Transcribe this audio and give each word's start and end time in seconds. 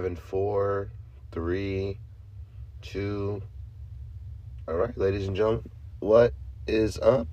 Live 0.00 0.12
in 0.12 0.16
four, 0.16 0.90
three, 1.30 1.98
two. 2.80 3.42
All 4.66 4.76
right, 4.76 4.96
ladies 4.96 5.28
and 5.28 5.36
gentlemen, 5.36 5.68
what 5.98 6.32
is 6.66 6.98
up? 7.00 7.28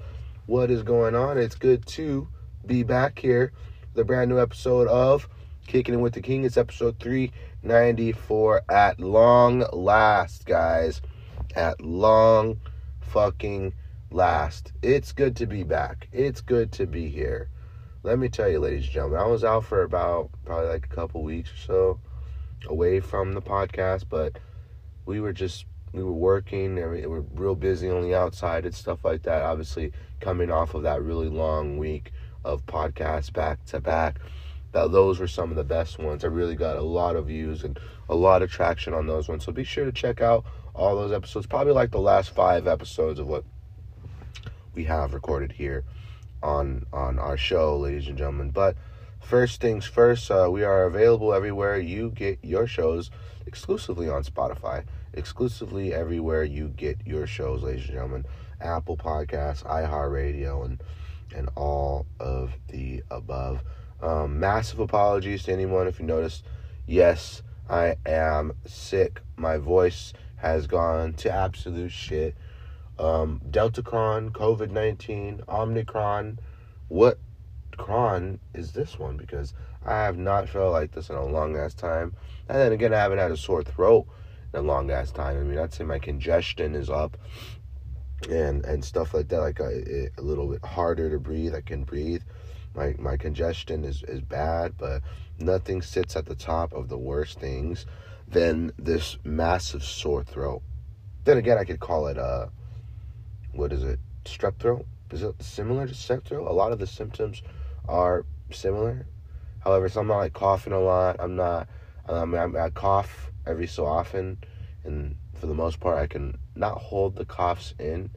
What 0.47 0.69
is 0.69 0.83
going 0.83 1.15
on? 1.15 1.37
It's 1.37 1.55
good 1.55 1.85
to 1.85 2.27
be 2.65 2.83
back 2.83 3.19
here. 3.19 3.53
The 3.93 4.03
brand 4.03 4.29
new 4.29 4.37
episode 4.37 4.89
of 4.89 5.29
Kicking 5.65 5.93
It 5.93 5.99
with 5.99 6.11
the 6.11 6.19
King. 6.19 6.43
It's 6.43 6.57
episode 6.57 6.99
394 6.99 8.63
at 8.67 8.99
long 8.99 9.59
last, 9.71 10.45
guys. 10.45 11.01
At 11.55 11.79
long 11.79 12.59
fucking 12.99 13.75
last. 14.11 14.73
It's 14.81 15.13
good 15.13 15.37
to 15.37 15.45
be 15.45 15.63
back. 15.63 16.09
It's 16.11 16.41
good 16.41 16.73
to 16.73 16.85
be 16.85 17.07
here. 17.07 17.47
Let 18.03 18.19
me 18.19 18.27
tell 18.27 18.49
you, 18.49 18.59
ladies 18.59 18.83
and 18.83 18.91
gentlemen, 18.91 19.21
I 19.21 19.27
was 19.27 19.45
out 19.45 19.63
for 19.63 19.83
about 19.83 20.31
probably 20.43 20.67
like 20.67 20.85
a 20.85 20.93
couple 20.93 21.23
weeks 21.23 21.53
or 21.53 21.65
so 21.65 21.99
away 22.65 22.99
from 22.99 23.33
the 23.33 23.41
podcast, 23.41 24.05
but 24.09 24.37
we 25.05 25.19
were 25.19 25.33
just 25.33 25.65
we 25.93 26.03
were 26.03 26.13
working 26.13 26.77
and 26.77 26.91
we 26.91 27.05
were 27.05 27.21
real 27.33 27.55
busy 27.55 27.89
on 27.89 28.01
the 28.01 28.13
outside 28.13 28.65
and 28.65 28.75
stuff 28.75 29.03
like 29.03 29.23
that. 29.23 29.41
Obviously, 29.41 29.91
coming 30.19 30.51
off 30.51 30.73
of 30.73 30.83
that 30.83 31.01
really 31.01 31.29
long 31.29 31.77
week 31.77 32.11
of 32.43 32.65
podcasts 32.65 33.31
back 33.31 33.63
to 33.65 33.79
back, 33.79 34.19
that 34.73 34.91
those 34.91 35.19
were 35.19 35.27
some 35.27 35.49
of 35.49 35.55
the 35.55 35.63
best 35.63 35.97
ones. 35.97 36.23
I 36.23 36.27
really 36.27 36.55
got 36.55 36.75
a 36.75 36.81
lot 36.81 37.15
of 37.15 37.27
views 37.27 37.63
and 37.63 37.79
a 38.09 38.15
lot 38.15 38.41
of 38.41 38.51
traction 38.51 38.93
on 38.93 39.07
those 39.07 39.27
ones. 39.27 39.45
So 39.45 39.51
be 39.51 39.63
sure 39.63 39.85
to 39.85 39.91
check 39.91 40.21
out 40.21 40.45
all 40.73 40.95
those 40.95 41.11
episodes. 41.11 41.47
Probably 41.47 41.73
like 41.73 41.91
the 41.91 41.99
last 41.99 42.29
five 42.29 42.67
episodes 42.67 43.19
of 43.19 43.27
what 43.27 43.43
we 44.75 44.83
have 44.83 45.13
recorded 45.13 45.51
here 45.51 45.83
on 46.43 46.85
on 46.93 47.17
our 47.17 47.37
show, 47.37 47.77
ladies 47.77 48.07
and 48.07 48.17
gentlemen. 48.17 48.51
But 48.51 48.75
first 49.21 49.61
things 49.61 49.85
first, 49.85 50.29
uh, 50.31 50.49
we 50.51 50.63
are 50.63 50.85
available 50.85 51.33
everywhere 51.33 51.77
you 51.77 52.11
get 52.11 52.39
your 52.43 52.67
shows, 52.67 53.11
exclusively 53.45 54.09
on 54.09 54.23
Spotify, 54.23 54.83
exclusively 55.13 55.93
everywhere 55.93 56.43
you 56.43 56.69
get 56.69 56.97
your 57.05 57.27
shows, 57.27 57.63
ladies 57.63 57.85
and 57.85 57.93
gentlemen. 57.93 58.25
Apple 58.59 58.97
Podcasts, 58.97 59.63
iHeartRadio, 59.63 60.65
and 60.65 60.81
and 61.35 61.49
all 61.55 62.05
of 62.19 62.53
the 62.69 63.03
above. 63.11 63.61
Um, 64.01 64.39
massive 64.39 64.79
apologies 64.79 65.43
to 65.43 65.53
anyone 65.53 65.87
if 65.87 65.99
you 65.99 66.05
noticed. 66.05 66.43
Yes, 66.85 67.41
I 67.69 67.97
am 68.05 68.53
sick. 68.65 69.21
My 69.35 69.57
voice 69.57 70.13
has 70.37 70.67
gone 70.67 71.13
to 71.15 71.31
absolute 71.31 71.91
shit. 71.91 72.35
Um, 72.97 73.41
Deltacron, 73.49 74.31
COVID 74.31 74.71
19, 74.71 75.43
Omnicron, 75.47 76.37
What 76.87 77.19
cron 77.77 78.39
is 78.53 78.73
this 78.73 78.99
one? 78.99 79.17
Because 79.17 79.53
I 79.85 80.03
have 80.03 80.17
not 80.17 80.49
felt 80.49 80.73
like 80.73 80.91
this 80.91 81.09
in 81.09 81.15
a 81.15 81.25
long 81.25 81.55
ass 81.55 81.73
time. 81.73 82.15
And 82.49 82.57
then 82.57 82.71
again, 82.71 82.93
I 82.93 82.97
haven't 82.97 83.19
had 83.19 83.31
a 83.31 83.37
sore 83.37 83.63
throat 83.63 84.07
in 84.53 84.59
a 84.59 84.63
long 84.63 84.91
ass 84.91 85.11
time. 85.11 85.37
I 85.37 85.43
mean, 85.43 85.57
I'd 85.57 85.73
say 85.73 85.83
my 85.83 85.99
congestion 85.99 86.75
is 86.75 86.89
up 86.89 87.17
and 88.29 88.65
and 88.65 88.83
stuff 88.83 89.13
like 89.13 89.27
that. 89.29 89.39
Like 89.39 89.59
a, 89.59 90.09
a 90.17 90.21
little 90.21 90.47
bit 90.47 90.65
harder 90.65 91.09
to 91.09 91.19
breathe. 91.19 91.55
I 91.55 91.61
can 91.61 91.83
breathe. 91.83 92.23
My 92.75 92.95
my 92.99 93.17
congestion 93.17 93.83
is 93.83 94.03
is 94.03 94.21
bad, 94.21 94.73
but 94.77 95.01
nothing 95.39 95.81
sits 95.81 96.15
at 96.15 96.25
the 96.25 96.35
top 96.35 96.73
of 96.73 96.89
the 96.89 96.97
worst 96.97 97.39
things 97.39 97.85
than 98.27 98.71
this 98.77 99.17
massive 99.23 99.83
sore 99.83 100.23
throat. 100.23 100.61
Then 101.23 101.37
again, 101.37 101.57
I 101.57 101.63
could 101.63 101.79
call 101.79 102.07
it 102.07 102.17
uh, 102.17 102.47
what 103.53 103.71
is 103.71 103.83
it? 103.83 103.99
Strep 104.25 104.59
throat. 104.59 104.85
Is 105.11 105.23
it 105.23 105.41
similar 105.41 105.87
to 105.87 105.93
strep 105.93 106.25
throat? 106.25 106.47
A 106.47 106.53
lot 106.53 106.73
of 106.73 106.79
the 106.79 106.87
symptoms 106.87 107.41
are 107.87 108.25
similar. 108.51 109.05
However, 109.59 109.89
so 109.89 110.01
I'm 110.01 110.07
not 110.07 110.17
like 110.17 110.33
coughing 110.33 110.73
a 110.73 110.79
lot. 110.79 111.17
I'm 111.19 111.35
not. 111.35 111.67
I 112.07 112.23
mean, 112.25 112.55
I, 112.55 112.69
cough 112.69 113.31
every 113.45 113.67
so 113.67 113.85
often, 113.85 114.37
and 114.85 115.15
for 115.33 115.47
the 115.47 115.53
most 115.53 115.79
part, 115.79 115.97
I 115.97 116.07
can 116.07 116.37
not 116.55 116.77
hold 116.77 117.15
the 117.15 117.25
coughs 117.25 117.73
in. 117.79 118.09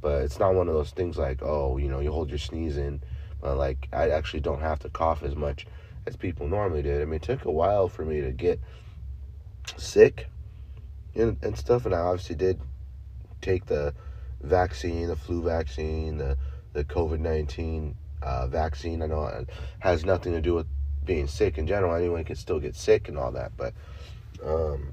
But 0.00 0.22
it's 0.22 0.38
not 0.38 0.54
one 0.54 0.68
of 0.68 0.74
those 0.74 0.90
things 0.90 1.18
like, 1.18 1.42
oh, 1.42 1.76
you 1.76 1.88
know, 1.88 2.00
you 2.00 2.12
hold 2.12 2.30
your 2.30 2.38
sneeze 2.38 2.76
in. 2.76 3.02
But 3.40 3.56
like, 3.56 3.88
I 3.92 4.10
actually 4.10 4.40
don't 4.40 4.60
have 4.60 4.78
to 4.80 4.90
cough 4.90 5.22
as 5.22 5.34
much 5.34 5.66
as 6.06 6.16
people 6.16 6.48
normally 6.48 6.82
did. 6.82 7.00
I 7.00 7.04
mean, 7.04 7.14
it 7.14 7.22
took 7.22 7.44
a 7.44 7.50
while 7.50 7.88
for 7.88 8.04
me 8.04 8.20
to 8.20 8.32
get 8.32 8.60
sick 9.76 10.28
and, 11.14 11.38
and 11.42 11.56
stuff, 11.56 11.86
and 11.86 11.94
I 11.94 11.98
obviously 11.98 12.36
did 12.36 12.60
take 13.40 13.66
the 13.66 13.94
vaccine, 14.40 15.08
the 15.08 15.16
flu 15.16 15.42
vaccine, 15.42 16.18
the 16.18 16.36
the 16.72 16.84
COVID 16.84 17.18
nineteen 17.18 17.96
uh, 18.22 18.46
vaccine. 18.46 19.02
I 19.02 19.06
know 19.06 19.26
it 19.26 19.48
has 19.80 20.04
nothing 20.04 20.32
to 20.32 20.40
do 20.40 20.54
with 20.54 20.66
being 21.04 21.26
sick 21.26 21.58
in 21.58 21.66
general. 21.66 21.94
Anyone 21.94 22.24
can 22.24 22.36
still 22.36 22.60
get 22.60 22.76
sick 22.76 23.08
and 23.08 23.18
all 23.18 23.32
that, 23.32 23.52
but 23.56 23.74
um, 24.44 24.92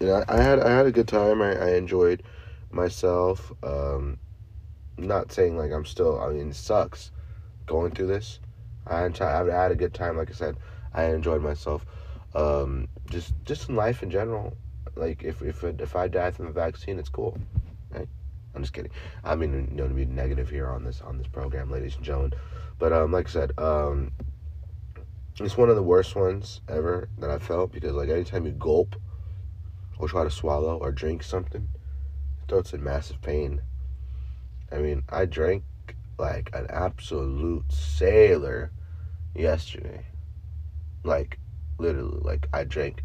you 0.00 0.06
know, 0.06 0.24
I 0.28 0.40
had 0.40 0.60
I 0.60 0.70
had 0.70 0.86
a 0.86 0.92
good 0.92 1.08
time. 1.08 1.42
I, 1.42 1.54
I 1.56 1.74
enjoyed 1.74 2.22
myself. 2.70 3.52
Um, 3.62 4.18
not 4.98 5.32
saying 5.32 5.56
like 5.56 5.72
I'm 5.72 5.84
still. 5.84 6.20
I 6.20 6.30
mean, 6.30 6.50
it 6.50 6.56
sucks 6.56 7.10
going 7.66 7.92
through 7.92 8.08
this. 8.08 8.40
I 8.86 9.00
had, 9.00 9.20
I 9.20 9.62
had 9.62 9.72
a 9.72 9.76
good 9.76 9.94
time. 9.94 10.16
Like 10.16 10.30
I 10.30 10.34
said, 10.34 10.56
I 10.92 11.04
enjoyed 11.04 11.42
myself. 11.42 11.86
Um, 12.34 12.88
just 13.10 13.32
just 13.44 13.68
in 13.68 13.76
life 13.76 14.02
in 14.02 14.10
general. 14.10 14.56
Like 14.96 15.22
if 15.22 15.42
if 15.42 15.64
if 15.64 15.96
I 15.96 16.08
die 16.08 16.30
from 16.30 16.46
the 16.46 16.52
vaccine, 16.52 16.98
it's 16.98 17.08
cool. 17.08 17.38
I'm 18.54 18.62
just 18.62 18.72
kidding. 18.72 18.92
I 19.24 19.34
mean, 19.34 19.68
you 19.70 19.76
know, 19.76 19.88
to 19.88 19.94
be 19.94 20.04
negative 20.04 20.48
here 20.48 20.68
on 20.68 20.84
this 20.84 21.00
on 21.00 21.18
this 21.18 21.26
program, 21.26 21.70
ladies 21.70 21.96
and 21.96 22.04
gentlemen. 22.04 22.32
But 22.78 22.92
um, 22.92 23.12
like 23.12 23.28
I 23.28 23.30
said, 23.30 23.52
um, 23.58 24.12
it's 25.40 25.56
one 25.56 25.68
of 25.68 25.76
the 25.76 25.82
worst 25.82 26.14
ones 26.14 26.60
ever 26.68 27.08
that 27.18 27.30
I 27.30 27.38
felt 27.38 27.72
because 27.72 27.92
like 27.92 28.08
anytime 28.08 28.46
you 28.46 28.52
gulp 28.52 28.96
or 29.98 30.08
try 30.08 30.24
to 30.24 30.30
swallow 30.30 30.76
or 30.76 30.92
drink 30.92 31.22
something, 31.22 31.68
it 32.42 32.48
throats 32.48 32.72
in 32.72 32.82
massive 32.82 33.20
pain. 33.20 33.62
I 34.70 34.78
mean, 34.78 35.02
I 35.08 35.24
drank 35.24 35.64
like 36.18 36.50
an 36.52 36.66
absolute 36.70 37.72
sailor 37.72 38.70
yesterday. 39.34 40.04
Like 41.02 41.38
literally, 41.78 42.20
like 42.22 42.48
I 42.52 42.64
drank 42.64 43.02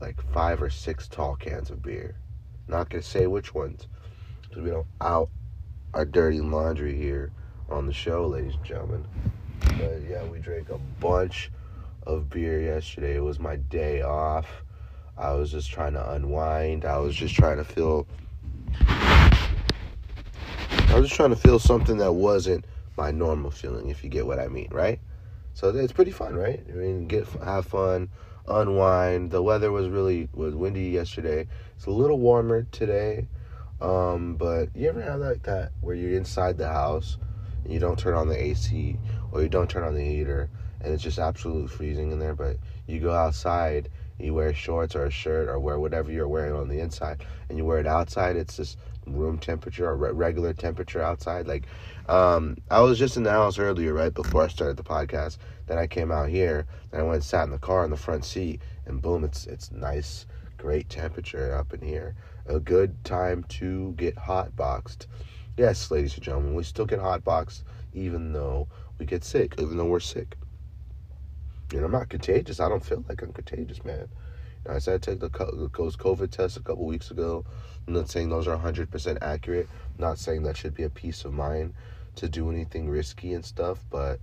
like 0.00 0.20
five 0.32 0.60
or 0.60 0.70
six 0.70 1.08
tall 1.08 1.36
cans 1.36 1.70
of 1.70 1.82
beer. 1.82 2.16
Not 2.66 2.90
gonna 2.90 3.02
say 3.02 3.26
which 3.26 3.54
ones, 3.54 3.86
because 4.54 4.64
we 4.64 4.70
don't 4.70 4.86
out 5.00 5.28
our 5.94 6.04
dirty 6.04 6.40
laundry 6.40 6.96
here 6.96 7.32
on 7.68 7.86
the 7.86 7.92
show, 7.92 8.26
ladies 8.26 8.54
and 8.54 8.64
gentlemen. 8.64 9.04
But 9.78 10.02
yeah, 10.08 10.24
we 10.26 10.38
drank 10.38 10.70
a 10.70 10.78
bunch 11.00 11.50
of 12.06 12.30
beer 12.30 12.60
yesterday. 12.60 13.16
It 13.16 13.24
was 13.24 13.40
my 13.40 13.56
day 13.56 14.02
off. 14.02 14.46
I 15.18 15.32
was 15.32 15.50
just 15.50 15.70
trying 15.70 15.94
to 15.94 16.12
unwind. 16.12 16.84
I 16.84 16.98
was 16.98 17.16
just 17.16 17.34
trying 17.34 17.56
to 17.56 17.64
feel. 17.64 18.06
I 18.86 19.40
was 20.92 21.08
just 21.08 21.14
trying 21.14 21.30
to 21.30 21.36
feel 21.36 21.58
something 21.58 21.96
that 21.98 22.12
wasn't 22.12 22.64
my 22.96 23.10
normal 23.10 23.50
feeling, 23.50 23.88
if 23.88 24.04
you 24.04 24.10
get 24.10 24.24
what 24.24 24.38
I 24.38 24.46
mean, 24.46 24.68
right? 24.70 25.00
So 25.54 25.70
it's 25.70 25.92
pretty 25.92 26.12
fun, 26.12 26.36
right? 26.36 26.64
I 26.68 26.72
mean, 26.72 27.08
get 27.08 27.26
have 27.44 27.66
fun, 27.66 28.08
unwind. 28.46 29.32
The 29.32 29.42
weather 29.42 29.72
was 29.72 29.88
really 29.88 30.28
was 30.32 30.54
windy 30.54 30.90
yesterday. 30.90 31.48
It's 31.76 31.86
a 31.86 31.90
little 31.90 32.20
warmer 32.20 32.68
today. 32.70 33.26
Um, 33.84 34.36
but 34.36 34.74
you 34.74 34.88
ever 34.88 35.02
have 35.02 35.20
like 35.20 35.42
that 35.42 35.72
where 35.82 35.94
you're 35.94 36.16
inside 36.16 36.56
the 36.56 36.68
house 36.68 37.18
and 37.62 37.72
you 37.72 37.78
don't 37.78 37.98
turn 37.98 38.14
on 38.14 38.28
the 38.28 38.42
AC 38.42 38.96
or 39.30 39.42
you 39.42 39.50
don't 39.50 39.68
turn 39.68 39.82
on 39.82 39.94
the 39.94 40.02
heater 40.02 40.48
and 40.80 40.94
it's 40.94 41.02
just 41.02 41.18
absolutely 41.18 41.68
freezing 41.68 42.10
in 42.10 42.18
there, 42.18 42.34
but 42.34 42.56
you 42.86 42.98
go 42.98 43.12
outside, 43.12 43.90
you 44.18 44.32
wear 44.32 44.54
shorts 44.54 44.96
or 44.96 45.04
a 45.04 45.10
shirt 45.10 45.50
or 45.50 45.58
wear 45.58 45.78
whatever 45.78 46.10
you're 46.10 46.28
wearing 46.28 46.54
on 46.54 46.68
the 46.68 46.80
inside 46.80 47.22
and 47.50 47.58
you 47.58 47.66
wear 47.66 47.78
it 47.78 47.86
outside, 47.86 48.36
it's 48.36 48.56
just 48.56 48.78
room 49.06 49.36
temperature 49.36 49.86
or 49.86 49.96
regular 50.14 50.54
temperature 50.54 51.02
outside. 51.02 51.46
Like, 51.46 51.66
um, 52.08 52.56
I 52.70 52.80
was 52.80 52.98
just 52.98 53.18
in 53.18 53.22
the 53.22 53.32
house 53.32 53.58
earlier, 53.58 53.92
right 53.92 54.14
before 54.14 54.44
I 54.44 54.48
started 54.48 54.78
the 54.78 54.82
podcast. 54.82 55.36
Then 55.66 55.76
I 55.76 55.86
came 55.86 56.10
out 56.10 56.30
here. 56.30 56.66
Then 56.90 57.00
I 57.00 57.02
went 57.02 57.16
and 57.16 57.24
sat 57.24 57.44
in 57.44 57.50
the 57.50 57.58
car 57.58 57.84
in 57.84 57.90
the 57.90 57.98
front 57.98 58.24
seat, 58.24 58.62
and 58.86 59.02
boom, 59.02 59.24
it's 59.24 59.46
it's 59.46 59.70
nice, 59.72 60.26
great 60.56 60.88
temperature 60.88 61.54
up 61.54 61.74
in 61.74 61.80
here. 61.80 62.14
A 62.46 62.60
good 62.60 63.02
time 63.04 63.44
to 63.44 63.92
get 63.92 64.18
hot 64.18 64.54
boxed. 64.54 65.06
Yes, 65.56 65.90
ladies 65.90 66.14
and 66.14 66.22
gentlemen, 66.22 66.54
we 66.54 66.62
still 66.62 66.84
get 66.84 66.98
hot 66.98 67.24
boxed 67.24 67.64
even 67.94 68.32
though 68.32 68.68
we 68.98 69.06
get 69.06 69.24
sick, 69.24 69.54
even 69.58 69.76
though 69.76 69.86
we're 69.86 70.00
sick. 70.00 70.36
And 71.72 71.84
I'm 71.84 71.92
not 71.92 72.08
contagious. 72.08 72.60
I 72.60 72.68
don't 72.68 72.84
feel 72.84 73.04
like 73.08 73.22
I'm 73.22 73.32
contagious, 73.32 73.84
man. 73.84 74.08
I 74.68 74.78
said 74.78 74.94
I 74.94 74.98
took 74.98 75.20
the 75.20 75.28
COVID 75.30 76.30
test 76.30 76.56
a 76.56 76.60
couple 76.60 76.86
weeks 76.86 77.10
ago. 77.10 77.44
I'm 77.86 77.94
not 77.94 78.08
saying 78.10 78.28
those 78.28 78.48
are 78.48 78.56
100% 78.56 79.18
accurate. 79.22 79.68
I'm 79.96 80.00
not 80.00 80.18
saying 80.18 80.42
that 80.42 80.56
should 80.56 80.74
be 80.74 80.84
a 80.84 80.90
peace 80.90 81.24
of 81.24 81.32
mind 81.32 81.74
to 82.16 82.28
do 82.28 82.50
anything 82.50 82.88
risky 82.88 83.34
and 83.34 83.44
stuff, 83.44 83.84
but 83.90 84.20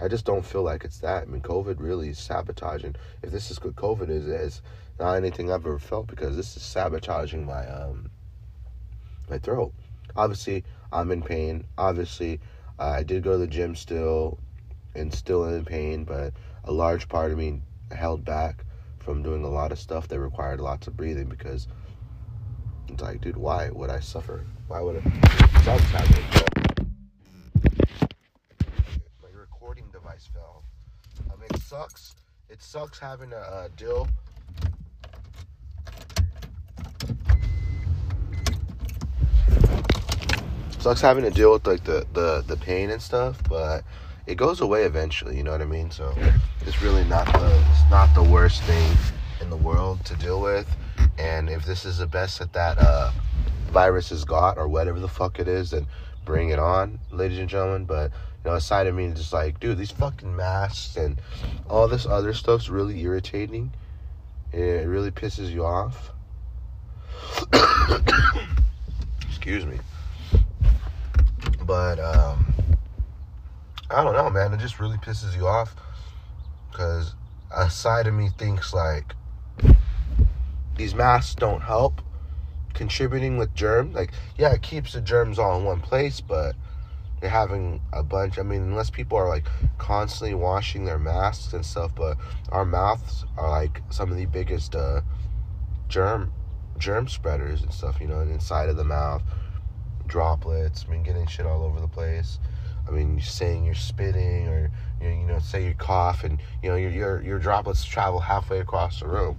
I 0.00 0.08
just 0.08 0.24
don't 0.24 0.44
feel 0.44 0.62
like 0.62 0.84
it's 0.84 0.98
that. 0.98 1.22
I 1.22 1.26
mean, 1.26 1.40
COVID 1.40 1.76
really 1.78 2.10
is 2.10 2.18
sabotaging. 2.18 2.96
If 3.22 3.30
this 3.30 3.50
is 3.50 3.62
what 3.62 3.74
COVID 3.74 4.08
is, 4.10 4.28
it's 4.28 4.62
not 5.00 5.14
anything 5.14 5.50
I've 5.50 5.66
ever 5.66 5.78
felt 5.78 6.06
because 6.06 6.36
this 6.36 6.56
is 6.56 6.62
sabotaging 6.62 7.44
my 7.44 7.66
um 7.66 8.10
my 9.28 9.38
throat. 9.38 9.72
Obviously, 10.14 10.64
I'm 10.92 11.10
in 11.10 11.22
pain. 11.22 11.64
Obviously, 11.78 12.40
uh, 12.78 12.94
I 12.96 13.02
did 13.02 13.22
go 13.22 13.32
to 13.32 13.38
the 13.38 13.46
gym 13.46 13.74
still, 13.74 14.38
and 14.94 15.12
still 15.12 15.44
in 15.44 15.64
pain, 15.64 16.04
but 16.04 16.34
a 16.64 16.72
large 16.72 17.08
part 17.08 17.30
of 17.30 17.38
me 17.38 17.62
held 17.92 18.24
back 18.24 18.64
from 18.98 19.22
doing 19.22 19.44
a 19.44 19.48
lot 19.48 19.72
of 19.72 19.78
stuff 19.78 20.08
that 20.08 20.20
required 20.20 20.60
lots 20.60 20.86
of 20.86 20.96
breathing 20.96 21.28
because 21.28 21.66
it's 22.88 23.02
like, 23.02 23.20
dude, 23.20 23.36
why 23.36 23.70
would 23.70 23.88
I 23.90 24.00
suffer? 24.00 24.44
Why 24.68 24.80
would 24.80 24.96
it? 24.96 25.04
Something's 25.64 25.90
happening. 25.90 26.24
My 29.22 29.28
recording 29.32 29.86
device 29.92 30.28
fell. 30.32 30.64
I 31.32 31.36
mean, 31.36 31.48
it 31.54 31.62
sucks. 31.62 32.14
It 32.48 32.60
sucks 32.62 32.98
having 32.98 33.32
a 33.32 33.68
deal. 33.76 34.08
Sucks 40.78 41.02
having 41.02 41.24
to 41.24 41.30
deal 41.30 41.52
with 41.52 41.66
like 41.66 41.84
the, 41.84 42.06
the, 42.14 42.42
the 42.46 42.56
pain 42.56 42.90
and 42.90 43.02
stuff, 43.02 43.40
but 43.48 43.84
it 44.26 44.36
goes 44.36 44.60
away 44.60 44.84
eventually. 44.84 45.36
You 45.36 45.42
know 45.42 45.50
what 45.50 45.60
I 45.60 45.66
mean? 45.66 45.90
So 45.90 46.14
it's 46.62 46.80
really 46.80 47.04
not 47.04 47.26
the 47.26 47.64
it's 47.70 47.90
not 47.90 48.14
the 48.14 48.22
worst 48.22 48.62
thing 48.62 48.96
in 49.40 49.50
the 49.50 49.56
world 49.56 50.04
to 50.06 50.16
deal 50.16 50.40
with. 50.40 50.66
And 51.18 51.50
if 51.50 51.66
this 51.66 51.84
is 51.84 51.98
the 51.98 52.06
best 52.06 52.38
that 52.38 52.52
that 52.54 52.78
uh, 52.78 53.10
virus 53.70 54.08
has 54.08 54.24
got 54.24 54.56
or 54.56 54.68
whatever 54.68 55.00
the 55.00 55.08
fuck 55.08 55.38
it 55.38 55.48
is, 55.48 55.72
then 55.72 55.86
bring 56.24 56.50
it 56.50 56.58
on, 56.58 56.98
ladies 57.10 57.38
and 57.38 57.48
gentlemen. 57.48 57.84
But 57.84 58.12
you 58.44 58.50
know, 58.50 58.56
aside 58.56 58.86
of 58.86 58.94
me, 58.94 59.10
just 59.10 59.32
like, 59.32 59.60
dude, 59.60 59.76
these 59.76 59.90
fucking 59.90 60.34
masks 60.34 60.96
and 60.96 61.20
all 61.68 61.88
this 61.88 62.06
other 62.06 62.32
stuff's 62.32 62.70
really 62.70 63.00
irritating. 63.02 63.72
It 64.52 64.86
really 64.86 65.10
pisses 65.10 65.50
you 65.50 65.64
off. 65.64 66.12
Excuse 69.28 69.66
me. 69.66 69.78
But 71.66 71.98
um 71.98 72.54
I 73.90 74.04
don't 74.04 74.14
know, 74.14 74.30
man. 74.30 74.52
It 74.52 74.60
just 74.60 74.78
really 74.78 74.98
pisses 74.98 75.36
you 75.36 75.46
off 75.46 75.74
because 76.70 77.14
a 77.54 77.68
side 77.68 78.06
of 78.06 78.14
me 78.14 78.28
thinks 78.38 78.72
like 78.72 79.14
these 80.76 80.94
masks 80.94 81.34
don't 81.34 81.60
help 81.60 82.00
contributing 82.74 83.36
with 83.36 83.54
germs. 83.54 83.94
Like, 83.94 84.12
yeah, 84.38 84.52
it 84.52 84.62
keeps 84.62 84.92
the 84.92 85.00
germs 85.00 85.38
all 85.38 85.58
in 85.58 85.64
one 85.64 85.80
place, 85.80 86.20
but 86.20 86.54
you're 87.20 87.30
having 87.30 87.80
a 87.92 88.02
bunch. 88.02 88.38
I 88.38 88.42
mean, 88.42 88.62
unless 88.62 88.90
people 88.90 89.18
are 89.18 89.28
like 89.28 89.46
constantly 89.78 90.34
washing 90.34 90.84
their 90.84 90.98
masks 90.98 91.52
and 91.52 91.64
stuff, 91.64 91.94
but 91.94 92.16
our 92.50 92.64
mouths 92.64 93.24
are 93.36 93.50
like 93.50 93.82
some 93.90 94.10
of 94.10 94.16
the 94.16 94.26
biggest 94.26 94.74
uh, 94.74 95.02
germ 95.88 96.32
germ 96.80 97.06
spreaders 97.06 97.62
and 97.62 97.72
stuff. 97.72 98.00
You 98.00 98.08
know, 98.08 98.20
inside 98.20 98.68
of 98.68 98.76
the 98.76 98.84
mouth, 98.84 99.22
droplets. 100.06 100.84
I 100.86 100.90
mean, 100.90 101.02
getting 101.02 101.26
shit 101.26 101.46
all 101.46 101.62
over 101.62 101.80
the 101.80 101.88
place. 101.88 102.40
I 102.88 102.90
mean, 102.90 103.12
you're 103.12 103.20
saying 103.20 103.64
you're 103.64 103.74
spitting, 103.74 104.48
or 104.48 104.70
you 105.00 105.26
know, 105.26 105.38
say 105.38 105.66
you 105.66 105.74
cough, 105.74 106.24
and 106.24 106.40
you 106.62 106.70
know 106.70 106.76
your 106.76 106.90
your 106.90 107.22
your 107.22 107.38
droplets 107.38 107.84
travel 107.84 108.18
halfway 108.18 108.58
across 108.58 109.00
the 109.00 109.06
room. 109.06 109.38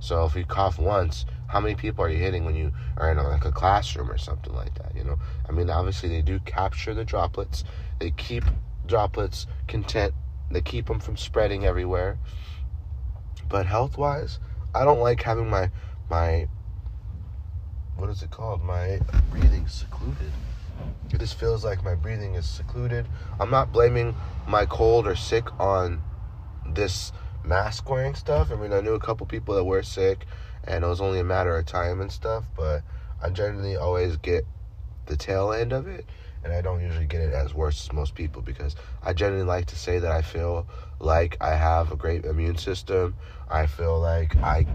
So 0.00 0.24
if 0.24 0.34
you 0.34 0.44
cough 0.44 0.78
once, 0.78 1.24
how 1.48 1.60
many 1.60 1.74
people 1.74 2.04
are 2.04 2.08
you 2.08 2.18
hitting 2.18 2.44
when 2.44 2.54
you 2.54 2.72
are 2.96 3.10
in 3.10 3.18
a, 3.18 3.28
like 3.28 3.44
a 3.44 3.52
classroom 3.52 4.10
or 4.10 4.18
something 4.18 4.54
like 4.54 4.74
that? 4.74 4.94
You 4.96 5.04
know, 5.04 5.18
I 5.48 5.52
mean, 5.52 5.70
obviously 5.70 6.08
they 6.08 6.22
do 6.22 6.38
capture 6.40 6.94
the 6.94 7.04
droplets. 7.04 7.64
They 7.98 8.12
keep 8.12 8.44
droplets 8.86 9.46
content. 9.66 10.14
They 10.50 10.60
keep 10.60 10.86
them 10.86 11.00
from 11.00 11.16
spreading 11.16 11.66
everywhere. 11.66 12.18
But 13.48 13.66
health 13.66 13.98
wise, 13.98 14.38
I 14.74 14.84
don't 14.84 15.00
like 15.00 15.22
having 15.22 15.48
my 15.50 15.70
my 16.10 16.48
what 17.98 18.08
is 18.10 18.22
it 18.22 18.30
called? 18.30 18.62
My 18.62 19.00
breathing 19.30 19.66
secluded. 19.66 20.32
It 21.12 21.18
just 21.18 21.34
feels 21.34 21.64
like 21.64 21.82
my 21.82 21.96
breathing 21.96 22.34
is 22.34 22.46
secluded. 22.46 23.06
I'm 23.40 23.50
not 23.50 23.72
blaming 23.72 24.14
my 24.46 24.66
cold 24.66 25.06
or 25.06 25.16
sick 25.16 25.48
on 25.60 26.00
this 26.66 27.12
mask 27.44 27.90
wearing 27.90 28.14
stuff. 28.14 28.52
I 28.52 28.54
mean, 28.54 28.72
I 28.72 28.80
knew 28.80 28.94
a 28.94 29.00
couple 29.00 29.26
people 29.26 29.56
that 29.56 29.64
were 29.64 29.82
sick, 29.82 30.26
and 30.64 30.84
it 30.84 30.86
was 30.86 31.00
only 31.00 31.18
a 31.18 31.24
matter 31.24 31.56
of 31.58 31.66
time 31.66 32.00
and 32.00 32.12
stuff, 32.12 32.44
but 32.56 32.82
I 33.20 33.30
generally 33.30 33.76
always 33.76 34.16
get 34.16 34.44
the 35.06 35.16
tail 35.16 35.52
end 35.52 35.72
of 35.72 35.88
it, 35.88 36.06
and 36.44 36.52
I 36.52 36.60
don't 36.60 36.80
usually 36.80 37.06
get 37.06 37.20
it 37.20 37.32
as 37.32 37.52
worse 37.52 37.84
as 37.84 37.92
most 37.92 38.14
people 38.14 38.42
because 38.42 38.76
I 39.02 39.12
generally 39.12 39.44
like 39.44 39.66
to 39.66 39.76
say 39.76 39.98
that 39.98 40.12
I 40.12 40.22
feel 40.22 40.68
like 41.00 41.36
I 41.40 41.56
have 41.56 41.90
a 41.90 41.96
great 41.96 42.24
immune 42.24 42.58
system. 42.58 43.16
I 43.50 43.66
feel 43.66 43.98
like 43.98 44.36
I 44.36 44.66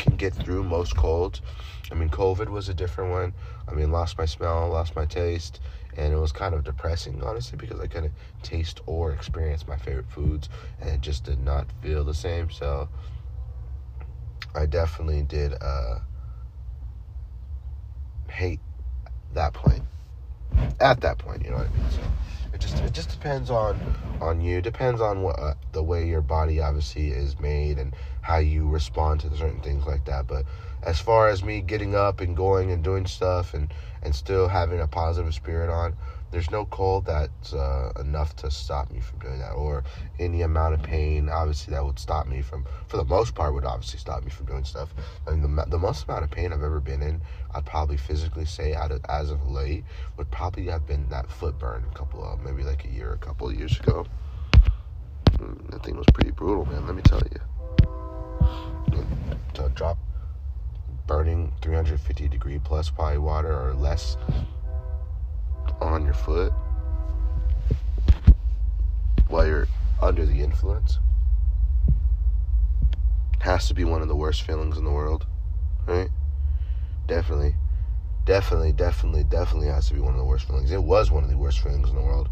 can 0.00 0.16
get 0.16 0.34
through 0.34 0.64
most 0.64 0.96
colds. 0.96 1.42
I 1.90 1.94
mean, 1.94 2.08
COVID 2.08 2.48
was 2.48 2.68
a 2.68 2.74
different 2.74 3.10
one. 3.10 3.34
I 3.68 3.72
mean, 3.72 3.92
lost 3.92 4.18
my 4.18 4.24
smell, 4.24 4.68
lost 4.68 4.96
my 4.96 5.04
taste, 5.04 5.60
and 5.96 6.12
it 6.12 6.16
was 6.16 6.32
kind 6.32 6.54
of 6.54 6.64
depressing, 6.64 7.22
honestly, 7.22 7.58
because 7.58 7.80
I 7.80 7.86
couldn't 7.86 8.14
taste 8.42 8.80
or 8.86 9.12
experience 9.12 9.66
my 9.68 9.76
favorite 9.76 10.10
foods, 10.10 10.48
and 10.80 10.90
it 10.90 11.00
just 11.00 11.24
did 11.24 11.40
not 11.40 11.66
feel 11.82 12.04
the 12.04 12.14
same. 12.14 12.50
So, 12.50 12.88
I 14.54 14.66
definitely 14.66 15.22
did 15.22 15.54
uh, 15.60 15.98
hate 18.30 18.60
that 19.34 19.52
point. 19.52 19.82
At 20.80 21.00
that 21.02 21.18
point, 21.18 21.44
you 21.44 21.50
know 21.50 21.58
what 21.58 21.66
I 21.66 21.70
mean. 21.70 21.90
So 21.90 22.00
it 22.60 22.62
just 22.62 22.82
it 22.84 22.92
just 22.92 23.10
depends 23.10 23.50
on 23.50 23.80
on 24.20 24.40
you. 24.42 24.60
Depends 24.60 25.00
on 25.00 25.22
what 25.22 25.38
uh, 25.38 25.54
the 25.72 25.82
way 25.82 26.06
your 26.06 26.20
body 26.20 26.60
obviously 26.60 27.08
is 27.08 27.40
made 27.40 27.78
and 27.78 27.94
how 28.20 28.36
you 28.36 28.68
respond 28.68 29.20
to 29.20 29.34
certain 29.34 29.60
things 29.60 29.86
like 29.86 30.04
that. 30.04 30.26
But 30.26 30.44
as 30.82 31.00
far 31.00 31.28
as 31.28 31.42
me 31.42 31.62
getting 31.62 31.94
up 31.94 32.20
and 32.20 32.36
going 32.36 32.70
and 32.70 32.84
doing 32.84 33.06
stuff 33.06 33.54
and 33.54 33.72
and 34.02 34.14
still 34.14 34.48
having 34.48 34.80
a 34.80 34.86
positive 34.86 35.34
spirit 35.34 35.70
on, 35.70 35.96
there's 36.30 36.50
no 36.50 36.64
cold 36.66 37.06
that's 37.06 37.52
uh, 37.52 37.92
enough 37.98 38.36
to 38.36 38.50
stop 38.50 38.90
me 38.90 39.00
from 39.00 39.18
doing 39.18 39.38
that 39.38 39.52
or 39.52 39.82
any 40.18 40.42
amount 40.42 40.74
of 40.74 40.82
pain 40.82 41.28
obviously 41.28 41.72
that 41.72 41.84
would 41.84 41.98
stop 41.98 42.26
me 42.26 42.40
from 42.42 42.64
for 42.88 42.96
the 42.96 43.04
most 43.04 43.34
part 43.34 43.52
would 43.52 43.64
obviously 43.64 43.98
stop 43.98 44.22
me 44.22 44.30
from 44.30 44.46
doing 44.46 44.64
stuff. 44.64 44.94
I 45.26 45.30
mean 45.32 45.42
the, 45.42 45.64
the 45.66 45.78
most 45.78 46.04
amount 46.04 46.24
of 46.24 46.30
pain 46.30 46.52
i've 46.52 46.62
ever 46.62 46.80
been 46.80 47.02
in 47.02 47.20
i'd 47.54 47.66
probably 47.66 47.96
physically 47.96 48.44
say 48.44 48.74
out 48.74 48.92
of, 48.92 49.04
as 49.08 49.30
of 49.30 49.50
late 49.50 49.84
would 50.16 50.30
probably 50.30 50.66
have 50.66 50.86
been 50.86 51.08
that 51.08 51.30
foot 51.30 51.58
burn 51.58 51.84
a 51.90 51.94
couple 51.94 52.24
of 52.24 52.42
maybe 52.42 52.62
like 52.62 52.84
a 52.84 52.88
year 52.88 53.12
a 53.12 53.18
couple 53.18 53.48
of 53.48 53.54
years 53.54 53.78
ago. 53.80 54.06
Mm, 55.38 55.70
that 55.70 55.84
thing 55.84 55.96
was 55.96 56.06
pretty 56.12 56.30
brutal 56.30 56.64
man 56.66 56.86
let 56.86 56.94
me 56.94 57.02
tell 57.02 57.22
you. 57.32 57.40
To 59.54 59.68
drop 59.70 59.98
burning 61.06 61.52
350 61.60 62.28
degree 62.28 62.60
plus 62.62 62.88
probably 62.88 63.18
water 63.18 63.52
or 63.52 63.74
less 63.74 64.16
on 65.80 66.04
your 66.04 66.14
foot 66.14 66.52
while 69.28 69.46
you're 69.46 69.68
under 70.02 70.26
the 70.26 70.40
influence 70.40 70.98
has 73.40 73.68
to 73.68 73.74
be 73.74 73.84
one 73.84 74.02
of 74.02 74.08
the 74.08 74.16
worst 74.16 74.42
feelings 74.42 74.76
in 74.76 74.84
the 74.84 74.90
world, 74.90 75.26
right? 75.86 76.10
Definitely, 77.06 77.54
definitely, 78.26 78.72
definitely, 78.72 79.24
definitely 79.24 79.68
has 79.68 79.88
to 79.88 79.94
be 79.94 80.00
one 80.00 80.12
of 80.12 80.18
the 80.18 80.24
worst 80.24 80.46
feelings. 80.46 80.70
It 80.70 80.82
was 80.82 81.10
one 81.10 81.24
of 81.24 81.30
the 81.30 81.38
worst 81.38 81.60
feelings 81.60 81.88
in 81.88 81.96
the 81.96 82.02
world. 82.02 82.28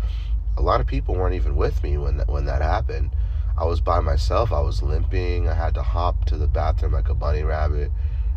a 0.57 0.63
lot 0.63 0.81
of 0.81 0.87
people 0.87 1.15
weren't 1.15 1.35
even 1.35 1.57
with 1.57 1.83
me 1.83 1.97
when 1.97 2.19
that, 2.19 2.29
when 2.29 2.45
that 2.45 2.63
happened. 2.63 3.11
I 3.57 3.65
was 3.65 3.81
by 3.81 4.01
myself. 4.01 4.53
I 4.53 4.61
was 4.61 4.83
limping. 4.83 5.49
I 5.49 5.55
had 5.55 5.75
to 5.75 5.83
hop 5.83 6.25
to 6.27 6.37
the 6.37 6.47
bathroom 6.47 6.93
like 6.93 7.09
a 7.09 7.15
bunny 7.15 7.43
rabbit. 7.43 7.91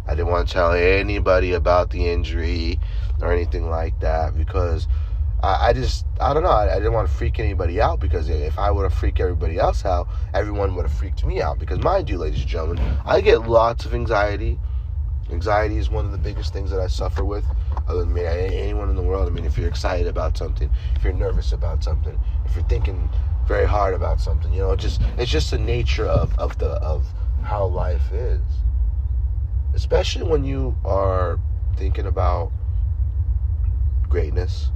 I 0.08 0.16
didn't 0.16 0.28
want 0.28 0.48
to 0.48 0.54
tell 0.54 0.72
anybody 0.74 1.54
about 1.54 1.90
the 1.92 2.10
injury 2.10 2.80
or 3.22 3.32
anything 3.32 3.70
like 3.70 4.00
that 4.00 4.36
because 4.36 4.88
I, 5.44 5.70
I 5.70 5.74
just, 5.74 6.06
I 6.20 6.34
don't 6.34 6.44
know. 6.44 6.50
I, 6.50 6.72
I, 6.72 6.76
didn't 6.76 6.94
want 6.94 7.08
to 7.08 7.14
freak 7.14 7.40
anybody 7.40 7.82
out 7.82 8.00
because 8.00 8.30
if 8.30 8.60
I 8.60 8.72
would 8.72 8.84
have 8.84 8.94
freaked 8.94 9.20
everybody 9.20 9.58
else 9.58 9.86
out, 9.86 10.08
everyone 10.34 10.76
would 10.76 10.86
have 10.86 10.94
freaked 10.94 11.26
me 11.26 11.42
out. 11.42 11.60
Because, 11.60 11.80
mind 11.80 12.10
you, 12.10 12.18
ladies 12.18 12.42
and 12.42 12.50
gentlemen, 12.50 12.98
I 13.06 13.22
get 13.22 13.48
lots 13.48 13.86
of 13.86 13.94
anxiety. 13.94 14.60
Anxiety 15.32 15.78
is 15.78 15.90
one 15.90 16.06
of 16.06 16.12
the 16.12 16.18
biggest 16.18 16.54
things 16.54 16.72
that 16.72 16.80
I 16.80 16.88
suffer 16.88 17.24
with. 17.24 17.46
Other 17.88 18.02
than 18.02 18.14
me, 18.14 18.26
anyone 18.26 18.90
in 18.90 18.96
the 18.96 19.02
world. 19.02 19.28
I 19.28 19.32
mean, 19.32 19.46
if 19.46 19.58
you're 19.58 19.70
excited 19.70 20.08
about 20.08 20.38
something, 20.38 20.70
if 20.96 21.04
you're 21.04 21.14
nervous 21.14 21.54
about 21.54 21.84
something, 21.84 22.20
if 22.46 22.56
you're 22.56 22.66
thinking 22.66 23.10
very 23.48 23.66
hard 23.66 23.94
about 23.94 24.20
something, 24.20 24.54
you 24.54 24.60
know, 24.60 24.72
it 24.72 24.80
just 24.80 25.02
it's 25.18 25.32
just 25.32 25.52
the 25.52 25.58
nature 25.58 26.06
of 26.06 26.38
of 26.38 26.58
the 26.60 26.70
of 26.70 27.08
how 27.44 27.66
life 27.66 28.12
is. 28.12 28.42
Especially 29.74 30.24
when 30.24 30.44
you 30.44 30.76
are 30.84 31.40
thinking 31.76 32.06
about 32.06 32.52
greatness. 34.10 34.72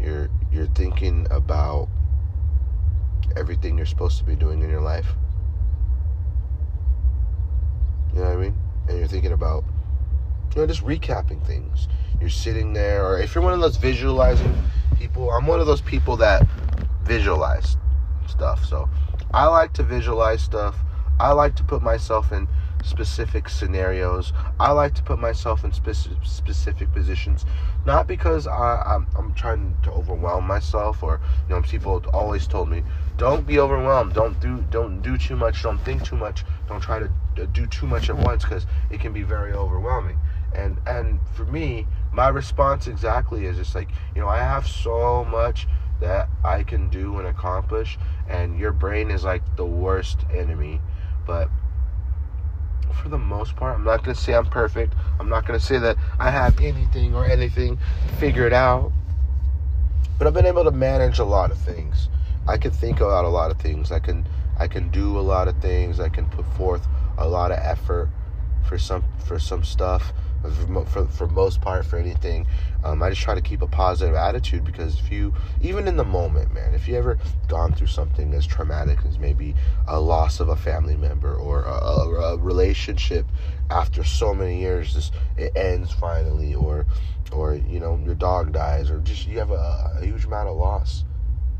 You're 0.00 0.30
you're 0.52 0.66
thinking 0.66 1.26
about 1.30 1.88
everything 3.36 3.76
you're 3.76 3.86
supposed 3.86 4.18
to 4.18 4.24
be 4.24 4.36
doing 4.36 4.62
in 4.62 4.70
your 4.70 4.80
life. 4.80 5.14
You 8.14 8.20
know 8.20 8.28
what 8.28 8.32
I 8.32 8.36
mean? 8.36 8.56
And 8.88 8.98
you're 8.98 9.08
thinking 9.08 9.32
about, 9.32 9.64
you 10.54 10.60
know, 10.60 10.66
just 10.66 10.84
recapping 10.84 11.44
things. 11.46 11.88
You're 12.20 12.30
sitting 12.30 12.72
there, 12.72 13.06
or 13.06 13.18
if 13.18 13.34
you're 13.34 13.42
one 13.42 13.54
of 13.54 13.60
those 13.60 13.76
visualizing 13.76 14.54
people, 14.98 15.30
I'm 15.30 15.46
one 15.46 15.60
of 15.60 15.66
those 15.66 15.80
people 15.80 16.16
that 16.18 16.46
visualize 17.02 17.76
stuff. 18.26 18.64
So 18.64 18.88
I 19.32 19.46
like 19.46 19.72
to 19.74 19.82
visualize 19.82 20.42
stuff. 20.42 20.78
I 21.18 21.32
like 21.32 21.54
to 21.56 21.64
put 21.64 21.82
myself 21.82 22.32
in 22.32 22.48
specific 22.82 23.48
scenarios. 23.48 24.32
I 24.58 24.72
like 24.72 24.94
to 24.94 25.02
put 25.02 25.18
myself 25.18 25.64
in 25.64 25.72
specific 25.72 26.18
specific 26.24 26.92
positions, 26.92 27.44
not 27.86 28.06
because 28.06 28.46
I, 28.46 28.82
I'm, 28.84 29.06
I'm 29.16 29.32
trying 29.34 29.76
to 29.84 29.92
overwhelm 29.92 30.46
myself 30.46 31.02
or 31.02 31.20
you 31.48 31.54
know 31.54 31.62
people 31.62 32.04
always 32.12 32.46
told 32.46 32.68
me 32.68 32.82
don't 33.16 33.46
be 33.46 33.58
overwhelmed, 33.58 34.14
don't 34.14 34.38
do 34.40 34.64
don't 34.70 35.00
do 35.02 35.16
too 35.16 35.36
much, 35.36 35.62
don't 35.62 35.78
think 35.78 36.04
too 36.04 36.16
much, 36.16 36.44
don't 36.68 36.80
try 36.80 36.98
to 36.98 37.46
do 37.52 37.66
too 37.66 37.86
much 37.86 38.10
at 38.10 38.16
once 38.16 38.42
because 38.42 38.66
it 38.90 39.00
can 39.00 39.12
be 39.12 39.22
very 39.22 39.52
overwhelming. 39.52 40.18
And 40.54 40.78
and 40.86 41.20
for 41.34 41.44
me, 41.44 41.86
my 42.12 42.28
response 42.28 42.86
exactly 42.86 43.46
is 43.46 43.56
just 43.56 43.74
like 43.74 43.90
you 44.14 44.20
know 44.20 44.28
I 44.28 44.38
have 44.38 44.66
so 44.66 45.24
much 45.24 45.68
that 46.00 46.28
I 46.44 46.64
can 46.64 46.88
do 46.88 47.18
and 47.18 47.28
accomplish, 47.28 47.96
and 48.28 48.58
your 48.58 48.72
brain 48.72 49.10
is 49.10 49.22
like 49.24 49.42
the 49.56 49.64
worst 49.64 50.26
enemy, 50.34 50.80
but 51.26 51.48
for 53.02 53.08
the 53.08 53.18
most 53.18 53.56
part. 53.56 53.76
I'm 53.76 53.84
not 53.84 54.04
going 54.04 54.14
to 54.14 54.20
say 54.20 54.34
I'm 54.34 54.46
perfect. 54.46 54.94
I'm 55.18 55.28
not 55.28 55.46
going 55.46 55.58
to 55.58 55.64
say 55.64 55.78
that 55.78 55.96
I 56.18 56.30
have 56.30 56.60
anything 56.60 57.14
or 57.14 57.24
anything 57.24 57.78
figured 58.18 58.52
out. 58.52 58.92
But 60.18 60.26
I've 60.26 60.34
been 60.34 60.46
able 60.46 60.64
to 60.64 60.70
manage 60.70 61.18
a 61.18 61.24
lot 61.24 61.50
of 61.50 61.58
things. 61.58 62.08
I 62.46 62.58
can 62.58 62.70
think 62.70 63.00
about 63.00 63.24
a 63.24 63.28
lot 63.28 63.50
of 63.50 63.58
things. 63.58 63.90
I 63.90 63.98
can 63.98 64.26
I 64.58 64.68
can 64.68 64.90
do 64.90 65.18
a 65.18 65.20
lot 65.20 65.48
of 65.48 65.60
things. 65.60 65.98
I 65.98 66.08
can 66.08 66.26
put 66.26 66.46
forth 66.56 66.86
a 67.18 67.26
lot 67.26 67.50
of 67.50 67.58
effort 67.58 68.08
for 68.68 68.78
some 68.78 69.04
for 69.24 69.38
some 69.38 69.64
stuff 69.64 70.12
for, 70.42 70.84
for, 70.86 71.06
for 71.06 71.26
most 71.28 71.60
part 71.60 71.84
for 71.84 71.98
anything 71.98 72.46
um, 72.84 73.02
i 73.02 73.10
just 73.10 73.22
try 73.22 73.34
to 73.34 73.40
keep 73.40 73.62
a 73.62 73.66
positive 73.66 74.14
attitude 74.14 74.64
because 74.64 74.98
if 74.98 75.10
you 75.10 75.32
even 75.60 75.86
in 75.88 75.96
the 75.96 76.04
moment 76.04 76.52
man 76.52 76.74
if 76.74 76.88
you 76.88 76.96
ever 76.96 77.18
gone 77.48 77.72
through 77.72 77.86
something 77.86 78.32
as 78.34 78.46
traumatic 78.46 78.98
as 79.08 79.18
maybe 79.18 79.54
a 79.88 80.00
loss 80.00 80.40
of 80.40 80.48
a 80.48 80.56
family 80.56 80.96
member 80.96 81.34
or 81.34 81.62
a, 81.62 81.72
a, 81.72 82.34
a 82.34 82.36
relationship 82.38 83.26
after 83.70 84.04
so 84.04 84.34
many 84.34 84.60
years 84.60 84.94
just 84.94 85.14
it 85.36 85.52
ends 85.56 85.92
finally 85.92 86.54
or 86.54 86.86
or 87.32 87.54
you 87.54 87.80
know 87.80 87.98
your 88.04 88.14
dog 88.14 88.52
dies 88.52 88.90
or 88.90 88.98
just 89.00 89.26
you 89.26 89.38
have 89.38 89.50
a, 89.50 89.92
a 89.98 90.04
huge 90.04 90.24
amount 90.24 90.48
of 90.48 90.56
loss. 90.56 91.04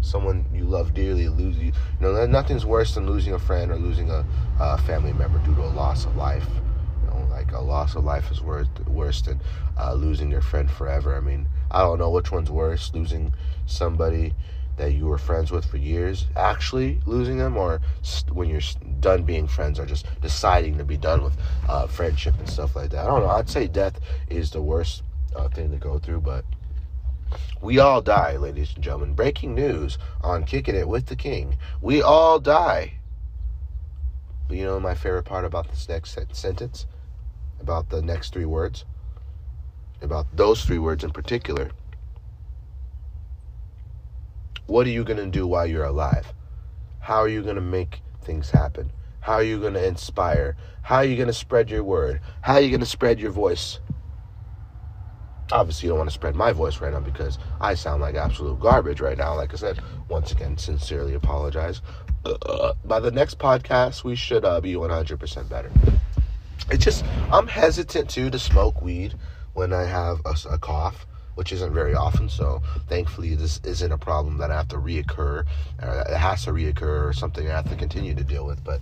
Someone 0.00 0.44
you 0.52 0.64
love 0.64 0.94
dearly 0.94 1.28
lose 1.28 1.56
you 1.56 1.66
you 1.66 1.72
know 2.00 2.26
nothing's 2.26 2.66
worse 2.66 2.94
than 2.94 3.06
losing 3.06 3.32
a 3.34 3.38
friend 3.38 3.70
or 3.70 3.76
losing 3.76 4.10
a, 4.10 4.24
a 4.58 4.78
family 4.78 5.12
member 5.12 5.38
due 5.38 5.54
to 5.54 5.62
a 5.62 5.72
loss 5.72 6.04
of 6.04 6.16
life 6.16 6.46
a 7.52 7.60
loss 7.60 7.94
of 7.94 8.04
life 8.04 8.30
is 8.30 8.40
worse 8.40 8.68
worse 8.86 9.22
than 9.22 9.40
uh, 9.78 9.94
losing 9.94 10.30
your 10.30 10.40
friend 10.40 10.70
forever. 10.70 11.16
I 11.16 11.20
mean, 11.20 11.48
I 11.70 11.80
don't 11.80 11.98
know 11.98 12.10
which 12.10 12.32
one's 12.32 12.50
worse: 12.50 12.92
losing 12.94 13.32
somebody 13.66 14.34
that 14.76 14.92
you 14.92 15.06
were 15.06 15.18
friends 15.18 15.50
with 15.50 15.64
for 15.64 15.76
years, 15.76 16.26
actually 16.34 17.00
losing 17.06 17.38
them, 17.38 17.56
or 17.56 17.80
st- 18.02 18.34
when 18.34 18.48
you're 18.48 18.60
done 19.00 19.22
being 19.22 19.46
friends, 19.46 19.78
or 19.78 19.86
just 19.86 20.06
deciding 20.20 20.78
to 20.78 20.84
be 20.84 20.96
done 20.96 21.22
with 21.22 21.36
uh, 21.68 21.86
friendship 21.86 22.34
and 22.38 22.48
stuff 22.48 22.74
like 22.74 22.90
that. 22.90 23.04
I 23.04 23.06
don't 23.06 23.20
know. 23.20 23.28
I'd 23.28 23.50
say 23.50 23.68
death 23.68 24.00
is 24.28 24.50
the 24.50 24.62
worst 24.62 25.02
uh, 25.36 25.48
thing 25.48 25.70
to 25.70 25.76
go 25.76 25.98
through, 25.98 26.20
but 26.22 26.44
we 27.60 27.78
all 27.78 28.00
die, 28.00 28.36
ladies 28.36 28.74
and 28.74 28.82
gentlemen. 28.82 29.14
Breaking 29.14 29.54
news 29.54 29.98
on 30.20 30.44
Kicking 30.44 30.74
It 30.74 30.88
with 30.88 31.06
the 31.06 31.16
King. 31.16 31.58
We 31.80 32.02
all 32.02 32.38
die. 32.40 32.94
But 34.48 34.56
you 34.56 34.64
know 34.64 34.80
my 34.80 34.94
favorite 34.94 35.24
part 35.24 35.44
about 35.44 35.70
this 35.70 35.88
next 35.88 36.18
sentence? 36.32 36.86
About 37.62 37.88
the 37.88 38.02
next 38.02 38.32
three 38.32 38.44
words, 38.44 38.84
about 40.02 40.26
those 40.36 40.64
three 40.64 40.78
words 40.78 41.04
in 41.04 41.10
particular. 41.10 41.70
What 44.66 44.86
are 44.86 44.90
you 44.90 45.04
going 45.04 45.18
to 45.18 45.26
do 45.26 45.46
while 45.46 45.66
you're 45.66 45.84
alive? 45.84 46.34
How 46.98 47.18
are 47.18 47.28
you 47.28 47.42
going 47.42 47.56
to 47.56 47.62
make 47.62 48.02
things 48.20 48.50
happen? 48.50 48.92
How 49.20 49.34
are 49.34 49.42
you 49.42 49.60
going 49.60 49.74
to 49.74 49.86
inspire? 49.86 50.56
How 50.82 50.96
are 50.96 51.04
you 51.04 51.16
going 51.16 51.28
to 51.28 51.32
spread 51.32 51.70
your 51.70 51.84
word? 51.84 52.20
How 52.40 52.54
are 52.54 52.60
you 52.60 52.70
going 52.70 52.80
to 52.80 52.86
spread 52.86 53.20
your 53.20 53.30
voice? 53.30 53.78
Obviously, 55.52 55.86
you 55.86 55.90
don't 55.90 55.98
want 55.98 56.10
to 56.10 56.14
spread 56.14 56.34
my 56.34 56.52
voice 56.52 56.80
right 56.80 56.92
now 56.92 57.00
because 57.00 57.38
I 57.60 57.74
sound 57.74 58.00
like 58.00 58.14
absolute 58.14 58.58
garbage 58.58 59.00
right 59.00 59.18
now. 59.18 59.36
Like 59.36 59.52
I 59.52 59.56
said, 59.56 59.80
once 60.08 60.32
again, 60.32 60.56
sincerely 60.56 61.14
apologize. 61.14 61.82
Uh, 62.24 62.72
by 62.84 62.98
the 63.00 63.10
next 63.10 63.38
podcast, 63.38 64.02
we 64.02 64.16
should 64.16 64.44
uh, 64.44 64.60
be 64.60 64.74
100% 64.74 65.48
better 65.48 65.70
it's 66.70 66.84
just 66.84 67.04
I'm 67.30 67.46
hesitant 67.46 68.10
too 68.10 68.30
to 68.30 68.38
smoke 68.38 68.82
weed 68.82 69.14
when 69.54 69.72
I 69.72 69.84
have 69.84 70.20
a, 70.24 70.34
a, 70.50 70.58
cough, 70.58 71.06
which 71.34 71.52
isn't 71.52 71.72
very 71.74 71.94
often. 71.94 72.28
So 72.28 72.62
thankfully, 72.88 73.34
this 73.34 73.60
isn't 73.64 73.92
a 73.92 73.98
problem 73.98 74.38
that 74.38 74.50
I 74.50 74.56
have 74.56 74.68
to 74.68 74.76
reoccur. 74.76 75.44
It 75.80 76.16
has 76.16 76.44
to 76.44 76.52
reoccur 76.52 77.08
or 77.08 77.12
something 77.12 77.48
I 77.48 77.54
have 77.54 77.68
to 77.70 77.76
continue 77.76 78.14
to 78.14 78.24
deal 78.24 78.46
with. 78.46 78.64
But 78.64 78.80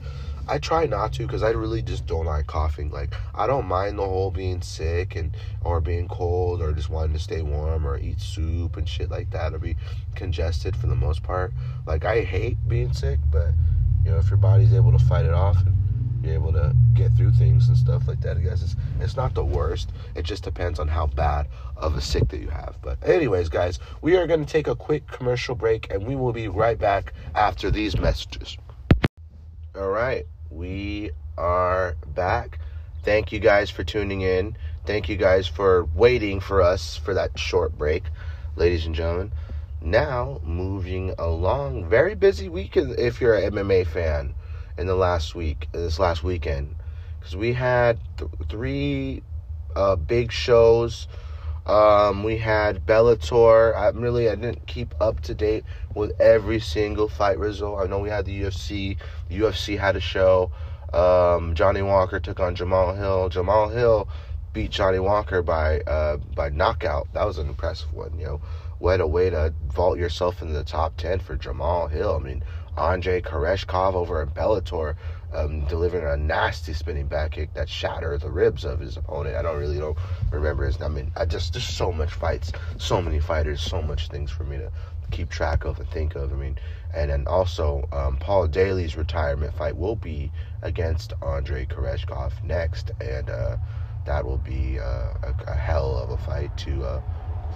I 0.49 0.59
try 0.59 0.87
not 0.87 1.13
to 1.15 1.27
because 1.27 1.43
I 1.43 1.51
really 1.51 1.83
just 1.83 2.07
don't 2.07 2.27
like 2.27 2.47
coughing. 2.47 2.91
Like 2.91 3.15
I 3.35 3.47
don't 3.47 3.67
mind 3.67 3.99
the 3.99 4.05
whole 4.05 4.31
being 4.31 4.63
sick 4.63 5.17
and 5.17 5.33
or 5.65 5.81
being 5.81 6.09
cold 6.09 6.61
or 6.61 6.73
just 6.73 6.91
wanting 6.91 7.15
to 7.15 7.21
stay 7.21 7.43
warm 7.43 7.87
or 7.87 7.99
eat 7.99 8.21
soup 8.21 8.77
and 8.77 8.89
shit 8.89 9.11
like 9.11 9.31
that 9.31 9.55
or 9.55 9.59
be 9.59 9.77
congested 10.15 10.77
for 10.77 10.87
the 10.87 10.97
most 10.97 11.23
part. 11.23 11.53
Like 11.87 12.05
I 12.05 12.23
hate 12.23 12.57
being 12.69 12.93
sick, 12.93 13.19
but 13.31 13.51
you 14.05 14.11
know 14.11 14.19
if 14.19 14.29
your 14.29 14.39
body's 14.39 14.75
able 14.75 14.93
to 14.93 14.99
fight 14.99 15.25
it 15.25 15.35
off. 15.35 15.65
And, 15.65 15.80
you're 16.23 16.35
able 16.35 16.53
to 16.53 16.75
get 16.95 17.13
through 17.17 17.33
things 17.33 17.69
and 17.69 17.77
stuff 17.77 18.07
like 18.07 18.21
that. 18.21 18.37
I 18.37 18.41
guess 18.41 18.63
it's 18.63 18.77
it's 19.01 19.17
not 19.17 19.35
the 19.35 19.45
worst. 19.45 19.91
It 20.15 20.25
just 20.25 20.43
depends 20.43 20.79
on 20.79 20.89
how 20.89 21.07
bad 21.07 21.49
of 21.77 21.97
a 21.97 22.01
sick 22.01 22.29
that 22.29 22.41
you 22.41 22.49
have. 22.49 22.77
But 22.83 22.99
anyways, 23.07 23.49
guys, 23.49 23.79
we 24.03 24.17
are 24.17 24.27
going 24.27 24.45
to 24.45 24.51
take 24.51 24.67
a 24.67 24.77
quick 24.77 25.07
commercial 25.07 25.55
break, 25.55 25.91
and 25.93 26.07
we 26.07 26.17
will 26.17 26.33
be 26.33 26.49
right 26.49 26.79
back 26.79 27.15
after 27.35 27.71
these 27.71 27.99
messages. 27.99 28.57
All 29.75 29.89
right, 29.89 30.27
we 30.51 31.11
are 31.39 31.97
back. 32.15 32.59
Thank 33.03 33.33
you 33.33 33.39
guys 33.39 33.71
for 33.71 33.83
tuning 33.83 34.21
in. 34.21 34.57
Thank 34.85 35.09
you 35.09 35.17
guys 35.17 35.47
for 35.47 35.85
waiting 35.95 36.41
for 36.41 36.61
us 36.61 36.97
for 36.97 37.15
that 37.15 37.39
short 37.39 37.77
break, 37.79 38.05
ladies 38.57 38.85
and 38.87 38.95
gentlemen. 38.95 39.33
Now, 39.83 40.41
moving 40.45 41.15
along, 41.19 41.89
very 41.89 42.15
busy 42.15 42.51
week 42.51 42.77
if 42.77 43.21
you're 43.21 43.35
an 43.35 43.53
MMA 43.53 43.87
fan 43.87 44.35
in 44.81 44.87
the 44.87 44.97
last 44.97 45.35
week, 45.35 45.69
this 45.73 45.99
last 45.99 46.25
weekend, 46.25 46.75
because 47.19 47.37
we 47.37 47.53
had 47.53 48.01
th- 48.17 48.31
three 48.49 49.23
uh, 49.77 49.95
big 49.95 50.33
shows. 50.33 51.07
Um, 51.67 52.25
we 52.25 52.39
had 52.39 52.87
Bellator. 52.87 53.77
I 53.77 53.91
really 53.91 54.31
I 54.31 54.35
didn't 54.35 54.67
keep 54.67 54.95
up 55.01 55.21
to 55.21 55.35
date 55.35 55.65
with 55.95 56.13
every 56.19 56.59
single 56.61 57.09
fight 57.09 57.39
result. 57.39 57.81
I 57.81 57.87
know 57.87 57.99
we 57.99 58.09
had 58.09 58.25
the 58.25 58.43
UFC. 58.43 58.97
The 59.29 59.39
UFC 59.41 59.79
had 59.79 59.97
a 59.97 60.01
show. 60.01 60.51
Um, 60.95 61.55
Johnny 61.55 61.83
Walker 61.83 62.19
took 62.19 62.41
on 62.41 62.57
Jamahal 62.57 62.97
Hill. 62.97 63.31
Jamahal 63.31 63.73
Hill 63.73 64.09
beat 64.55 64.71
Johnny 64.71 64.99
Walker 64.99 65.43
by 65.43 65.81
uh, 65.81 66.17
by 66.35 66.49
knockout. 66.49 67.09
That 67.13 67.27
was 67.27 67.37
an 67.39 67.49
impressive 67.49 67.93
one. 67.93 68.19
You 68.19 68.25
know, 68.25 68.41
what 68.79 69.01
a 69.01 69.07
way 69.07 69.29
to 69.29 69.55
vault 69.69 69.99
yourself 69.99 70.41
into 70.41 70.55
the 70.55 70.65
top 70.65 70.97
ten 70.97 71.21
for 71.21 71.37
Jamahal 71.37 71.91
Hill. 71.91 72.19
I 72.19 72.25
mean, 72.25 72.43
Andre 72.81 73.21
Koreshkov 73.21 73.95
over 73.95 74.23
in 74.23 74.31
Bellator. 74.31 74.97
um, 75.33 75.65
delivering 75.67 76.05
a 76.07 76.17
nasty 76.17 76.73
spinning 76.73 77.07
back 77.07 77.33
kick 77.33 77.53
that 77.55 77.69
shattered 77.69 78.21
the 78.21 78.31
ribs 78.31 78.65
of 78.65 78.81
his 78.81 78.97
opponent. 78.97 79.37
I 79.37 79.43
don't 79.43 79.59
really 79.59 79.79
don't 79.79 79.99
remember 80.33 80.65
his. 80.65 80.81
I 80.81 80.89
mean, 80.89 81.13
I 81.17 81.25
just 81.25 81.53
there's 81.53 81.69
so 81.69 81.93
much 81.93 82.13
fights, 82.13 82.53
so 82.79 83.01
many 83.01 83.21
fighters, 83.21 83.61
so 83.61 83.83
much 83.83 84.09
things 84.09 84.31
for 84.31 84.45
me 84.45 84.57
to 84.57 84.73
keep 85.11 85.29
track 85.29 85.65
of 85.65 85.79
and 85.79 85.89
think 85.91 86.15
of. 86.15 86.33
I 86.33 86.37
mean, 86.37 86.59
and 86.95 87.11
then 87.11 87.27
also 87.27 87.87
um, 87.93 88.17
Paul 88.17 88.49
Daley's 88.49 88.97
retirement 88.97 89.55
fight 89.55 89.77
will 89.77 89.97
be 89.97 90.33
against 90.63 91.13
Andre 91.23 91.67
Koreshkov 91.67 92.33
next, 92.43 92.91
and 93.01 93.29
uh, 93.31 93.57
that 94.07 94.25
will 94.25 94.39
be 94.39 94.81
uh, 94.81 95.13
a, 95.23 95.35
a, 95.49 95.55
hell 95.55 95.97
of 95.97 96.11
a 96.11 96.17
fight 96.17 96.57
to 96.59 96.85
uh, 96.85 97.03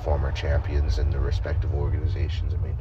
former 0.04 0.30
champions 0.32 0.98
in 0.98 1.10
the 1.10 1.18
respective 1.18 1.74
organizations. 1.74 2.54
I 2.54 2.58
mean, 2.58 2.76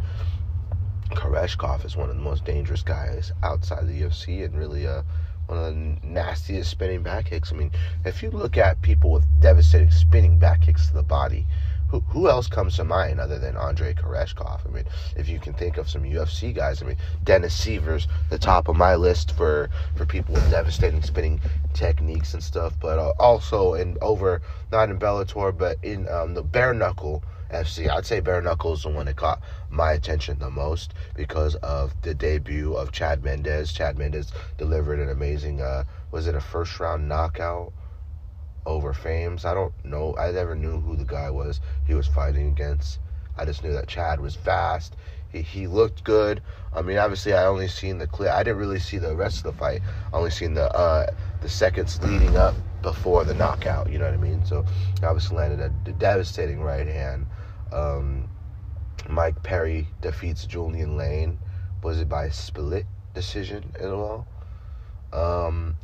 Koreshkov 1.13 1.86
is 1.86 1.96
one 1.96 2.10
of 2.10 2.15
the 2.15 2.22
most 2.22 2.46
dangerous 2.46 2.84
guys 2.84 3.32
outside 3.43 3.88
the 3.88 4.01
UFC, 4.01 4.43
and 4.43 4.58
really 4.58 4.88
uh, 4.88 5.03
one 5.48 5.58
of 5.58 5.65
the 5.65 6.08
nastiest 6.08 6.70
spinning 6.70 7.03
back 7.03 7.25
kicks. 7.25 7.51
I 7.51 7.55
mean, 7.55 7.72
if 8.05 8.24
you 8.24 8.32
look 8.32 8.58
at 8.58 8.82
people 8.82 9.12
with 9.12 9.25
devastating 9.39 9.91
spinning 9.91 10.38
back 10.38 10.62
kicks 10.62 10.88
to 10.88 10.93
the 10.93 11.03
body, 11.03 11.46
who, 11.93 12.00
who 12.00 12.27
else 12.27 12.48
comes 12.48 12.77
to 12.77 12.84
mind 12.84 13.20
other 13.20 13.38
than 13.38 13.55
Andre 13.55 13.93
Koreshkov? 13.93 14.65
I 14.65 14.70
mean, 14.70 14.86
if 15.15 15.29
you 15.29 15.39
can 15.39 15.53
think 15.53 15.77
of 15.77 15.88
some 15.88 16.03
UFC 16.03 16.53
guys, 16.53 16.82
I 16.82 16.88
mean, 16.88 16.98
Dennis 17.24 17.53
Siver's 17.53 18.08
the 18.32 18.39
top 18.39 18.67
of 18.67 18.75
my 18.75 18.96
list 18.96 19.34
for, 19.34 19.70
for 19.96 20.05
people 20.05 20.34
with 20.34 20.50
devastating 20.50 21.03
spinning 21.03 21.39
techniques 21.74 22.34
and 22.34 22.41
stuff, 22.41 22.74
but 22.79 22.98
uh, 22.98 23.13
also 23.20 23.75
in 23.75 23.98
over, 24.01 24.41
not 24.72 24.89
in 24.89 24.98
Bellator, 24.98 25.55
but 25.55 25.77
in 25.84 26.08
um, 26.10 26.34
the 26.34 26.41
bare 26.41 26.74
knuckle 26.74 27.24
FC. 27.53 27.89
I'd 27.89 28.05
say 28.05 28.19
bare 28.19 28.41
Knuckles 28.41 28.83
the 28.83 28.89
one 28.89 29.05
that 29.05 29.15
caught 29.15 29.41
my 29.69 29.93
attention 29.93 30.39
the 30.39 30.50
most 30.50 30.93
because 31.15 31.55
of 31.55 31.93
the 32.01 32.13
debut 32.13 32.74
of 32.74 32.91
Chad 32.91 33.24
Mendes. 33.24 33.72
Chad 33.72 33.98
Mendes 33.98 34.31
delivered 34.57 35.00
an 35.00 35.10
amazing, 35.10 35.62
uh, 35.62 35.83
was 36.12 36.27
it 36.27 36.36
a 36.36 36.41
first 36.41 36.79
round 36.79 37.07
knockout? 37.07 37.74
over 38.65 38.93
Fames. 38.93 39.45
I 39.45 39.53
don't 39.53 39.74
know. 39.83 40.15
I 40.17 40.31
never 40.31 40.55
knew 40.55 40.79
who 40.79 40.95
the 40.95 41.05
guy 41.05 41.29
was 41.29 41.60
he 41.86 41.93
was 41.93 42.07
fighting 42.07 42.48
against. 42.48 43.00
I 43.38 43.45
just 43.45 43.63
knew 43.63 43.74
that 43.74 43.88
Chad 43.88 44.19
was 44.19 44.36
fast. 44.36 44.95
He, 45.31 45.41
he 45.41 45.67
looked 45.67 46.03
good. 46.03 46.41
I 46.74 46.81
mean, 46.81 46.98
obviously, 46.98 47.33
I 47.33 47.45
only 47.45 47.67
seen 47.67 47.98
the 47.98 48.07
clip. 48.07 48.31
I 48.31 48.43
didn't 48.43 48.60
really 48.60 48.79
see 48.79 49.00
the 49.00 49.15
rest 49.15 49.38
of 49.38 49.43
the 49.43 49.53
fight. 49.53 49.81
I 50.13 50.17
only 50.17 50.29
seen 50.29 50.53
the 50.53 50.72
uh, 50.74 51.07
the 51.41 51.50
seconds 51.50 52.01
leading 52.03 52.38
up 52.38 52.55
before 52.81 53.24
the 53.24 53.33
knockout. 53.33 53.91
You 53.91 53.98
know 53.98 54.05
what 54.05 54.13
I 54.13 54.17
mean? 54.17 54.45
So, 54.45 54.65
obviously, 55.01 55.38
landed 55.38 55.60
a 55.60 55.91
devastating 55.93 56.62
right 56.62 56.88
hand. 56.88 57.25
Um, 57.74 58.30
Mike 59.10 59.42
Perry 59.44 59.88
defeats 60.01 60.46
Julian 60.46 60.96
Lane. 60.96 61.39
Was 61.82 62.00
it 62.00 62.08
by 62.08 62.30
split 62.30 62.86
decision 63.13 63.74
as 63.77 63.88
all? 63.88 64.27
Um, 65.12 65.75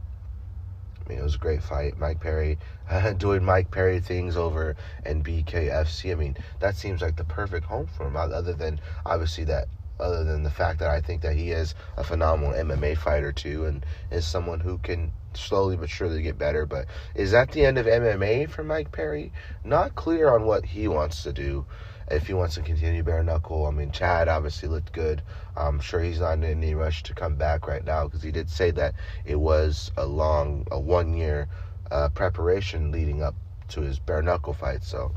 I 1.05 1.09
mean, 1.09 1.19
it 1.19 1.23
was 1.23 1.35
a 1.35 1.39
great 1.39 1.63
fight. 1.63 1.97
Mike 1.97 2.19
Perry 2.19 2.59
doing 3.17 3.43
Mike 3.43 3.71
Perry 3.71 3.99
things 3.99 4.37
over 4.37 4.75
and 5.03 5.25
BKFC. 5.25 6.11
I 6.11 6.15
mean, 6.15 6.37
that 6.59 6.75
seems 6.75 7.01
like 7.01 7.15
the 7.15 7.23
perfect 7.23 7.65
home 7.65 7.87
for 7.87 8.07
him. 8.07 8.15
Other 8.15 8.53
than 8.53 8.79
obviously 9.05 9.43
that, 9.45 9.67
other 9.99 10.23
than 10.23 10.43
the 10.43 10.51
fact 10.51 10.79
that 10.79 10.89
I 10.89 11.01
think 11.01 11.21
that 11.23 11.35
he 11.35 11.51
is 11.51 11.75
a 11.97 12.03
phenomenal 12.03 12.53
MMA 12.53 12.97
fighter 12.97 13.31
too, 13.31 13.65
and 13.65 13.85
is 14.11 14.25
someone 14.25 14.59
who 14.61 14.77
can 14.77 15.11
slowly 15.33 15.75
but 15.75 15.89
surely 15.89 16.21
get 16.21 16.37
better. 16.37 16.65
But 16.65 16.85
is 17.15 17.31
that 17.31 17.51
the 17.51 17.65
end 17.65 17.77
of 17.77 17.85
MMA 17.85 18.49
for 18.49 18.63
Mike 18.63 18.91
Perry? 18.91 19.33
Not 19.63 19.95
clear 19.95 20.29
on 20.29 20.45
what 20.45 20.65
he 20.65 20.87
wants 20.87 21.23
to 21.23 21.33
do 21.33 21.65
if 22.11 22.27
he 22.27 22.33
wants 22.33 22.55
to 22.55 22.61
continue 22.61 23.03
bare 23.03 23.23
knuckle. 23.23 23.65
I 23.65 23.71
mean, 23.71 23.91
Chad 23.91 24.27
obviously 24.27 24.67
looked 24.67 24.91
good. 24.91 25.21
I'm 25.55 25.79
sure 25.79 26.01
he's 26.01 26.19
not 26.19 26.33
in 26.33 26.43
any 26.43 26.73
rush 26.73 27.03
to 27.03 27.13
come 27.13 27.35
back 27.35 27.67
right 27.67 27.83
now 27.83 28.05
because 28.05 28.23
he 28.23 28.31
did 28.31 28.49
say 28.49 28.71
that 28.71 28.95
it 29.25 29.35
was 29.35 29.91
a 29.97 30.05
long, 30.05 30.65
a 30.71 30.79
one 30.79 31.13
year 31.13 31.47
uh, 31.91 32.09
preparation 32.09 32.91
leading 32.91 33.21
up 33.21 33.35
to 33.69 33.81
his 33.81 33.99
bare 33.99 34.21
knuckle 34.21 34.53
fight. 34.53 34.83
So, 34.83 35.13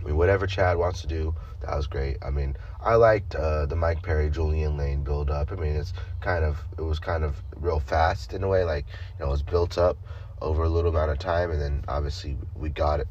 I 0.00 0.04
mean, 0.06 0.16
whatever 0.16 0.46
Chad 0.46 0.78
wants 0.78 1.02
to 1.02 1.06
do, 1.06 1.34
that 1.60 1.76
was 1.76 1.86
great. 1.86 2.16
I 2.22 2.30
mean, 2.30 2.56
I 2.80 2.94
liked 2.94 3.34
uh, 3.34 3.66
the 3.66 3.76
Mike 3.76 4.02
Perry 4.02 4.30
Julian 4.30 4.76
Lane 4.76 5.04
build 5.04 5.30
up. 5.30 5.52
I 5.52 5.56
mean, 5.56 5.76
it's 5.76 5.92
kind 6.20 6.44
of 6.44 6.64
it 6.78 6.82
was 6.82 6.98
kind 6.98 7.22
of 7.22 7.42
real 7.56 7.80
fast 7.80 8.32
in 8.32 8.42
a 8.42 8.48
way, 8.48 8.64
like 8.64 8.86
you 9.18 9.24
know, 9.24 9.28
it 9.28 9.32
was 9.32 9.42
built 9.42 9.78
up 9.78 9.98
over 10.40 10.64
a 10.64 10.68
little 10.68 10.90
amount 10.90 11.10
of 11.10 11.18
time, 11.18 11.50
and 11.50 11.60
then 11.60 11.84
obviously 11.86 12.36
we 12.56 12.68
got 12.68 12.98
it 13.00 13.08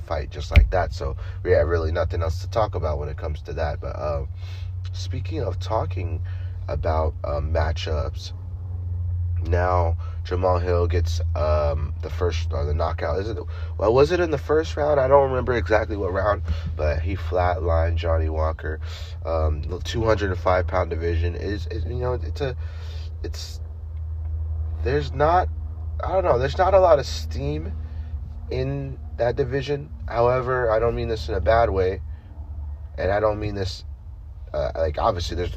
fight 0.00 0.30
just 0.30 0.50
like 0.50 0.70
that. 0.70 0.92
So 0.92 1.16
we 1.42 1.52
have 1.52 1.68
really 1.68 1.92
nothing 1.92 2.22
else 2.22 2.40
to 2.40 2.50
talk 2.50 2.74
about 2.74 2.98
when 2.98 3.08
it 3.08 3.16
comes 3.16 3.42
to 3.42 3.52
that. 3.54 3.80
But 3.80 3.96
uh, 3.96 4.26
speaking 4.92 5.42
of 5.42 5.58
talking 5.58 6.22
about 6.68 7.14
um, 7.24 7.52
matchups, 7.52 8.32
now 9.48 9.96
Jamahal 10.24 10.60
Hill 10.60 10.86
gets 10.88 11.20
um, 11.36 11.94
the 12.02 12.10
first 12.10 12.52
or 12.52 12.64
the 12.64 12.74
knockout. 12.74 13.20
Is 13.20 13.28
it? 13.28 13.38
Well, 13.78 13.94
was 13.94 14.10
it 14.10 14.20
in 14.20 14.30
the 14.30 14.38
first 14.38 14.76
round? 14.76 14.98
I 14.98 15.06
don't 15.08 15.30
remember 15.30 15.54
exactly 15.54 15.96
what 15.96 16.12
round, 16.12 16.42
but 16.76 17.00
he 17.00 17.16
flatlined 17.16 17.96
Johnny 17.96 18.28
Walker. 18.28 18.80
Um, 19.24 19.62
the 19.62 19.78
205 19.78 20.66
pound 20.66 20.90
division 20.90 21.36
is, 21.36 21.66
is, 21.68 21.84
you 21.84 21.94
know, 21.94 22.14
it's 22.14 22.40
a, 22.40 22.56
it's. 23.22 23.60
There's 24.82 25.12
not, 25.12 25.48
I 26.02 26.12
don't 26.12 26.24
know. 26.24 26.38
There's 26.38 26.58
not 26.58 26.74
a 26.74 26.80
lot 26.80 26.98
of 26.98 27.06
steam 27.06 27.72
in 28.50 28.98
that 29.16 29.36
division. 29.36 29.90
However, 30.08 30.70
I 30.70 30.78
don't 30.78 30.94
mean 30.94 31.08
this 31.08 31.28
in 31.28 31.34
a 31.34 31.40
bad 31.40 31.70
way, 31.70 32.00
and 32.98 33.10
I 33.10 33.20
don't 33.20 33.40
mean 33.40 33.54
this 33.54 33.84
uh, 34.52 34.70
like 34.74 34.98
obviously 34.98 35.36
there's 35.36 35.56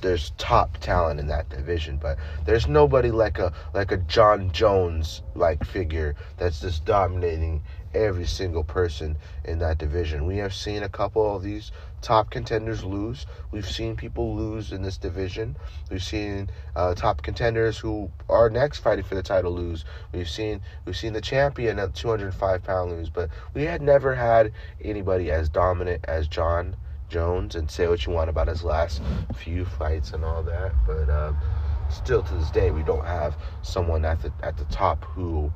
there's 0.00 0.30
top 0.38 0.78
talent 0.78 1.20
in 1.20 1.26
that 1.28 1.48
division, 1.50 1.98
but 1.98 2.18
there's 2.46 2.66
nobody 2.66 3.10
like 3.10 3.38
a 3.38 3.52
like 3.74 3.92
a 3.92 3.98
Jon 3.98 4.50
Jones 4.50 5.22
like 5.34 5.64
figure 5.64 6.14
that's 6.36 6.60
just 6.60 6.84
dominating 6.84 7.62
every 7.94 8.26
single 8.26 8.62
person 8.64 9.16
in 9.44 9.58
that 9.58 9.78
division. 9.78 10.26
We 10.26 10.38
have 10.38 10.54
seen 10.54 10.82
a 10.82 10.88
couple 10.88 11.34
of 11.34 11.42
these 11.42 11.72
top 12.02 12.30
contenders 12.30 12.84
lose. 12.84 13.26
We've 13.50 13.68
seen 13.68 13.96
people 13.96 14.34
lose 14.34 14.72
in 14.72 14.82
this 14.82 14.96
division. 14.96 15.56
We've 15.90 16.02
seen 16.02 16.50
uh, 16.76 16.94
top 16.94 17.22
contenders 17.22 17.78
who 17.78 18.10
are 18.28 18.48
next 18.48 18.78
fighting 18.78 19.04
for 19.04 19.14
the 19.14 19.22
title 19.22 19.52
lose. 19.52 19.84
We've 20.12 20.28
seen 20.28 20.60
we've 20.84 20.96
seen 20.96 21.12
the 21.12 21.20
champion 21.20 21.78
at 21.78 21.94
205 21.94 22.62
pound 22.62 22.92
lose, 22.92 23.10
but 23.10 23.30
we 23.54 23.64
had 23.64 23.82
never 23.82 24.14
had 24.14 24.52
anybody 24.82 25.30
as 25.30 25.48
dominant 25.48 26.04
as 26.06 26.28
Jon 26.28 26.76
Jones. 27.08 27.56
And 27.56 27.70
say 27.70 27.88
what 27.88 28.06
you 28.06 28.12
want 28.12 28.30
about 28.30 28.48
his 28.48 28.62
last 28.62 29.02
few 29.36 29.64
fights 29.64 30.12
and 30.12 30.24
all 30.24 30.42
that, 30.44 30.72
but 30.86 31.10
um, 31.10 31.36
still 31.90 32.22
to 32.22 32.34
this 32.34 32.50
day 32.50 32.70
we 32.70 32.82
don't 32.82 33.04
have 33.04 33.36
someone 33.62 34.04
at 34.04 34.22
the 34.22 34.32
at 34.42 34.56
the 34.56 34.64
top 34.66 35.04
who 35.04 35.52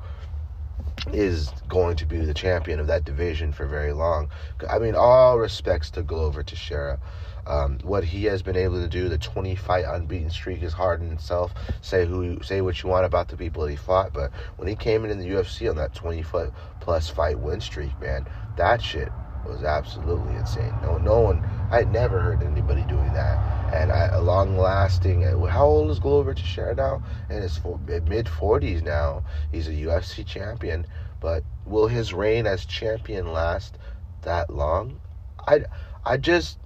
is 1.13 1.53
going 1.67 1.95
to 1.97 2.05
be 2.05 2.19
the 2.19 2.33
champion 2.33 2.79
of 2.79 2.87
that 2.87 3.05
division 3.05 3.51
for 3.51 3.65
very 3.65 3.93
long. 3.93 4.29
I 4.69 4.79
mean, 4.79 4.95
all 4.95 5.37
respects 5.37 5.89
to 5.91 6.03
Glover 6.03 6.43
Teixeira. 6.43 6.99
Um, 7.47 7.77
what 7.83 8.03
he 8.03 8.23
has 8.25 8.41
been 8.41 8.55
able 8.55 8.81
to 8.81 8.87
do, 8.87 9.07
the 9.07 9.19
20 9.19 9.55
fight 9.55 9.85
unbeaten 9.85 10.31
streak 10.31 10.63
is 10.63 10.73
hard 10.73 11.01
in 11.01 11.11
itself. 11.11 11.53
Say 11.81 12.05
who, 12.05 12.41
say 12.41 12.61
what 12.61 12.81
you 12.81 12.89
want 12.89 13.05
about 13.05 13.27
the 13.27 13.37
people 13.37 13.67
he 13.67 13.75
fought, 13.75 14.13
but 14.13 14.31
when 14.57 14.67
he 14.67 14.75
came 14.75 15.05
in 15.05 15.11
in 15.11 15.19
the 15.19 15.29
UFC 15.29 15.69
on 15.69 15.75
that 15.75 15.93
20 15.93 16.23
foot 16.23 16.53
plus 16.79 17.07
fight 17.09 17.39
win 17.39 17.61
streak, 17.61 17.99
man, 18.01 18.25
that 18.55 18.81
shit 18.81 19.11
was 19.45 19.63
absolutely 19.63 20.35
insane. 20.35 20.79
No, 20.81 20.97
no 20.97 21.19
one, 21.21 21.41
I 21.71 21.77
had 21.77 21.91
never 21.91 22.21
heard 22.21 22.43
anybody 22.43 22.83
doing 22.85 23.13
that. 23.13 23.39
And 23.73 23.91
I, 23.91 24.07
a 24.11 24.21
long 24.21 24.57
lasting, 24.57 25.23
how 25.49 25.65
old 25.65 25.91
is 25.91 25.99
Glover 25.99 26.33
Teixeira 26.33 26.75
now? 26.75 27.01
In 27.29 27.41
his 27.41 27.59
mid 27.87 28.27
40s 28.27 28.81
now. 28.81 29.23
He's 29.51 29.67
a 29.67 29.73
UFC 29.73 30.23
champion. 30.25 30.85
But 31.19 31.43
will 31.65 31.87
his 31.87 32.13
reign 32.13 32.45
as 32.45 32.65
champion 32.65 33.31
last 33.33 33.77
that 34.21 34.49
long? 34.49 34.99
I, 35.47 35.65
I 36.05 36.17
just, 36.17 36.59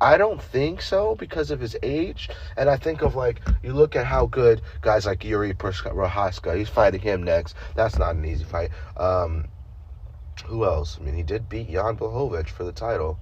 I 0.00 0.18
don't 0.18 0.42
think 0.42 0.82
so 0.82 1.14
because 1.14 1.50
of 1.50 1.60
his 1.60 1.76
age. 1.82 2.28
And 2.56 2.68
I 2.68 2.76
think 2.76 3.02
of 3.02 3.14
like, 3.14 3.40
you 3.62 3.72
look 3.72 3.96
at 3.96 4.06
how 4.06 4.26
good 4.26 4.62
guys 4.82 5.06
like 5.06 5.20
Jiri 5.20 5.54
Prochazka, 5.54 6.56
he's 6.56 6.68
fighting 6.68 7.00
him 7.00 7.22
next. 7.22 7.56
That's 7.74 7.98
not 7.98 8.16
an 8.16 8.24
easy 8.24 8.44
fight. 8.44 8.70
Um, 8.96 9.46
who 10.42 10.64
else? 10.64 10.98
I 11.00 11.04
mean, 11.04 11.14
he 11.14 11.22
did 11.22 11.48
beat 11.48 11.70
Jan 11.70 11.96
Blachowicz 11.96 12.48
for 12.48 12.64
the 12.64 12.72
title. 12.72 13.18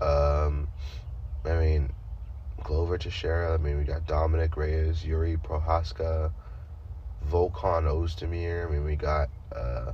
Um, 0.00 0.68
I 1.44 1.54
mean, 1.56 1.92
Glover 2.62 2.98
Teixeira. 2.98 3.54
I 3.54 3.56
mean, 3.56 3.78
we 3.78 3.84
got 3.84 4.06
Dominick 4.06 4.56
Reyes, 4.56 5.02
Jiri 5.02 5.40
Prochazka, 5.40 6.32
Volkan 7.30 7.84
Ozdemir. 7.84 8.66
I 8.66 8.70
mean, 8.70 8.84
we 8.84 8.96
got 8.96 9.28
uh, 9.54 9.92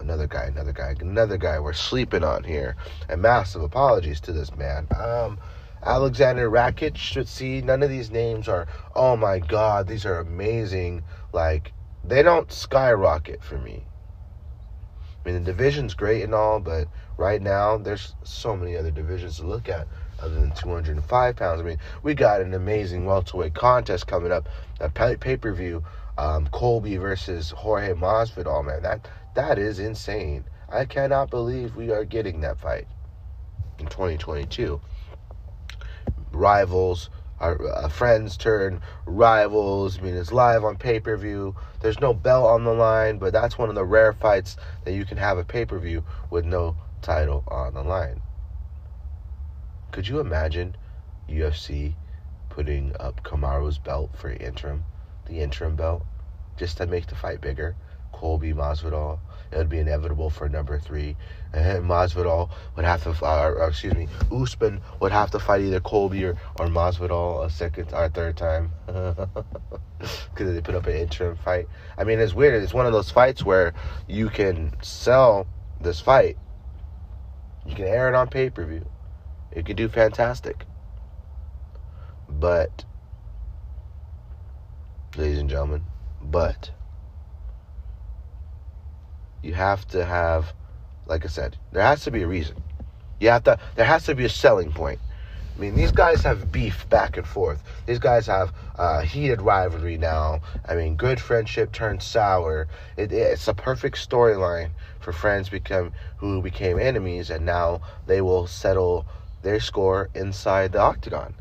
another 0.00 0.26
guy, 0.26 0.44
another 0.44 0.72
guy, 0.72 0.94
another 1.00 1.36
guy. 1.36 1.58
We're 1.58 1.72
sleeping 1.72 2.24
on 2.24 2.44
here. 2.44 2.76
And 3.08 3.22
massive 3.22 3.62
apologies 3.62 4.20
to 4.22 4.32
this 4.32 4.54
man. 4.56 4.86
Um, 4.96 5.38
Aleksandar 5.82 6.50
Rakic. 6.50 6.96
Should 6.96 7.28
see 7.28 7.60
none 7.60 7.82
of 7.82 7.90
these 7.90 8.10
names 8.10 8.48
are. 8.48 8.66
Oh 8.94 9.16
my 9.16 9.38
God, 9.38 9.86
these 9.86 10.06
are 10.06 10.18
amazing. 10.18 11.02
Like 11.32 11.72
they 12.04 12.22
don't 12.22 12.50
skyrocket 12.52 13.42
for 13.42 13.58
me. 13.58 13.84
I 15.24 15.28
mean, 15.30 15.44
the 15.44 15.52
division's 15.52 15.94
great 15.94 16.22
and 16.22 16.34
all, 16.34 16.58
but 16.60 16.88
right 17.16 17.40
now 17.40 17.76
there's 17.78 18.14
so 18.24 18.56
many 18.56 18.76
other 18.76 18.90
divisions 18.90 19.36
to 19.36 19.46
look 19.46 19.68
at. 19.68 19.86
other 20.20 20.34
than 20.34 20.52
205 20.52 21.36
pounds. 21.36 21.60
I 21.60 21.64
mean, 21.64 21.78
we 22.02 22.14
got 22.14 22.40
an 22.40 22.54
amazing 22.54 23.04
welterweight 23.04 23.54
contest 23.54 24.06
coming 24.06 24.32
up, 24.32 24.48
a 24.80 24.88
pay 24.88 25.36
per 25.36 25.52
view. 25.52 25.82
Um, 26.18 26.46
Colby 26.48 26.96
versus 26.98 27.50
Jorge 27.50 27.94
Masvidal, 27.94 28.64
man, 28.64 28.82
that 28.82 29.08
that 29.34 29.58
is 29.58 29.78
insane. 29.78 30.44
I 30.68 30.84
cannot 30.84 31.30
believe 31.30 31.74
we 31.74 31.90
are 31.90 32.04
getting 32.04 32.40
that 32.42 32.58
fight 32.60 32.86
in 33.78 33.86
2022. 33.86 34.80
Rivals, 36.32 37.10
our 37.42 37.60
uh, 37.70 37.88
friends 37.88 38.36
turn 38.36 38.80
rivals. 39.04 39.98
I 39.98 40.02
mean, 40.02 40.14
it's 40.16 40.32
live 40.32 40.64
on 40.64 40.76
pay 40.76 41.00
per 41.00 41.16
view. 41.16 41.56
There's 41.80 42.00
no 42.00 42.14
belt 42.14 42.46
on 42.46 42.64
the 42.64 42.72
line, 42.72 43.18
but 43.18 43.32
that's 43.32 43.58
one 43.58 43.68
of 43.68 43.74
the 43.74 43.84
rare 43.84 44.12
fights 44.12 44.56
that 44.84 44.94
you 44.94 45.04
can 45.04 45.18
have 45.18 45.38
a 45.38 45.44
pay 45.44 45.64
per 45.64 45.78
view 45.78 46.04
with 46.30 46.44
no 46.44 46.76
title 47.02 47.42
on 47.48 47.74
the 47.74 47.82
line. 47.82 48.22
Could 49.90 50.06
you 50.06 50.20
imagine 50.20 50.76
UFC 51.28 51.94
putting 52.48 52.94
up 53.00 53.22
Kamaru's 53.24 53.78
belt 53.78 54.10
for 54.14 54.30
interim, 54.30 54.84
the 55.26 55.40
interim 55.40 55.74
belt, 55.74 56.06
just 56.56 56.76
to 56.76 56.86
make 56.86 57.08
the 57.08 57.16
fight 57.16 57.40
bigger? 57.40 57.74
Colby 58.12 58.52
Masvidal, 58.52 59.18
it 59.50 59.56
would 59.58 59.68
be 59.68 59.80
inevitable 59.80 60.30
for 60.30 60.48
number 60.48 60.78
three. 60.78 61.16
And 61.54 61.84
Masvidal 61.84 62.50
would 62.76 62.84
have 62.84 63.02
to, 63.02 63.10
uh, 63.24 63.42
or, 63.42 63.68
excuse 63.68 63.94
me, 63.94 64.08
Usman 64.30 64.80
would 65.00 65.12
have 65.12 65.30
to 65.32 65.38
fight 65.38 65.60
either 65.60 65.80
Colby 65.80 66.24
or, 66.24 66.36
or 66.58 66.66
Masvidal 66.68 67.44
a 67.44 67.50
second 67.50 67.92
or 67.92 68.08
third 68.08 68.36
time 68.36 68.72
because 68.86 70.54
they 70.54 70.60
put 70.62 70.74
up 70.74 70.86
an 70.86 70.96
interim 70.96 71.36
fight. 71.36 71.68
I 71.98 72.04
mean, 72.04 72.20
it's 72.20 72.32
weird. 72.32 72.62
It's 72.62 72.72
one 72.72 72.86
of 72.86 72.92
those 72.92 73.10
fights 73.10 73.44
where 73.44 73.74
you 74.08 74.30
can 74.30 74.72
sell 74.82 75.46
this 75.80 76.00
fight, 76.00 76.38
you 77.66 77.74
can 77.74 77.86
air 77.86 78.08
it 78.08 78.14
on 78.14 78.28
pay 78.28 78.50
per 78.50 78.64
view, 78.64 78.86
it 79.50 79.66
could 79.66 79.76
do 79.76 79.88
fantastic. 79.88 80.64
But, 82.28 82.84
ladies 85.16 85.38
and 85.38 85.50
gentlemen, 85.50 85.84
but 86.22 86.70
you 89.42 89.54
have 89.54 89.86
to 89.88 90.04
have, 90.04 90.54
like 91.06 91.24
I 91.24 91.28
said, 91.28 91.56
there 91.72 91.82
has 91.82 92.02
to 92.04 92.10
be 92.10 92.22
a 92.22 92.26
reason. 92.26 92.56
You 93.20 93.30
have 93.30 93.44
to, 93.44 93.58
there 93.74 93.86
has 93.86 94.04
to 94.06 94.14
be 94.14 94.24
a 94.24 94.28
selling 94.28 94.72
point. 94.72 94.98
I 95.56 95.60
mean, 95.60 95.74
these 95.74 95.92
guys 95.92 96.22
have 96.22 96.50
beef 96.50 96.88
back 96.88 97.16
and 97.18 97.26
forth. 97.26 97.62
These 97.86 97.98
guys 97.98 98.26
have 98.26 98.52
uh, 98.76 99.02
heated 99.02 99.42
rivalry 99.42 99.98
now. 99.98 100.40
I 100.66 100.74
mean, 100.74 100.96
good 100.96 101.20
friendship 101.20 101.72
turned 101.72 102.02
sour. 102.02 102.68
It, 102.96 103.12
it's 103.12 103.46
a 103.48 103.54
perfect 103.54 103.96
storyline 103.96 104.70
for 105.00 105.12
friends 105.12 105.50
become 105.50 105.92
who 106.16 106.40
became 106.40 106.78
enemies, 106.78 107.28
and 107.28 107.44
now 107.44 107.82
they 108.06 108.22
will 108.22 108.46
settle 108.46 109.06
their 109.42 109.60
score 109.60 110.08
inside 110.14 110.72
the 110.72 110.80
octagon. 110.80 111.34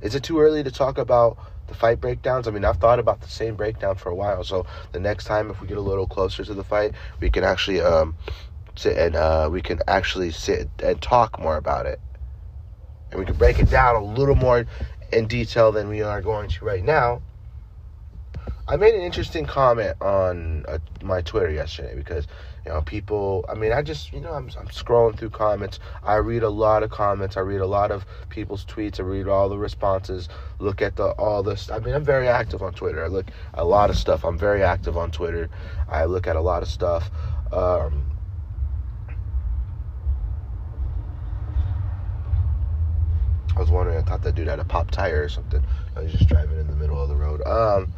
Is 0.00 0.14
it 0.14 0.22
too 0.22 0.40
early 0.40 0.64
to 0.64 0.70
talk 0.70 0.96
about 0.96 1.36
the 1.66 1.74
fight 1.74 2.00
breakdowns? 2.00 2.48
I 2.48 2.52
mean, 2.52 2.64
I've 2.64 2.78
thought 2.78 2.98
about 2.98 3.20
the 3.20 3.28
same 3.28 3.54
breakdown 3.54 3.96
for 3.96 4.08
a 4.08 4.14
while. 4.14 4.44
So 4.44 4.66
the 4.92 4.98
next 5.00 5.24
time, 5.24 5.50
if 5.50 5.60
we 5.60 5.68
get 5.68 5.76
a 5.76 5.82
little 5.82 6.06
closer 6.06 6.44
to 6.44 6.54
the 6.54 6.64
fight, 6.64 6.94
we 7.20 7.30
can 7.30 7.44
actually 7.44 7.80
um, 7.82 8.16
sit 8.76 8.96
and 8.96 9.16
uh, 9.16 9.48
we 9.50 9.60
can 9.60 9.80
actually 9.88 10.30
sit 10.30 10.68
and 10.82 11.00
talk 11.00 11.38
more 11.38 11.56
about 11.56 11.86
it, 11.86 12.00
and 13.10 13.20
we 13.20 13.26
can 13.26 13.36
break 13.36 13.58
it 13.58 13.70
down 13.70 13.96
a 13.96 14.04
little 14.04 14.34
more 14.34 14.66
in 15.12 15.26
detail 15.26 15.72
than 15.72 15.88
we 15.88 16.02
are 16.02 16.22
going 16.22 16.48
to 16.50 16.64
right 16.64 16.84
now. 16.84 17.22
I 18.68 18.76
made 18.76 18.94
an 18.94 19.02
interesting 19.02 19.44
comment 19.44 20.00
on 20.00 20.64
uh, 20.68 20.78
my 21.02 21.20
Twitter 21.20 21.50
yesterday 21.50 21.94
because 21.96 22.28
you 22.64 22.70
know 22.70 22.80
people. 22.80 23.44
I 23.48 23.54
mean, 23.54 23.72
I 23.72 23.82
just 23.82 24.12
you 24.12 24.20
know 24.20 24.32
I'm 24.32 24.50
I'm 24.58 24.68
scrolling 24.68 25.18
through 25.18 25.30
comments. 25.30 25.80
I 26.04 26.14
read 26.16 26.42
a 26.44 26.48
lot 26.48 26.84
of 26.84 26.90
comments. 26.90 27.36
I 27.36 27.40
read 27.40 27.60
a 27.60 27.66
lot 27.66 27.90
of 27.90 28.06
people's 28.28 28.64
tweets. 28.64 29.00
I 29.00 29.02
read 29.02 29.26
all 29.26 29.48
the 29.48 29.58
responses. 29.58 30.28
Look 30.60 30.80
at 30.80 30.94
the 30.96 31.08
all 31.12 31.42
this. 31.42 31.70
I 31.70 31.80
mean, 31.80 31.92
I'm 31.92 32.04
very 32.04 32.28
active 32.28 32.62
on 32.62 32.72
Twitter. 32.72 33.04
I 33.04 33.08
look 33.08 33.26
a 33.54 33.64
lot 33.64 33.90
of 33.90 33.96
stuff. 33.96 34.24
I'm 34.24 34.38
very 34.38 34.62
active 34.62 34.96
on 34.96 35.10
Twitter. 35.10 35.50
I 35.88 36.04
look 36.04 36.26
at 36.28 36.36
a 36.36 36.40
lot 36.40 36.62
of 36.62 36.68
stuff. 36.68 37.10
Um, 37.52 38.11
I 43.56 43.60
was 43.60 43.70
wondering. 43.70 43.98
I 43.98 44.02
thought 44.02 44.22
that 44.22 44.34
dude 44.34 44.48
had 44.48 44.60
a 44.60 44.64
pop 44.64 44.90
tire 44.90 45.22
or 45.22 45.28
something. 45.28 45.62
I 45.96 46.00
was 46.00 46.12
just 46.12 46.28
driving 46.28 46.58
in 46.58 46.66
the 46.66 46.74
middle 46.74 47.00
of 47.00 47.08
the 47.08 47.16
road. 47.16 47.42
Um, 47.46 47.92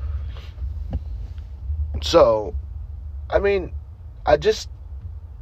so, 2.02 2.54
I 3.30 3.38
mean, 3.38 3.72
I 4.26 4.36
just 4.36 4.68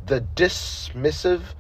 the 0.07 0.21
dismissive 0.37 1.55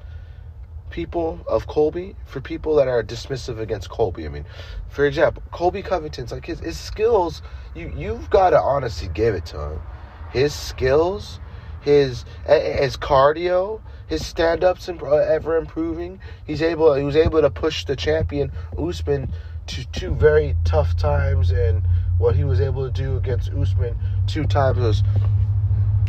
people 0.90 1.40
of 1.48 1.66
Colby 1.66 2.14
for 2.26 2.40
people 2.40 2.76
that 2.76 2.86
are 2.88 3.02
dismissive 3.02 3.58
against 3.58 3.88
Colby. 3.88 4.26
I 4.26 4.28
mean, 4.28 4.44
for 4.88 5.06
example, 5.06 5.42
Colby 5.50 5.82
Covington's 5.82 6.30
like 6.32 6.46
his, 6.46 6.60
his 6.60 6.78
skills. 6.78 7.42
You 7.74 7.92
you've 7.96 8.30
got 8.30 8.50
to 8.50 8.60
honestly 8.60 9.08
give 9.08 9.34
it 9.34 9.46
to 9.46 9.60
him. 9.60 9.80
His 10.30 10.54
skills, 10.54 11.40
his 11.80 12.24
his 12.46 12.96
cardio, 12.96 13.80
his 14.06 14.24
stand 14.24 14.64
ups 14.64 14.88
and 14.88 15.02
ever 15.02 15.56
improving. 15.56 16.20
He's 16.46 16.62
able 16.62 16.94
he 16.94 17.04
was 17.04 17.16
able 17.16 17.40
to 17.40 17.50
push 17.50 17.84
the 17.84 17.96
champion 17.96 18.52
Usman 18.78 19.32
to 19.68 19.86
two 19.92 20.14
very 20.14 20.56
tough 20.64 20.96
times 20.96 21.50
and 21.50 21.82
what 22.18 22.36
he 22.36 22.44
was 22.44 22.60
able 22.60 22.84
to 22.86 22.92
do 22.92 23.16
against 23.16 23.50
Usman 23.52 23.96
two 24.26 24.44
times 24.44 24.78
was 24.78 25.02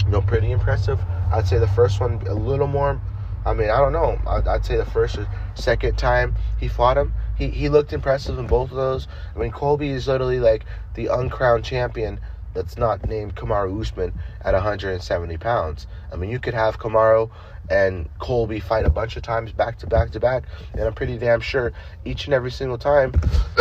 you 0.05 0.11
know 0.11 0.21
pretty 0.21 0.51
impressive. 0.51 0.99
I'd 1.31 1.47
say 1.47 1.57
the 1.57 1.67
first 1.67 1.99
one 1.99 2.21
a 2.27 2.33
little 2.33 2.67
more. 2.67 2.99
I 3.45 3.53
mean, 3.53 3.69
I 3.69 3.77
don't 3.77 3.93
know. 3.93 4.19
I'd, 4.25 4.47
I'd 4.47 4.65
say 4.65 4.77
the 4.77 4.85
first 4.85 5.17
or 5.17 5.27
second 5.55 5.97
time 5.97 6.35
he 6.59 6.67
fought 6.67 6.97
him, 6.97 7.13
he 7.35 7.49
he 7.49 7.69
looked 7.69 7.93
impressive 7.93 8.37
in 8.39 8.47
both 8.47 8.71
of 8.71 8.77
those. 8.77 9.07
I 9.35 9.39
mean, 9.39 9.51
Colby 9.51 9.89
is 9.89 10.07
literally 10.07 10.39
like 10.39 10.65
the 10.93 11.07
uncrowned 11.07 11.65
champion 11.65 12.19
that's 12.53 12.77
not 12.77 13.07
named 13.07 13.35
Kamaru 13.35 13.81
Usman 13.81 14.13
at 14.41 14.53
170 14.53 15.37
pounds. 15.37 15.87
I 16.11 16.15
mean, 16.15 16.29
you 16.29 16.39
could 16.39 16.53
have 16.53 16.79
Kamaru 16.79 17.29
and 17.69 18.09
Colby 18.19 18.59
fight 18.59 18.85
a 18.85 18.89
bunch 18.89 19.15
of 19.15 19.23
times 19.23 19.51
back 19.51 19.77
to 19.79 19.87
back 19.87 20.11
to 20.11 20.19
back, 20.19 20.43
and 20.73 20.81
I'm 20.81 20.93
pretty 20.93 21.17
damn 21.17 21.41
sure 21.41 21.73
each 22.05 22.25
and 22.25 22.33
every 22.33 22.51
single 22.51 22.77
time, 22.77 23.13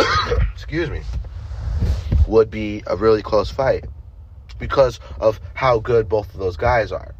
excuse 0.53 0.89
me, 0.89 1.01
would 2.27 2.49
be 2.49 2.83
a 2.87 2.95
really 2.95 3.21
close 3.21 3.49
fight 3.49 3.85
because 4.59 4.99
of 5.19 5.39
how 5.53 5.79
good 5.79 6.07
both 6.07 6.33
of 6.33 6.39
those 6.39 6.57
guys 6.57 6.91
are. 6.91 7.15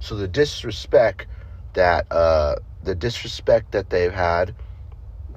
So 0.00 0.16
the 0.16 0.28
disrespect 0.28 1.26
that 1.72 2.06
uh, 2.10 2.56
the 2.82 2.94
disrespect 2.94 3.72
that 3.72 3.90
they've 3.90 4.12
had, 4.12 4.54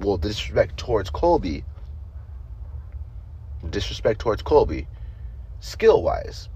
well, 0.00 0.16
disrespect 0.16 0.76
towards 0.76 1.10
Colby, 1.10 1.64
disrespect 3.68 4.20
towards 4.20 4.42
Colby, 4.42 4.86
skill 5.60 6.02
wise, 6.02 6.48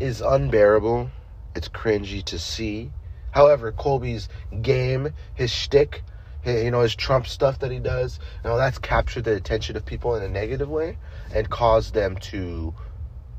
is 0.00 0.20
unbearable. 0.20 1.10
It's 1.54 1.68
cringy 1.68 2.22
to 2.24 2.38
see. 2.38 2.90
However, 3.30 3.72
Colby's 3.72 4.28
game, 4.62 5.12
his 5.34 5.50
shtick, 5.50 6.02
you 6.44 6.70
know, 6.70 6.80
his 6.80 6.94
Trump 6.94 7.26
stuff 7.26 7.58
that 7.58 7.70
he 7.70 7.78
does, 7.78 8.18
you 8.42 8.50
know, 8.50 8.56
that's 8.56 8.78
captured 8.78 9.24
the 9.24 9.34
attention 9.34 9.76
of 9.76 9.84
people 9.84 10.14
in 10.14 10.22
a 10.22 10.28
negative 10.28 10.68
way 10.68 10.98
and 11.34 11.50
caused 11.50 11.94
them 11.94 12.16
to 12.16 12.74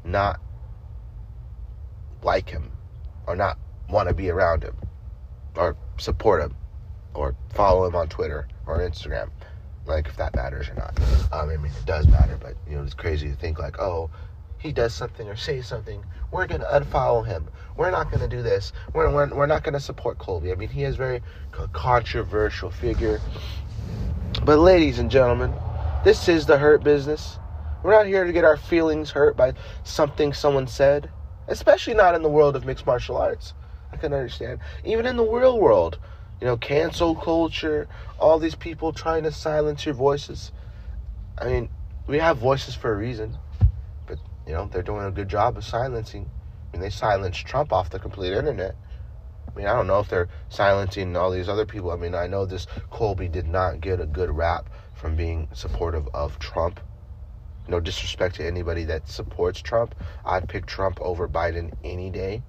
not 0.04 0.40
like 2.22 2.50
him 2.50 2.72
or 3.26 3.36
not 3.36 3.58
want 3.90 4.10
to 4.10 4.16
be 4.16 4.30
around 4.30 4.64
him 4.64 4.76
or 5.56 5.76
support 5.98 6.42
him 6.42 6.56
or 7.14 7.36
follow 7.54 7.86
him 7.86 7.96
on 7.96 8.08
Twitter 8.08 8.48
or 8.66 8.80
Instagram. 8.80 9.30
Like, 9.88 10.08
if 10.08 10.18
that 10.18 10.36
matters 10.36 10.68
or 10.70 10.76
not. 10.76 11.00
Um, 11.32 11.50
I 11.50 11.58
mean, 11.58 11.72
it 11.72 11.86
does 11.86 12.08
matter, 12.08 12.38
but, 12.42 12.56
you 12.70 12.76
know, 12.76 12.84
it's 12.84 12.94
crazy 12.94 13.30
to 13.30 13.36
think, 13.36 13.58
like, 13.58 13.80
oh, 13.80 14.10
he 14.60 14.72
does 14.72 14.94
something 14.94 15.28
or 15.28 15.36
says 15.36 15.68
something, 15.68 16.04
we're 16.32 16.48
going 16.48 16.62
to 16.62 16.68
unfollow 16.68 17.26
him. 17.26 17.48
We're 17.78 17.92
not 17.92 18.10
going 18.10 18.22
to 18.22 18.28
do 18.28 18.42
this. 18.42 18.74
We're, 18.94 19.10
we're, 19.14 19.34
we're 19.34 19.46
not 19.46 19.64
going 19.64 19.76
to 19.76 19.80
support 19.80 20.18
Colby. 20.18 20.52
I 20.52 20.56
mean, 20.56 20.70
he 20.70 20.84
is 20.84 20.96
very 20.96 21.22
controversial 21.74 22.70
figure. 22.70 23.22
But, 24.44 24.60
ladies 24.60 25.00
and 25.00 25.10
gentlemen, 25.10 25.54
this 26.04 26.28
is 26.28 26.46
the 26.46 26.58
hurt 26.58 26.84
business. 26.84 27.40
We're 27.84 27.92
not 27.92 28.08
here 28.08 28.26
to 28.26 28.34
get 28.34 28.44
our 28.44 28.58
feelings 28.58 29.12
hurt 29.12 29.38
by 29.38 29.54
something 29.84 30.34
someone 30.34 30.68
said, 30.68 31.10
especially 31.48 31.94
not 31.94 32.16
in 32.16 32.24
the 32.24 32.30
world 32.30 32.56
of 32.56 32.66
mixed 32.66 32.86
martial 32.86 33.16
arts. 33.16 33.54
I 33.92 33.96
can 33.96 34.14
understand. 34.14 34.60
Even 34.84 35.06
in 35.06 35.16
the 35.16 35.24
real 35.24 35.60
world, 35.60 36.00
you 36.42 36.48
know, 36.48 36.58
cancel 36.58 37.16
culture, 37.16 37.88
all 38.20 38.40
these 38.40 38.56
people 38.56 38.94
trying 38.94 39.24
to 39.24 39.32
silence 39.32 39.86
your 39.86 39.96
voices. 39.96 40.52
I 41.38 41.46
mean, 41.46 41.70
we 42.08 42.20
have 42.20 42.38
voices 42.38 42.76
for 42.76 42.92
a 42.92 42.96
reason, 42.96 43.38
but, 44.06 44.20
you 44.46 44.54
know, 44.54 44.70
they're 44.72 44.82
doing 44.82 45.06
a 45.06 45.12
good 45.12 45.30
job 45.30 45.58
of 45.58 45.64
silencing. 45.64 46.30
I 46.70 46.78
mean, 46.78 46.82
they 46.82 46.90
silenced 46.90 47.46
Trump 47.46 47.74
off 47.74 47.90
the 47.90 48.00
complete 48.00 48.34
internet. 48.34 48.76
I 49.48 49.58
mean, 49.58 49.68
I 49.68 49.74
don't 49.74 49.88
know 49.88 50.00
if 50.00 50.10
they're 50.10 50.30
silencing 50.50 51.16
all 51.16 51.32
these 51.32 51.50
other 51.50 51.66
people. 51.66 51.92
I 51.92 51.96
mean, 51.96 52.16
I 52.16 52.28
know 52.28 52.46
this 52.46 52.68
Colby 52.90 53.28
did 53.28 53.48
not 53.48 53.82
get 53.82 54.00
a 54.00 54.06
good 54.06 54.30
rap 54.30 54.70
from 54.94 55.16
being 55.16 55.48
supportive 55.54 56.08
of 56.14 56.38
Trump 56.40 56.80
no 57.68 57.80
disrespect 57.80 58.36
to 58.36 58.46
anybody 58.46 58.86
that 58.86 59.08
supports 59.08 59.62
Trump. 59.62 59.96
I'd 60.26 60.48
pick 60.48 60.66
Trump 60.66 61.00
over 61.02 61.28
Biden 61.28 61.74
any 61.84 62.10
day 62.10 62.44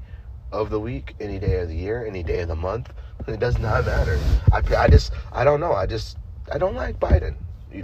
of 0.53 0.70
the 0.70 0.81
week, 0.81 1.14
any 1.20 1.38
day 1.38 1.61
of 1.61 1.68
the 1.68 1.77
year, 1.77 2.07
any 2.07 2.22
day 2.22 2.40
of 2.40 2.48
the 2.48 2.57
month. 2.57 2.92
It 3.29 3.41
does 3.41 3.59
not 3.59 3.85
matter. 3.85 4.19
I, 4.53 4.62
I 4.77 4.88
just, 4.88 5.12
I 5.33 5.45
don't 5.45 5.61
know. 5.61 5.73
I 5.73 5.87
just, 5.87 6.17
I 6.53 6.59
don't 6.59 6.75
like 6.75 6.99
Biden. 6.99 7.35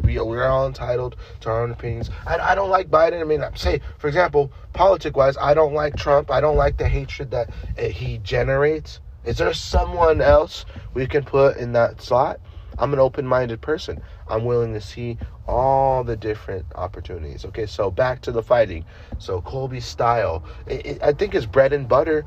We, 0.02 0.18
we're 0.18 0.46
all 0.46 0.66
entitled 0.66 1.16
to 1.40 1.50
our 1.50 1.62
own 1.62 1.70
opinions. 1.70 2.10
I, 2.26 2.38
I 2.38 2.54
don't 2.54 2.70
like 2.70 2.90
Biden. 2.90 3.20
I 3.20 3.24
mean, 3.24 3.44
say, 3.54 3.80
for 3.98 4.08
example, 4.08 4.50
politic 4.72 5.16
wise, 5.16 5.36
I 5.36 5.52
don't 5.52 5.74
like 5.74 5.96
Trump. 5.96 6.30
I 6.30 6.40
don't 6.40 6.56
like 6.56 6.78
the 6.78 6.88
hatred 6.88 7.30
that 7.32 7.50
eh, 7.76 7.88
he 7.88 8.18
generates. 8.18 9.00
Is 9.24 9.38
there 9.38 9.52
someone 9.52 10.20
else 10.20 10.64
we 10.94 11.06
can 11.06 11.24
put 11.24 11.58
in 11.58 11.72
that 11.72 12.00
slot? 12.00 12.40
I'm 12.78 12.92
an 12.92 12.98
open 12.98 13.26
minded 13.26 13.60
person. 13.60 14.02
I'm 14.28 14.44
willing 14.44 14.72
to 14.72 14.80
see 14.80 15.18
all 15.46 16.02
the 16.02 16.16
different 16.16 16.66
opportunities. 16.74 17.44
Okay, 17.44 17.66
so 17.66 17.90
back 17.90 18.20
to 18.22 18.32
the 18.32 18.42
fighting. 18.42 18.84
So 19.18 19.40
Colby's 19.42 19.84
style, 19.84 20.44
it, 20.66 20.86
it, 20.86 21.02
I 21.02 21.12
think, 21.12 21.34
is 21.34 21.46
bread 21.46 21.72
and 21.72 21.86
butter 21.86 22.24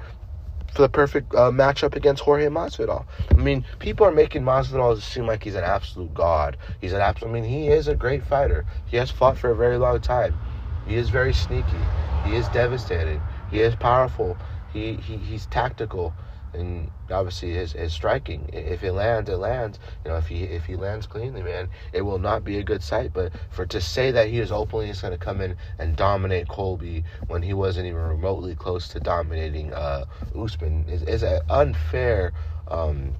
for 0.71 0.81
the 0.83 0.89
perfect 0.89 1.33
uh, 1.33 1.51
matchup 1.51 1.95
against 1.95 2.23
Jorge 2.23 2.47
Masvidal. 2.47 3.05
I 3.31 3.37
mean, 3.41 3.65
people 3.79 4.05
are 4.05 4.11
making 4.11 4.43
Masvidal 4.43 5.01
seem 5.01 5.25
like 5.25 5.43
he's 5.43 5.55
an 5.55 5.63
absolute 5.63 6.13
god. 6.13 6.57
He's 6.79 6.93
an 6.93 7.01
absolute. 7.01 7.29
I 7.29 7.33
mean, 7.33 7.43
he 7.43 7.69
is 7.69 7.87
a 7.87 7.95
great 7.95 8.23
fighter. 8.23 8.65
He 8.85 8.97
has 8.97 9.11
fought 9.11 9.37
for 9.37 9.51
a 9.51 9.55
very 9.55 9.77
long 9.77 9.99
time. 10.01 10.39
He 10.85 10.95
is 10.95 11.09
very 11.09 11.33
sneaky. 11.33 11.91
He 12.21 12.35
is 12.35 12.49
devastating. 12.49 13.25
He 13.45 13.61
is 13.61 13.75
powerful. 13.75 14.39
He, 14.67 14.95
he 14.95 15.17
he's 15.17 15.45
tactical 15.47 16.15
and 16.57 16.91
obviously 17.09 17.53
his 17.53 17.75
striking. 17.93 18.49
If 18.51 18.83
it 18.83 18.91
lands, 18.91 19.29
it 19.29 19.37
lands. 19.37 19.79
You 20.03 20.11
know, 20.11 20.17
if 20.17 20.27
he 20.27 20.43
if 20.43 20.65
he 20.65 20.75
lands 20.75 21.07
cleanly, 21.07 21.41
man, 21.43 21.69
it 21.93 22.01
will 22.01 22.19
not 22.19 22.43
be 22.43 22.57
a 22.57 22.63
good 22.63 22.83
sight. 22.83 23.13
But 23.13 23.31
for 23.49 23.65
to 23.67 23.79
say 23.79 24.11
that 24.11 24.27
he 24.27 24.39
is 24.39 24.51
openly 24.51 24.87
just 24.87 25.01
going 25.01 25.13
to 25.13 25.17
come 25.17 25.41
in 25.41 25.55
and 25.79 25.95
dominate 25.95 26.47
Colby 26.47 27.03
when 27.27 27.41
he 27.41 27.53
wasn't 27.53 27.87
even 27.87 28.01
remotely 28.01 28.55
close 28.55 28.87
to 28.89 28.99
dominating 28.99 29.73
uh, 29.73 30.05
Usman 30.35 30.85
is 30.89 31.03
is 31.03 31.23
an 31.23 31.41
unfair. 31.49 32.33
Um, 32.67 33.15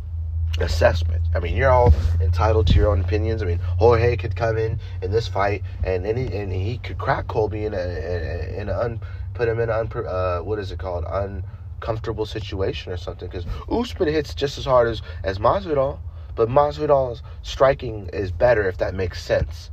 assessment. 0.60 1.22
I 1.36 1.40
mean, 1.40 1.56
you're 1.56 1.70
all 1.70 1.94
entitled 2.20 2.68
to 2.68 2.74
your 2.74 2.90
own 2.92 3.02
opinions. 3.02 3.44
I 3.44 3.46
mean, 3.46 3.60
Jorge 3.60 4.16
could 4.18 4.36
come 4.36 4.58
in 4.58 4.80
in 5.02 5.12
this 5.12 5.28
fight 5.28 5.62
and 5.84 6.06
any 6.06 6.26
and 6.36 6.52
he 6.52 6.80
could 6.80 6.98
crack 6.98 7.28
Colby 7.28 7.66
in 7.66 7.74
a 7.74 8.58
in, 8.58 8.70
a 8.70 8.80
un, 8.80 9.00
put 9.34 9.48
him 9.48 9.60
in 9.60 9.70
un, 9.70 9.88
uh, 9.94 10.40
what 10.40 10.58
is 10.58 10.72
it 10.72 10.80
called 10.80 11.06
un 11.06 11.44
comfortable 11.80 12.26
situation 12.26 12.92
or 12.92 12.98
something. 12.98 13.30
Because 13.30 13.46
Usman 13.70 14.10
hits 14.10 14.34
just 14.34 14.58
as 14.58 14.66
hard 14.66 14.88
as 14.88 15.02
as 15.24 15.40
Masvidal, 15.40 16.00
but 16.36 16.50
Masvidal's 16.50 17.24
striking 17.42 18.10
is 18.14 18.32
better 18.32 18.68
if 18.68 18.78
that 18.78 18.94
makes 18.94 19.24
sense. 19.24 19.72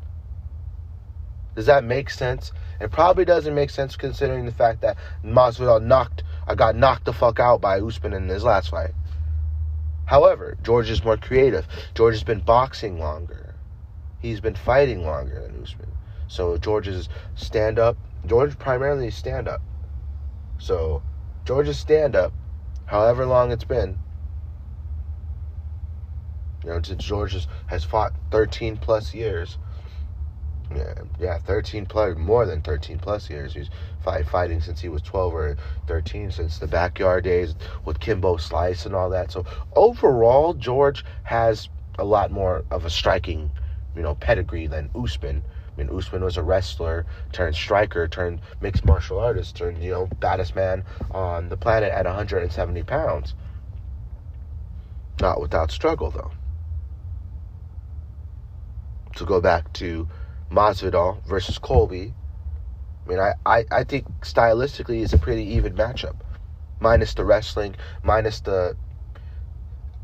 Does 1.55 1.67
that 1.67 1.85
make 1.85 2.11
sense? 2.11 2.53
It 2.81 2.91
probably 2.91 3.25
doesn't 3.25 3.55
make 3.55 3.71
sense 3.71 3.97
considering 3.97 4.45
the 4.45 4.53
fact 4.53 4.81
that 4.81 4.97
Masvidal 5.25 5.83
knocked, 5.83 6.25
I 6.49 6.55
got 6.55 6.75
knocked 6.75 7.05
the 7.05 7.13
fuck 7.13 7.39
out 7.39 7.61
by 7.61 7.79
Usman 7.79 8.13
in 8.13 8.29
his 8.29 8.43
last 8.43 8.71
fight. 8.71 8.93
However, 10.07 10.57
George 10.63 10.91
is 10.91 11.05
more 11.05 11.17
creative. 11.17 11.67
George 11.95 12.15
has 12.15 12.25
been 12.25 12.41
boxing 12.41 12.99
longer. 12.99 13.55
He's 14.19 14.41
been 14.41 14.57
fighting 14.57 15.07
longer 15.07 15.41
than 15.41 15.63
Usman. 15.63 15.89
So 16.27 16.59
George's 16.59 17.09
stand 17.37 17.79
up. 17.79 17.97
George 18.27 18.59
primarily 18.59 19.11
stand 19.11 19.49
up. 19.49 19.63
So 20.59 21.03
George's 21.45 21.79
stand 21.79 22.17
up, 22.17 22.33
however 22.87 23.27
long 23.27 23.53
it's 23.53 23.65
been, 23.65 23.99
you 26.63 26.71
know, 26.71 26.81
since 26.83 27.05
George 27.05 27.47
has 27.67 27.85
fought 27.85 28.15
13 28.31 28.79
plus 28.79 29.13
years. 29.15 29.59
Yeah, 30.75 30.95
yeah, 31.21 31.39
13 31.39 31.85
plus, 31.85 32.17
more 32.17 32.47
than 32.47 32.63
13 32.63 32.99
plus 32.99 33.29
years. 33.29 33.53
He's 33.53 33.69
fight, 34.01 34.27
fighting 34.27 34.61
since 34.63 34.81
he 34.81 34.89
was 34.89 35.03
12 35.03 35.35
or 35.35 35.57
13, 35.87 36.31
since 36.31 36.59
the 36.59 36.67
backyard 36.67 37.25
days 37.25 37.55
with 37.85 38.01
Kimbo 38.01 38.39
Slice 38.39 38.87
and 38.87 38.95
all 38.95 39.11
that. 39.11 39.31
So 39.31 39.45
overall, 39.77 40.55
George 40.55 41.05
has 41.25 41.69
a 41.99 42.05
lot 42.05 42.31
more 42.31 42.65
of 42.71 42.87
a 42.87 42.91
striking, 42.91 43.51
you 43.95 44.03
know, 44.03 44.15
pedigree 44.15 44.67
than 44.67 44.91
Usman. 44.95 45.43
I 45.77 45.83
mean, 45.83 45.97
Usman 45.97 46.23
was 46.23 46.37
a 46.37 46.43
wrestler 46.43 47.05
turned 47.33 47.57
striker, 47.57 48.07
turned 48.07 48.41
mixed 48.61 48.85
martial 48.85 49.19
artist, 49.19 49.57
turned, 49.57 49.83
you 49.83 49.91
know, 49.91 50.09
baddest 50.21 50.55
man 50.55 50.85
on 51.11 51.49
the 51.49 51.57
planet 51.57 51.91
at 51.93 52.07
170 52.07 52.83
pounds. 52.85 53.35
Not 55.21 55.41
without 55.41 55.71
struggle, 55.71 56.11
though. 56.11 56.31
To 59.17 59.25
go 59.25 59.41
back 59.41 59.73
to 59.75 60.09
Masvidal 60.51 61.25
versus 61.25 61.59
Colby, 61.59 62.15
I 63.05 63.09
mean, 63.09 63.19
I, 63.19 63.35
I, 63.45 63.65
I 63.71 63.85
think 63.85 64.07
stylistically 64.21 65.03
it's 65.03 65.13
a 65.13 65.19
pretty 65.19 65.45
even 65.55 65.75
matchup. 65.75 66.17
Minus 66.81 67.15
the 67.15 67.25
wrestling, 67.25 67.77
minus 68.03 68.41
the 68.41 68.77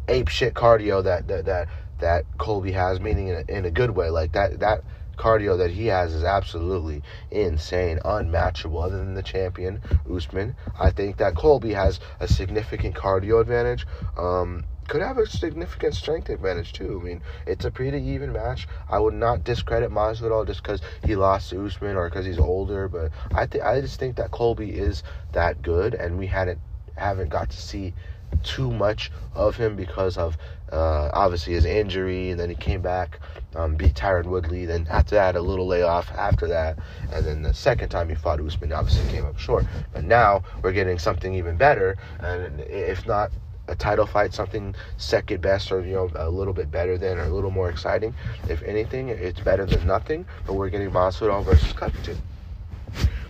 ape 0.09 0.29
shit 0.29 0.55
cardio 0.55 1.03
that 1.05 1.29
that 1.29 1.45
that, 1.47 1.69
that 1.99 2.25
Colby 2.39 2.73
has, 2.73 3.01
meaning 3.01 3.29
in 3.29 3.45
a, 3.49 3.53
in 3.53 3.65
a 3.65 3.71
good 3.71 3.91
way. 3.91 4.11
Like 4.11 4.33
that 4.33 4.61
that 4.61 4.83
cardio 5.21 5.59
that 5.59 5.71
he 5.71 5.87
has 5.87 6.15
is 6.15 6.25
absolutely 6.25 7.03
insane, 7.31 8.01
unmatchable. 8.05 8.81
Other 8.81 8.97
than 8.97 9.15
the 9.15 9.23
champion 9.23 9.83
Usman, 10.11 10.57
I 10.79 10.91
think 10.91 11.19
that 11.19 11.35
Colby 11.35 11.75
has 11.75 12.01
a 12.19 12.27
significant 12.27 12.95
cardio 12.95 13.41
advantage. 13.41 13.87
Um, 14.17 14.65
could 14.89 15.03
have 15.03 15.19
a 15.19 15.27
significant 15.27 15.95
strength 15.95 16.31
advantage 16.31 16.73
too. 16.73 16.99
I 17.01 17.05
mean, 17.05 17.23
it's 17.47 17.65
a 17.65 17.71
pretty 17.71 18.03
even 18.03 18.33
match. 18.33 18.67
I 18.89 18.99
would 18.99 19.15
not 19.15 19.45
discredit 19.45 19.91
Masvidal 19.91 20.47
just 20.47 20.63
because 20.63 20.81
he 21.05 21.15
lost 21.15 21.51
to 21.51 21.65
Usman 21.65 21.97
or 21.97 22.09
because 22.09 22.27
he's 22.27 22.41
older, 22.41 22.89
but 22.89 23.13
I 23.33 23.47
think 23.47 23.63
I 23.63 23.81
just 23.81 24.01
think 24.01 24.17
that 24.17 24.33
Colby 24.33 24.71
is 24.71 25.05
that 25.33 25.63
good, 25.63 25.95
and 25.95 26.19
we 26.19 26.27
hadn't 26.27 26.59
haven't 26.97 27.29
got 27.29 27.51
to 27.51 27.57
see 27.57 27.95
too 28.43 28.71
much 28.71 29.11
of 29.35 29.57
him 29.57 29.77
because 29.77 30.17
of 30.17 30.37
uh, 30.73 31.11
obviously 31.13 31.55
his 31.55 31.65
injury, 31.65 32.31
and 32.31 32.39
then 32.39 32.49
he 32.49 32.55
came 32.55 32.81
back, 32.81 33.19
um, 33.55 33.75
beat 33.75 33.95
Tyron 33.95 34.27
Woodley. 34.27 34.67
Then 34.67 34.87
after 34.91 35.17
that, 35.17 35.37
a 35.37 35.41
little 35.41 35.67
layoff 35.67 36.11
after 36.13 36.47
that, 36.49 36.79
and 37.13 37.25
then 37.25 37.43
the 37.43 37.55
second 37.55 37.89
time 37.89 38.09
he 38.09 38.15
fought 38.15 38.41
Usman, 38.41 38.73
obviously 38.73 39.11
came 39.11 39.27
up 39.27 39.39
short. 39.39 39.67
But 39.93 40.05
now 40.05 40.43
we're 40.63 40.73
getting 40.73 40.99
something 40.99 41.35
even 41.35 41.57
better, 41.57 41.97
and 42.21 42.61
if 42.61 43.07
not 43.07 43.33
a 43.69 43.75
title 43.75 44.07
fight, 44.07 44.35
something 44.35 44.75
second 44.97 45.41
best, 45.41 45.71
or 45.73 45.85
you 45.85 45.95
know 45.95 46.11
a 46.15 46.29
little 46.29 46.53
bit 46.53 46.71
better 46.71 46.99
than, 46.99 47.19
or 47.19 47.25
a 47.25 47.29
little 47.29 47.51
more 47.51 47.71
exciting. 47.71 48.15
If 48.49 48.63
anything, 48.63 49.09
it's 49.09 49.41
better 49.41 49.67
than 49.67 49.87
nothing. 49.87 50.27
But 50.47 50.55
we're 50.55 50.71
getting 50.71 50.91
Masvidal 50.91 51.45
versus 51.45 51.73
Covington. 51.73 52.19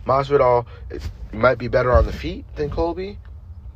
Masvidal 0.06 0.66
might 1.32 1.58
be 1.58 1.68
better 1.68 1.92
on 1.92 2.06
the 2.06 2.12
feet 2.12 2.44
than 2.56 2.70
Colby, 2.70 3.18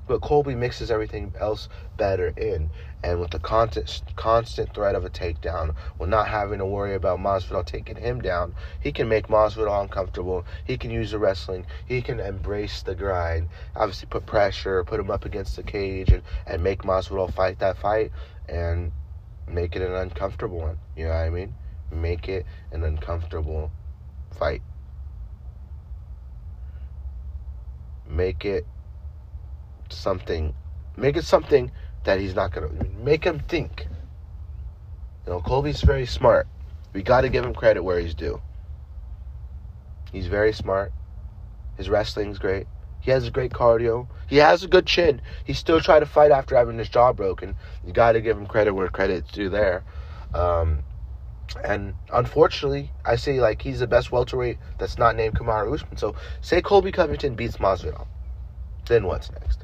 but 0.07 0.21
Colby 0.21 0.55
mixes 0.55 0.91
everything 0.91 1.33
else 1.39 1.69
better 1.97 2.29
in. 2.37 2.71
And 3.03 3.21
with 3.21 3.31
the 3.31 3.39
constant, 3.39 4.03
constant 4.17 4.75
threat 4.75 4.95
of 4.95 5.05
a 5.05 5.11
takedown, 5.11 5.75
with 5.99 6.09
not 6.09 6.29
having 6.29 6.59
to 6.59 6.67
worry 6.67 6.95
about 6.95 7.19
Masvidal 7.19 7.65
taking 7.65 7.97
him 7.97 8.21
down, 8.21 8.55
he 8.81 8.93
can 8.93 9.09
make 9.09 9.29
Masvidal 9.29 9.83
uncomfortable. 9.83 10.45
He 10.65 10.77
can 10.79 10.91
use 10.91 11.11
the 11.11 11.19
wrestling. 11.19 11.67
He 11.85 12.03
can 12.03 12.21
embrace 12.21 12.83
the 12.83 12.95
grind. 12.95 13.49
Obviously, 13.77 14.09
put 14.09 14.27
pressure, 14.27 14.85
put 14.85 15.01
him 15.01 15.11
up 15.11 15.25
against 15.25 15.57
the 15.57 15.63
cage, 15.63 16.11
and, 16.11 16.23
and 16.47 16.63
make 16.63 16.83
Masvidal 16.83 17.33
fight 17.33 17.59
that 17.59 17.77
fight 17.77 18.11
and 18.49 18.93
make 19.47 19.77
it 19.77 19.83
an 19.83 19.95
uncomfortable 19.95 20.59
one. 20.59 20.79
You 20.97 21.05
know 21.05 21.11
what 21.11 21.17
I 21.17 21.31
mean? 21.31 21.55
Make 21.91 22.29
it 22.29 22.47
an 22.73 22.85
uncomfortable 22.85 23.71
fight. 24.33 24.63
Make 28.07 28.45
it 28.45 28.67
something, 29.97 30.55
make 30.97 31.17
it 31.17 31.25
something 31.25 31.71
that 32.05 32.21
he's 32.21 32.35
not 32.35 32.53
gonna 32.53 32.71
make 33.03 33.25
him 33.25 33.41
think. 33.41 33.87
You 35.27 35.33
know, 35.33 35.41
Colby's 35.41 35.81
very 35.81 36.07
smart. 36.07 36.47
We 36.93 37.03
got 37.03 37.23
to 37.23 37.29
give 37.29 37.45
him 37.45 37.55
credit 37.55 37.83
where 37.83 37.99
he's 37.99 38.15
due. 38.15 38.41
He's 40.13 40.27
very 40.29 40.53
smart. 40.53 40.93
His 41.77 41.89
wrestling's 41.89 42.39
great. 42.39 42.67
He 43.01 43.11
has 43.11 43.27
a 43.27 43.31
great 43.31 43.53
cardio. 43.53 44.07
He 44.29 44.37
has 44.37 44.63
a 44.63 44.69
good 44.69 44.87
chin. 44.87 45.21
He 45.45 45.53
still 45.53 45.81
tried 45.81 46.01
to 46.01 46.07
fight 46.07 46.31
after 46.31 46.57
having 46.57 46.79
his 46.79 46.89
jaw 46.89 47.13
broken. 47.13 47.57
You 47.85 47.93
got 47.93 48.13
to 48.13 48.21
give 48.21 48.37
him 48.37 48.47
credit 48.47 48.75
where 48.75 48.89
credit's 48.89 49.33
due 49.33 49.49
there. 49.49 49.83
Um, 50.33 50.85
and 51.63 51.95
unfortunately, 52.13 52.93
I 53.05 53.17
say 53.17 53.41
like 53.41 53.63
he's 53.63 53.81
the 53.81 53.87
best 53.87 54.13
welterweight 54.13 54.59
that's 54.79 54.99
not 54.99 55.17
named 55.17 55.35
Kamaru 55.35 55.75
Usman. 55.75 55.97
So 55.97 56.15
say 56.41 56.63
Colby 56.63 56.93
Covington 56.93 57.35
beats 57.35 57.59
Masvidal, 57.59 58.07
then 58.87 59.07
what's 59.07 59.31
next? 59.33 59.64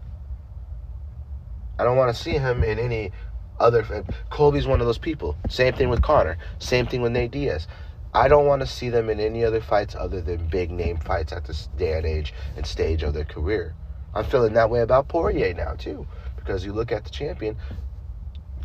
I 1.80 1.84
don't 1.84 1.96
want 1.96 2.14
to 2.14 2.22
see 2.22 2.32
him 2.32 2.62
in 2.62 2.78
any 2.78 3.10
other. 3.58 4.04
Colby's 4.28 4.66
one 4.66 4.82
of 4.82 4.86
those 4.86 4.98
people. 4.98 5.34
Same 5.48 5.72
thing 5.72 5.88
with 5.88 6.02
Conor. 6.02 6.36
Same 6.58 6.86
thing 6.86 7.00
with 7.00 7.12
Nate 7.12 7.30
Diaz. 7.30 7.66
I 8.12 8.28
don't 8.28 8.44
want 8.44 8.60
to 8.60 8.66
see 8.66 8.90
them 8.90 9.08
in 9.08 9.18
any 9.18 9.46
other 9.46 9.62
fights 9.62 9.94
other 9.98 10.20
than 10.20 10.46
big 10.48 10.70
name 10.70 10.98
fights 10.98 11.32
at 11.32 11.46
this 11.46 11.68
day 11.78 11.96
and 11.96 12.04
age 12.04 12.34
and 12.54 12.66
stage 12.66 13.02
of 13.02 13.14
their 13.14 13.24
career. 13.24 13.74
I'm 14.12 14.24
feeling 14.24 14.52
that 14.54 14.68
way 14.68 14.80
about 14.80 15.08
Poirier 15.08 15.54
now 15.54 15.72
too, 15.72 16.06
because 16.36 16.66
you 16.66 16.74
look 16.74 16.92
at 16.92 17.04
the 17.04 17.10
champion, 17.10 17.56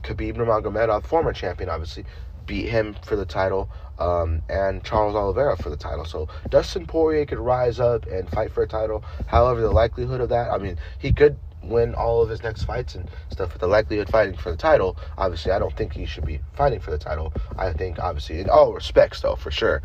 Khabib 0.01 0.35
Nurmagomedov, 0.35 1.05
former 1.05 1.31
champion, 1.31 1.69
obviously, 1.69 2.03
beat 2.45 2.67
him 2.67 2.97
for 3.01 3.15
the 3.15 3.25
title, 3.25 3.69
um, 3.97 4.41
and 4.49 4.83
Charles 4.83 5.15
Oliveira 5.15 5.55
for 5.55 5.69
the 5.69 5.77
title. 5.77 6.03
So 6.03 6.27
Dustin 6.49 6.85
Poirier 6.85 7.25
could 7.25 7.39
rise 7.39 7.79
up 7.79 8.07
and 8.07 8.29
fight 8.29 8.51
for 8.51 8.63
a 8.63 8.67
title. 8.67 9.05
However, 9.27 9.61
the 9.61 9.71
likelihood 9.71 10.19
of 10.19 10.29
that, 10.29 10.51
I 10.51 10.57
mean, 10.57 10.77
he 10.99 11.13
could 11.13 11.37
win 11.67 11.93
all 11.93 12.21
of 12.21 12.29
his 12.29 12.43
next 12.43 12.63
fights 12.63 12.95
and 12.95 13.09
stuff 13.29 13.53
with 13.53 13.61
the 13.61 13.67
likelihood 13.67 14.09
fighting 14.09 14.35
for 14.37 14.51
the 14.51 14.57
title. 14.57 14.97
Obviously, 15.17 15.51
I 15.51 15.59
don't 15.59 15.75
think 15.75 15.93
he 15.93 16.05
should 16.05 16.25
be 16.25 16.39
fighting 16.53 16.79
for 16.79 16.91
the 16.91 16.97
title. 16.97 17.33
I 17.57 17.73
think, 17.73 17.99
obviously, 17.99 18.39
in 18.39 18.49
all 18.49 18.73
respects, 18.73 19.21
though, 19.21 19.35
for 19.35 19.51
sure. 19.51 19.81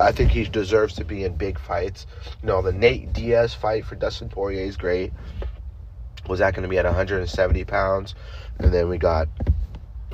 I 0.00 0.12
think 0.12 0.30
he 0.30 0.44
deserves 0.44 0.94
to 0.94 1.04
be 1.04 1.24
in 1.24 1.36
big 1.36 1.58
fights. 1.58 2.06
You 2.42 2.48
know, 2.48 2.62
the 2.62 2.72
Nate 2.72 3.12
Diaz 3.12 3.54
fight 3.54 3.84
for 3.84 3.94
Dustin 3.94 4.28
Poirier 4.28 4.64
is 4.64 4.76
great. 4.76 5.12
Was 6.28 6.38
that 6.38 6.54
going 6.54 6.62
to 6.62 6.68
be 6.68 6.78
at 6.78 6.84
170 6.84 7.64
pounds? 7.64 8.14
And 8.58 8.72
then 8.72 8.88
we 8.88 8.98
got 8.98 9.28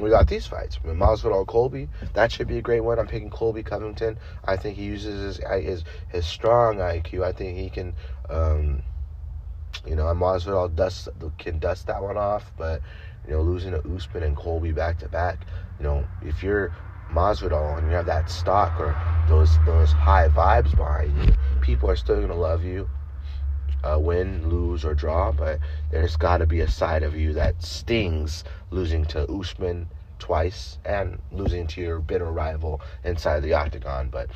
we 0.00 0.10
got 0.10 0.28
these 0.28 0.46
fights. 0.46 0.78
Masvidal 0.84 1.46
Colby, 1.46 1.88
that 2.14 2.30
should 2.30 2.48
be 2.48 2.58
a 2.58 2.62
great 2.62 2.80
one. 2.80 2.98
I'm 2.98 3.06
picking 3.06 3.30
Colby 3.30 3.62
Covington. 3.62 4.18
I 4.44 4.56
think 4.56 4.76
he 4.76 4.84
uses 4.84 5.38
his 5.38 5.64
his, 5.64 5.84
his 6.08 6.26
strong 6.26 6.76
IQ. 6.76 7.24
I 7.24 7.32
think 7.32 7.58
he 7.58 7.68
can, 7.68 7.94
um, 8.30 8.82
you 9.86 9.94
know, 9.96 10.04
Masvidal 10.04 10.74
dust 10.74 11.08
can 11.38 11.58
dust 11.58 11.86
that 11.86 12.02
one 12.02 12.16
off. 12.16 12.52
But 12.56 12.82
you 13.26 13.32
know, 13.34 13.42
losing 13.42 13.72
to 13.72 13.94
Usman 13.94 14.22
and 14.22 14.36
Colby 14.36 14.72
back 14.72 14.98
to 14.98 15.08
back, 15.08 15.46
you 15.78 15.84
know, 15.84 16.04
if 16.22 16.42
you're 16.42 16.72
Masvidal 17.10 17.78
and 17.78 17.88
you 17.88 17.94
have 17.94 18.06
that 18.06 18.30
stock 18.30 18.78
or 18.80 18.96
those 19.28 19.58
those 19.64 19.92
high 19.92 20.28
vibes 20.28 20.76
behind 20.76 21.16
you, 21.24 21.34
people 21.60 21.90
are 21.90 21.96
still 21.96 22.20
gonna 22.20 22.34
love 22.34 22.64
you. 22.64 22.88
Uh, 23.84 23.96
win, 23.96 24.48
lose, 24.48 24.84
or 24.84 24.92
draw, 24.92 25.30
but 25.30 25.60
there's 25.92 26.16
got 26.16 26.38
to 26.38 26.46
be 26.46 26.60
a 26.62 26.68
side 26.68 27.04
of 27.04 27.14
you 27.14 27.32
that 27.32 27.62
stings 27.62 28.42
losing 28.72 29.04
to 29.04 29.24
Usman 29.30 29.88
twice 30.18 30.78
and 30.84 31.20
losing 31.30 31.64
to 31.68 31.80
your 31.80 32.00
bitter 32.00 32.30
rival 32.30 32.80
inside 33.04 33.40
the 33.40 33.54
octagon. 33.54 34.08
But 34.10 34.30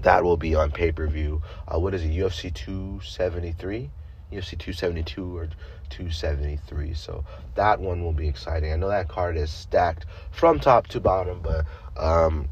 that 0.00 0.24
will 0.24 0.36
be 0.36 0.54
on 0.54 0.70
pay 0.70 0.92
per 0.92 1.06
view. 1.06 1.42
Uh, 1.66 1.78
what 1.78 1.94
is 1.94 2.04
it? 2.04 2.10
UFC 2.10 2.52
273, 2.52 3.90
UFC 4.32 4.58
272 4.58 5.36
or 5.36 5.46
273. 5.90 6.94
So 6.94 7.24
that 7.54 7.80
one 7.80 8.02
will 8.02 8.12
be 8.12 8.28
exciting. 8.28 8.72
I 8.72 8.76
know 8.76 8.88
that 8.88 9.08
card 9.08 9.36
is 9.36 9.50
stacked 9.50 10.06
from 10.30 10.58
top 10.58 10.86
to 10.88 11.00
bottom, 11.00 11.40
but 11.42 11.66
um, 11.96 12.48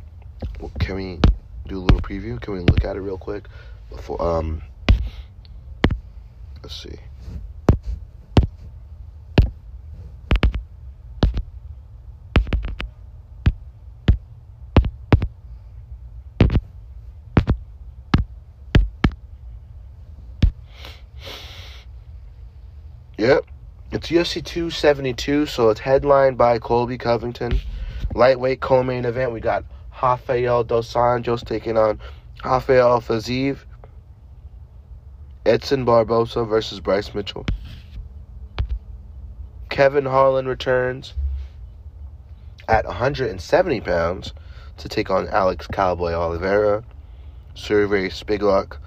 can 0.79 0.97
we 0.97 1.19
do 1.67 1.79
a 1.79 1.81
little 1.81 2.01
preview? 2.01 2.41
Can 2.41 2.55
we 2.55 2.61
look 2.61 2.85
at 2.85 2.97
it 2.97 3.01
real 3.01 3.19
quick 3.19 3.47
before 3.91 4.21
um 4.23 4.63
Let's 6.63 6.83
see. 6.83 6.99
Yep. 23.21 23.45
It's 23.93 24.09
UFC 24.09 24.43
272, 24.43 25.45
so 25.45 25.69
it's 25.69 25.81
headlined 25.81 26.39
by 26.39 26.59
Colby 26.59 26.97
Covington. 26.97 27.61
Lightweight 28.15 28.63
co-main 28.63 29.05
event, 29.05 29.33
we 29.33 29.41
got 29.41 29.63
Rafael 30.03 30.65
Dos 30.65 30.95
Anjos 30.95 31.45
taking 31.45 31.77
on 31.77 32.01
Rafael 32.43 33.03
Fiziev. 33.03 33.59
Edson 35.45 35.85
Barbosa 35.85 36.49
versus 36.49 36.81
Bryce 36.81 37.15
Mitchell. 37.15 37.45
Kevin 39.69 40.07
Holland 40.07 40.49
returns 40.49 41.13
at 42.69 42.87
170 42.87 43.83
pounds 43.83 44.33
to 44.79 44.89
take 44.89 45.11
on 45.11 45.29
Alex 45.29 45.67
Cowboy 45.67 46.13
Oliveira. 46.13 46.83
Sergey 47.53 48.09
Spivak, 48.09 48.79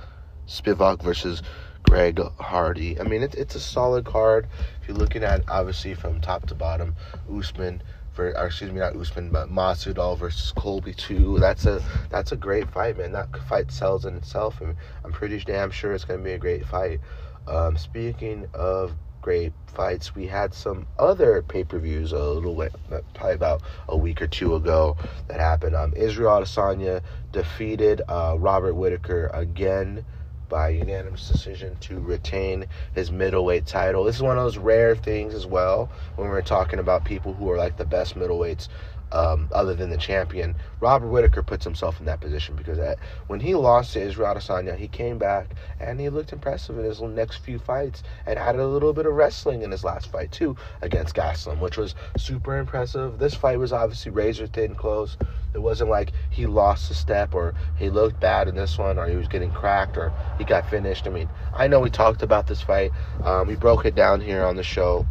Spivak 0.47 1.03
versus 1.03 1.43
Greg 1.83 2.19
Hardy. 2.39 2.99
I 2.99 3.03
mean, 3.03 3.23
it, 3.23 3.35
it's 3.35 3.55
a 3.55 3.59
solid 3.59 4.05
card. 4.05 4.47
If 4.81 4.87
you're 4.87 4.97
looking 4.97 5.23
at 5.23 5.43
obviously 5.47 5.93
from 5.93 6.21
top 6.21 6.47
to 6.47 6.55
bottom, 6.55 6.95
Usman 7.31 7.81
for 8.13 8.37
or 8.37 8.47
excuse 8.47 8.71
me, 8.71 8.79
not 8.79 8.95
Usman, 8.95 9.29
but 9.29 9.49
Masvidal 9.49 10.17
versus 10.17 10.51
Colby 10.55 10.93
too. 10.93 11.39
That's 11.39 11.65
a 11.65 11.83
that's 12.09 12.31
a 12.31 12.35
great 12.35 12.69
fight, 12.69 12.97
man. 12.97 13.11
That 13.11 13.35
fight 13.47 13.71
sells 13.71 14.05
in 14.05 14.15
itself, 14.15 14.61
and 14.61 14.75
I'm 15.03 15.11
pretty 15.11 15.39
damn 15.39 15.71
sure 15.71 15.93
it's 15.93 16.05
gonna 16.05 16.23
be 16.23 16.33
a 16.33 16.37
great 16.37 16.65
fight. 16.65 16.99
Um, 17.47 17.77
speaking 17.77 18.47
of 18.53 18.93
great 19.21 19.53
fights, 19.67 20.13
we 20.13 20.27
had 20.27 20.53
some 20.53 20.85
other 20.99 21.41
pay 21.41 21.63
per 21.63 21.79
views 21.79 22.11
a 22.11 22.19
little 22.19 22.55
bit, 22.55 22.73
probably 23.13 23.33
about 23.33 23.63
a 23.87 23.97
week 23.97 24.21
or 24.21 24.27
two 24.27 24.55
ago 24.55 24.95
that 25.27 25.39
happened. 25.39 25.75
Um, 25.75 25.93
Israel 25.95 26.41
Adesanya 26.41 27.01
defeated 27.31 28.01
uh, 28.07 28.35
Robert 28.37 28.75
Whitaker 28.75 29.31
again 29.33 30.05
by 30.53 30.69
unanimous 30.69 31.27
decision 31.27 31.75
to 31.79 31.99
retain 31.99 32.67
his 32.93 33.11
middleweight 33.11 33.65
title. 33.65 34.03
This 34.03 34.17
is 34.17 34.21
one 34.21 34.37
of 34.37 34.43
those 34.43 34.59
rare 34.59 34.95
things 34.95 35.33
as 35.33 35.47
well 35.47 35.89
when 36.15 36.29
we're 36.29 36.43
talking 36.43 36.77
about 36.77 37.05
people 37.05 37.33
who 37.33 37.49
are 37.49 37.57
like 37.57 37.75
the 37.77 37.85
best 37.85 38.15
middleweights 38.15 38.67
um, 39.13 39.47
other 39.51 39.73
than 39.73 39.89
the 39.89 39.97
champion. 39.97 40.55
Robert 40.79 41.07
Whitaker 41.07 41.43
puts 41.43 41.63
himself 41.63 41.99
in 41.99 42.05
that 42.07 42.19
position 42.19 42.55
because 42.55 42.79
when 43.27 43.39
he 43.39 43.53
lost 43.55 43.93
to 43.93 44.01
Israel 44.01 44.35
Adesanya, 44.35 44.75
he 44.75 44.87
came 44.87 45.17
back 45.17 45.53
and 45.79 45.99
he 45.99 46.09
looked 46.09 46.33
impressive 46.33 46.77
in 46.77 46.83
his 46.83 47.01
next 47.01 47.37
few 47.37 47.59
fights 47.59 48.03
and 48.25 48.37
added 48.37 48.59
a 48.59 48.67
little 48.67 48.91
bit 48.91 49.05
of 49.05 49.13
wrestling 49.13 49.61
in 49.61 49.71
his 49.71 49.83
last 49.83 50.11
fight 50.11 50.31
too 50.31 50.57
against 50.81 51.15
Gastelum, 51.15 51.59
which 51.59 51.77
was 51.77 51.95
super 52.17 52.57
impressive. 52.57 53.19
This 53.19 53.35
fight 53.35 53.59
was 53.59 53.71
obviously 53.71 54.11
razor 54.11 54.47
thin 54.47 54.75
close. 54.75 55.15
It 55.53 55.61
wasn't 55.61 55.91
like 55.91 56.11
he 56.31 56.47
lost 56.47 56.89
a 56.89 56.95
step 56.95 57.35
or 57.35 57.53
he 57.75 57.91
looked 57.91 58.19
bad 58.19 58.47
in 58.47 58.55
this 58.55 58.77
one 58.79 58.97
or 58.97 59.07
he 59.07 59.15
was 59.15 59.27
getting 59.27 59.51
cracked 59.51 59.97
or 59.97 60.11
he 60.39 60.43
got 60.43 60.67
finished. 60.67 61.05
I 61.05 61.11
mean, 61.11 61.29
I 61.53 61.67
know 61.67 61.79
we 61.79 61.91
talked 61.91 62.23
about 62.23 62.47
this 62.47 62.61
fight. 62.61 62.91
Um, 63.23 63.47
we 63.47 63.55
broke 63.55 63.85
it 63.85 63.93
down 63.93 64.19
here 64.19 64.43
on 64.43 64.55
the 64.55 64.63
show. 64.63 65.05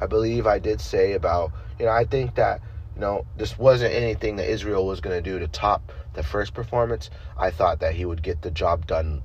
I 0.00 0.06
believe 0.06 0.46
I 0.46 0.58
did 0.58 0.80
say 0.80 1.14
about, 1.14 1.52
you 1.78 1.86
know, 1.86 1.92
I 1.92 2.04
think 2.04 2.34
that 2.34 2.60
you 2.98 3.02
know, 3.02 3.26
this 3.36 3.58
wasn't 3.58 3.94
anything 3.94 4.36
that 4.36 4.50
Israel 4.50 4.84
was 4.86 5.00
going 5.00 5.16
to 5.16 5.22
do 5.22 5.38
to 5.38 5.48
top 5.48 5.92
the 6.14 6.24
first 6.24 6.52
performance. 6.52 7.10
I 7.38 7.52
thought 7.52 7.80
that 7.80 7.94
he 7.94 8.04
would 8.04 8.24
get 8.24 8.42
the 8.42 8.50
job 8.50 8.88
done, 8.88 9.22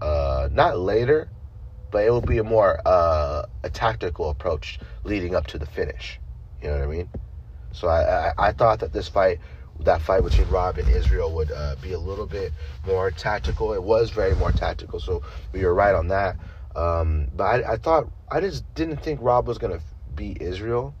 uh, 0.00 0.48
not 0.52 0.78
later, 0.78 1.32
but 1.90 2.04
it 2.04 2.12
would 2.14 2.26
be 2.26 2.38
a 2.38 2.44
more 2.44 2.80
uh, 2.86 3.42
a 3.64 3.70
tactical 3.70 4.30
approach 4.30 4.78
leading 5.04 5.34
up 5.34 5.48
to 5.48 5.58
the 5.58 5.66
finish. 5.66 6.20
You 6.62 6.68
know 6.68 6.78
what 6.78 6.84
I 6.84 6.88
mean? 6.88 7.10
So 7.72 7.88
I, 7.88 8.28
I, 8.28 8.32
I 8.38 8.52
thought 8.52 8.80
that 8.80 8.92
this 8.92 9.08
fight, 9.08 9.40
that 9.80 10.02
fight 10.02 10.24
between 10.24 10.48
Rob 10.48 10.78
and 10.78 10.88
Israel, 10.88 11.34
would 11.34 11.52
uh, 11.52 11.76
be 11.82 11.92
a 11.92 12.00
little 12.00 12.26
bit 12.26 12.54
more 12.86 13.10
tactical. 13.10 13.74
It 13.74 13.82
was 13.82 14.10
very 14.10 14.36
more 14.36 14.52
tactical, 14.52 15.00
so 15.00 15.22
we 15.52 15.64
were 15.64 15.74
right 15.74 15.96
on 15.96 16.08
that. 16.08 16.38
Um, 16.76 17.28
but 17.34 17.44
I, 17.44 17.74
I 17.74 17.76
thought 17.78 18.12
I 18.30 18.40
just 18.40 18.72
didn't 18.74 18.98
think 19.02 19.20
Rob 19.22 19.48
was 19.48 19.58
gonna 19.58 19.80
beat 20.14 20.42
Israel. 20.42 20.96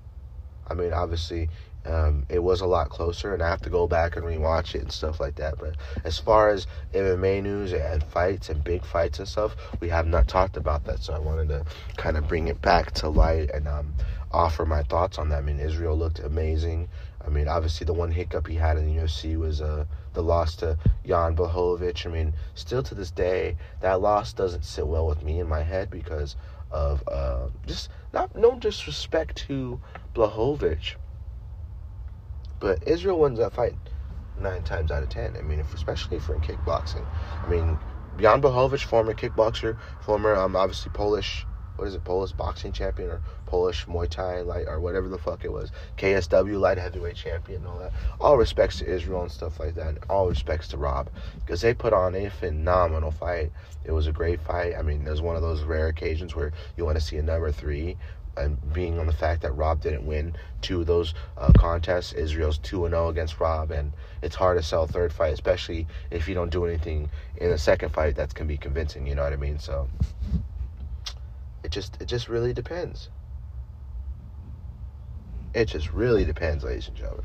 I 0.68 0.74
mean, 0.74 0.92
obviously, 0.92 1.50
um, 1.88 2.26
it 2.28 2.40
was 2.40 2.60
a 2.60 2.66
lot 2.66 2.90
closer, 2.90 3.32
and 3.32 3.42
I 3.42 3.48
have 3.48 3.62
to 3.62 3.70
go 3.70 3.86
back 3.86 4.16
and 4.16 4.24
rewatch 4.24 4.74
it 4.74 4.82
and 4.82 4.92
stuff 4.92 5.20
like 5.20 5.36
that. 5.36 5.58
But 5.58 5.76
as 6.04 6.18
far 6.18 6.50
as 6.50 6.66
MMA 6.92 7.42
news 7.42 7.72
and 7.72 8.04
fights 8.04 8.50
and 8.50 8.62
big 8.62 8.84
fights 8.84 9.18
and 9.18 9.26
stuff, 9.26 9.56
we 9.80 9.88
have 9.88 10.06
not 10.06 10.28
talked 10.28 10.56
about 10.56 10.84
that. 10.84 11.00
So 11.00 11.14
I 11.14 11.18
wanted 11.18 11.48
to 11.48 11.64
kind 11.96 12.16
of 12.16 12.28
bring 12.28 12.48
it 12.48 12.60
back 12.60 12.92
to 12.92 13.08
light 13.08 13.50
and 13.50 13.66
um, 13.66 13.94
offer 14.30 14.66
my 14.66 14.82
thoughts 14.82 15.18
on 15.18 15.30
that. 15.30 15.38
I 15.38 15.40
mean, 15.42 15.58
Israel 15.58 15.96
looked 15.96 16.18
amazing. 16.18 16.88
I 17.24 17.30
mean, 17.30 17.48
obviously 17.48 17.84
the 17.84 17.94
one 17.94 18.10
hiccup 18.10 18.46
he 18.46 18.54
had 18.54 18.76
in 18.76 18.86
the 18.86 19.02
UFC 19.02 19.38
was 19.38 19.60
uh, 19.60 19.84
the 20.12 20.22
loss 20.22 20.56
to 20.56 20.78
Jan 21.06 21.34
Blachowicz. 21.36 22.06
I 22.06 22.10
mean, 22.10 22.34
still 22.54 22.82
to 22.82 22.94
this 22.94 23.10
day, 23.10 23.56
that 23.80 24.00
loss 24.00 24.32
doesn't 24.32 24.64
sit 24.64 24.86
well 24.86 25.06
with 25.06 25.22
me 25.22 25.40
in 25.40 25.48
my 25.48 25.62
head 25.62 25.90
because 25.90 26.36
of 26.70 27.02
uh, 27.08 27.48
just 27.66 27.88
not 28.12 28.34
no 28.36 28.58
disrespect 28.58 29.36
to 29.48 29.80
Blachowicz 30.14 30.96
but 32.60 32.86
Israel 32.86 33.18
wins 33.20 33.38
that 33.38 33.52
fight 33.52 33.74
nine 34.40 34.62
times 34.62 34.90
out 34.90 35.02
of 35.02 35.08
ten. 35.08 35.36
I 35.36 35.42
mean, 35.42 35.60
if, 35.60 35.74
especially 35.74 36.18
for 36.18 36.34
in 36.34 36.40
kickboxing. 36.40 37.06
I 37.42 37.46
mean, 37.46 37.78
Jan 38.18 38.42
Blachowicz, 38.42 38.82
former 38.84 39.14
kickboxer, 39.14 39.76
former 40.00 40.34
um, 40.34 40.56
obviously 40.56 40.90
Polish, 40.90 41.46
what 41.76 41.86
is 41.88 41.94
it, 41.94 42.04
Polish 42.04 42.32
boxing 42.32 42.72
champion 42.72 43.10
or 43.10 43.22
Polish 43.46 43.86
Muay 43.86 44.08
Thai 44.08 44.40
light 44.42 44.66
or 44.66 44.80
whatever 44.80 45.08
the 45.08 45.18
fuck 45.18 45.44
it 45.44 45.52
was, 45.52 45.70
KSW 45.96 46.58
light 46.58 46.78
heavyweight 46.78 47.16
champion 47.16 47.62
and 47.62 47.66
all 47.68 47.78
that. 47.78 47.92
All 48.20 48.36
respects 48.36 48.78
to 48.78 48.86
Israel 48.86 49.22
and 49.22 49.30
stuff 49.30 49.60
like 49.60 49.74
that. 49.76 49.88
And 49.88 49.98
all 50.10 50.28
respects 50.28 50.68
to 50.68 50.76
Rob 50.78 51.10
because 51.40 51.60
they 51.60 51.74
put 51.74 51.92
on 51.92 52.14
a 52.14 52.28
phenomenal 52.28 53.10
fight. 53.10 53.52
It 53.84 53.92
was 53.92 54.06
a 54.06 54.12
great 54.12 54.40
fight. 54.40 54.74
I 54.78 54.82
mean, 54.82 55.04
there's 55.04 55.22
one 55.22 55.36
of 55.36 55.42
those 55.42 55.62
rare 55.62 55.86
occasions 55.88 56.34
where 56.34 56.52
you 56.76 56.84
want 56.84 56.96
to 56.96 57.04
see 57.04 57.16
a 57.16 57.22
number 57.22 57.52
three 57.52 57.96
and 58.38 58.72
being 58.72 58.98
on 58.98 59.06
the 59.06 59.12
fact 59.12 59.42
that 59.42 59.52
Rob 59.52 59.80
didn't 59.80 60.06
win 60.06 60.34
two 60.60 60.80
of 60.80 60.86
those 60.86 61.14
uh, 61.36 61.52
contests. 61.56 62.12
Israel's 62.12 62.58
2 62.58 62.86
and 62.86 62.92
0 62.92 63.08
against 63.08 63.40
Rob, 63.40 63.70
and 63.70 63.92
it's 64.22 64.36
hard 64.36 64.56
to 64.58 64.62
sell 64.62 64.86
third 64.86 65.12
fight, 65.12 65.32
especially 65.32 65.86
if 66.10 66.28
you 66.28 66.34
don't 66.34 66.50
do 66.50 66.64
anything 66.64 67.10
in 67.36 67.50
the 67.50 67.58
second 67.58 67.90
fight 67.90 68.14
that's 68.14 68.32
going 68.32 68.48
to 68.48 68.52
be 68.52 68.58
convincing, 68.58 69.06
you 69.06 69.14
know 69.14 69.22
what 69.22 69.32
I 69.32 69.36
mean? 69.36 69.58
So 69.58 69.88
it 71.62 71.70
just 71.70 72.00
it 72.00 72.06
just 72.06 72.28
really 72.28 72.52
depends. 72.52 73.10
It 75.54 75.66
just 75.66 75.92
really 75.92 76.24
depends, 76.24 76.64
ladies 76.64 76.88
and 76.88 76.96
gentlemen. 76.96 77.24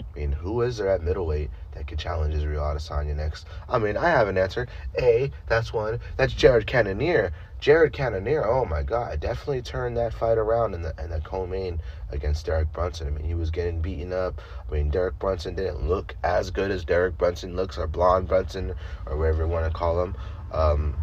I 0.00 0.18
mean, 0.18 0.32
who 0.32 0.62
is 0.62 0.76
there 0.76 0.88
at 0.88 1.02
middleweight 1.02 1.50
that 1.72 1.86
could 1.86 1.98
challenge 1.98 2.34
Israel 2.34 2.62
Adesanya 2.62 3.14
next? 3.14 3.46
I 3.68 3.78
mean, 3.78 3.96
I 3.96 4.08
have 4.08 4.28
an 4.28 4.38
answer. 4.38 4.66
A, 4.98 5.30
that's 5.46 5.72
one. 5.72 6.00
That's 6.16 6.32
Jared 6.32 6.66
Cannonier. 6.66 7.32
Jared 7.58 7.92
Cannonier, 7.92 8.46
oh 8.46 8.64
my 8.64 8.82
God, 8.82 9.18
definitely 9.20 9.62
turned 9.62 9.96
that 9.96 10.12
fight 10.12 10.38
around 10.38 10.74
in 10.74 10.82
the 10.82 10.94
in 11.02 11.10
the 11.10 11.20
co-main 11.20 11.80
against 12.10 12.46
Derek 12.46 12.72
Brunson. 12.72 13.06
I 13.08 13.10
mean, 13.10 13.24
he 13.24 13.34
was 13.34 13.50
getting 13.50 13.80
beaten 13.80 14.12
up. 14.12 14.40
I 14.68 14.72
mean, 14.72 14.90
Derek 14.90 15.18
Brunson 15.18 15.54
didn't 15.54 15.88
look 15.88 16.14
as 16.22 16.50
good 16.50 16.70
as 16.70 16.84
Derek 16.84 17.16
Brunson 17.16 17.56
looks, 17.56 17.78
or 17.78 17.86
Blonde 17.86 18.28
Brunson, 18.28 18.74
or 19.06 19.16
whatever 19.16 19.44
you 19.44 19.48
want 19.48 19.66
to 19.66 19.72
call 19.76 20.02
him. 20.02 20.14
Um, 20.52 20.94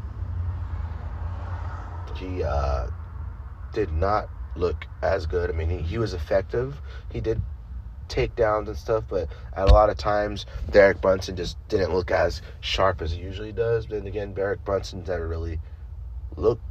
he 2.16 2.44
uh, 2.44 2.88
did 3.74 3.92
not 3.92 4.30
look 4.56 4.88
as 5.02 5.26
good. 5.26 5.50
I 5.50 5.54
mean, 5.54 5.70
he, 5.70 5.78
he 5.80 5.98
was 5.98 6.14
effective. 6.14 6.80
He 7.12 7.20
did 7.20 7.42
takedowns 8.08 8.68
and 8.68 8.78
stuff, 8.78 9.06
but 9.10 9.28
at 9.54 9.68
a 9.68 9.72
lot 9.72 9.90
of 9.90 9.98
times, 9.98 10.46
Derek 10.72 11.02
Brunson 11.02 11.36
just 11.36 11.58
didn't 11.68 11.94
look 11.94 12.12
as 12.12 12.42
sharp 12.62 13.02
as 13.02 13.12
he 13.12 13.22
usually 13.22 13.52
does. 13.52 13.88
But 13.88 13.98
then 13.98 14.08
again, 14.08 14.34
Derek 14.34 14.64
Brunson's 14.64 15.08
never 15.08 15.28
really 15.28 15.60
looked 16.38 16.64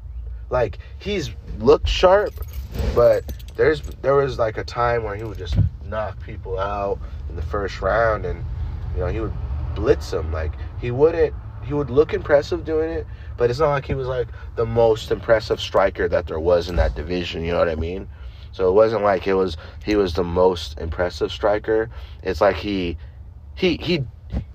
like 0.51 0.79
he's 0.99 1.31
looked 1.59 1.89
sharp, 1.89 2.35
but 2.95 3.25
there's 3.57 3.83
there 4.03 4.15
was 4.15 4.39
like 4.39 4.59
a 4.59 4.65
time 4.65 5.05
where 5.05 5.17
he 5.17 5.25
would 5.25 5.39
just 5.39 5.57
knock 5.85 6.23
people 6.25 6.59
out 6.59 6.99
in 7.29 7.37
the 7.37 7.43
first 7.43 7.81
round, 7.81 8.25
and 8.25 8.45
you 8.95 9.01
know 9.01 9.07
he 9.07 9.21
would 9.21 9.33
blitz 9.75 10.11
them. 10.11 10.33
Like 10.33 10.53
he 10.81 10.91
wouldn't 10.91 11.35
he 11.65 11.75
would 11.75 11.91
look 11.91 12.13
impressive 12.13 12.65
doing 12.65 12.91
it, 12.91 13.07
but 13.37 13.51
it's 13.51 13.59
not 13.59 13.71
like 13.71 13.87
he 13.87 13.95
was 13.95 14.09
like 14.09 14.29
the 14.57 14.67
most 14.67 15.11
impressive 15.11 15.61
striker 15.61 16.09
that 16.09 16.27
there 16.27 16.41
was 16.41 16.69
in 16.69 16.77
that 16.77 16.95
division. 16.95 17.45
You 17.45 17.53
know 17.53 17.59
what 17.59 17.69
I 17.69 17.75
mean? 17.75 18.09
So 18.53 18.69
it 18.69 18.73
wasn't 18.73 19.03
like 19.03 19.27
it 19.27 19.35
was 19.35 19.57
he 19.85 19.97
was 19.97 20.15
the 20.15 20.25
most 20.25 20.79
impressive 20.79 21.33
striker. 21.33 21.89
It's 22.23 22.41
like 22.41 22.57
he 22.57 22.99
he 23.55 23.77
he 23.77 24.05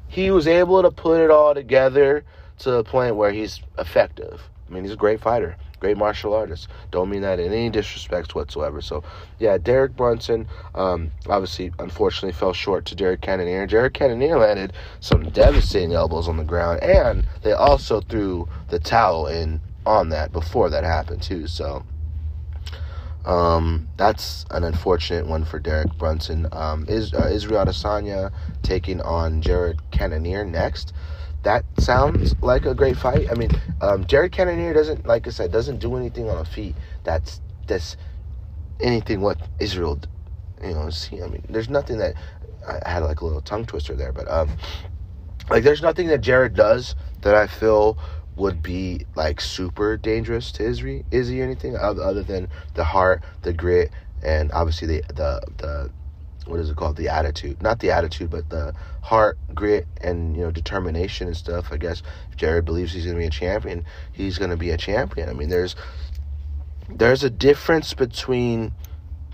he 0.07 0.31
was 0.31 0.47
able 0.47 0.81
to 0.81 0.91
put 0.91 1.19
it 1.21 1.31
all 1.31 1.53
together 1.53 2.23
to 2.59 2.71
the 2.71 2.83
point 2.83 3.15
where 3.15 3.31
he's 3.31 3.61
effective. 3.77 4.41
I 4.67 4.73
mean, 4.73 4.83
he's 4.83 4.93
a 4.93 4.97
great 4.97 5.21
fighter, 5.21 5.55
great 5.79 5.97
martial 5.97 6.33
artist. 6.33 6.67
Don't 6.91 7.09
mean 7.09 7.21
that 7.21 7.39
in 7.39 7.53
any 7.53 7.69
disrespect 7.69 8.35
whatsoever. 8.35 8.81
So, 8.81 9.03
yeah, 9.39 9.57
Derek 9.57 9.95
Brunson, 9.95 10.47
um, 10.75 11.11
obviously, 11.27 11.71
unfortunately, 11.79 12.33
fell 12.33 12.53
short 12.53 12.85
to 12.85 12.95
Derek 12.95 13.21
Cannonier. 13.21 13.65
Derek 13.67 13.93
Cannonier 13.93 14.37
landed 14.37 14.73
some 14.99 15.29
devastating 15.29 15.93
elbows 15.93 16.27
on 16.27 16.37
the 16.37 16.43
ground, 16.43 16.81
and 16.83 17.25
they 17.43 17.53
also 17.53 18.01
threw 18.01 18.47
the 18.69 18.79
towel 18.79 19.27
in 19.27 19.61
on 19.85 20.09
that 20.09 20.31
before 20.31 20.69
that 20.69 20.83
happened 20.83 21.21
too. 21.21 21.47
So. 21.47 21.83
Um, 23.25 23.89
that's 23.97 24.45
an 24.51 24.63
unfortunate 24.63 25.27
one 25.27 25.43
for 25.43 25.59
Derek 25.59 25.97
Brunson. 25.97 26.47
Um, 26.53 26.85
is 26.87 27.13
uh, 27.13 27.27
Israel 27.29 27.65
Adesanya 27.65 28.31
taking 28.63 29.01
on 29.01 29.41
Jared 29.41 29.91
Cannonier 29.91 30.45
next? 30.45 30.93
That 31.43 31.63
sounds 31.79 32.35
like 32.41 32.65
a 32.65 32.73
great 32.73 32.97
fight. 32.97 33.29
I 33.31 33.35
mean, 33.35 33.51
um, 33.81 34.05
Jared 34.05 34.31
Cannonier 34.31 34.73
doesn't, 34.73 35.05
like 35.05 35.27
I 35.27 35.29
said, 35.29 35.51
doesn't 35.51 35.79
do 35.79 35.95
anything 35.95 36.29
on 36.29 36.37
the 36.37 36.45
feet 36.45 36.75
that's 37.03 37.41
that's 37.67 37.97
anything 38.79 39.21
what 39.21 39.39
Israel, 39.59 39.99
you 40.63 40.73
know. 40.73 40.89
See, 40.89 41.21
I 41.21 41.27
mean, 41.27 41.43
there's 41.49 41.69
nothing 41.69 41.97
that 41.99 42.15
I 42.67 42.89
had 42.89 43.03
like 43.03 43.21
a 43.21 43.25
little 43.25 43.41
tongue 43.41 43.65
twister 43.65 43.95
there, 43.95 44.11
but 44.11 44.29
um, 44.29 44.49
like 45.49 45.63
there's 45.63 45.81
nothing 45.81 46.07
that 46.07 46.19
Jared 46.21 46.55
does 46.55 46.95
that 47.21 47.35
I 47.35 47.47
feel 47.47 47.97
would 48.35 48.61
be 48.61 49.05
like 49.15 49.41
super 49.41 49.97
dangerous 49.97 50.51
to 50.53 50.63
Izzy, 50.63 51.05
Izzy 51.11 51.41
or 51.41 51.45
anything 51.45 51.75
other, 51.75 52.03
other 52.03 52.23
than 52.23 52.49
the 52.75 52.83
heart, 52.83 53.23
the 53.41 53.53
grit, 53.53 53.91
and 54.23 54.51
obviously 54.51 54.87
the 54.87 55.01
the 55.13 55.41
the 55.57 55.91
what 56.47 56.59
is 56.59 56.69
it 56.69 56.75
called? 56.75 56.95
The 56.97 57.09
attitude. 57.09 57.61
Not 57.61 57.79
the 57.79 57.91
attitude 57.91 58.29
but 58.29 58.49
the 58.49 58.73
heart 59.01 59.37
grit 59.53 59.87
and 60.01 60.35
you 60.35 60.43
know 60.43 60.51
determination 60.51 61.27
and 61.27 61.37
stuff. 61.37 61.71
I 61.71 61.77
guess 61.77 62.03
if 62.31 62.37
jared 62.37 62.65
believes 62.65 62.93
he's 62.93 63.05
going 63.05 63.15
to 63.15 63.21
be 63.21 63.27
a 63.27 63.31
champion 63.31 63.85
he's 64.11 64.37
going 64.37 64.51
to 64.51 64.57
be 64.57 64.71
a 64.71 64.77
champion. 64.77 65.29
I 65.29 65.33
mean 65.33 65.49
there's 65.49 65.75
there's 66.89 67.23
a 67.23 67.29
difference 67.29 67.93
between 67.93 68.73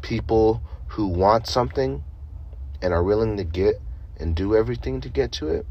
people 0.02 0.62
who 0.88 1.08
want 1.08 1.48
something 1.48 2.04
and 2.82 2.94
are 2.94 3.04
willing 3.04 3.38
to 3.38 3.44
get 3.44 3.82
and 4.18 4.36
do 4.36 4.56
everything 4.56 5.02
to 5.02 5.10
get 5.10 5.32
to 5.34 5.48
it 5.48 5.66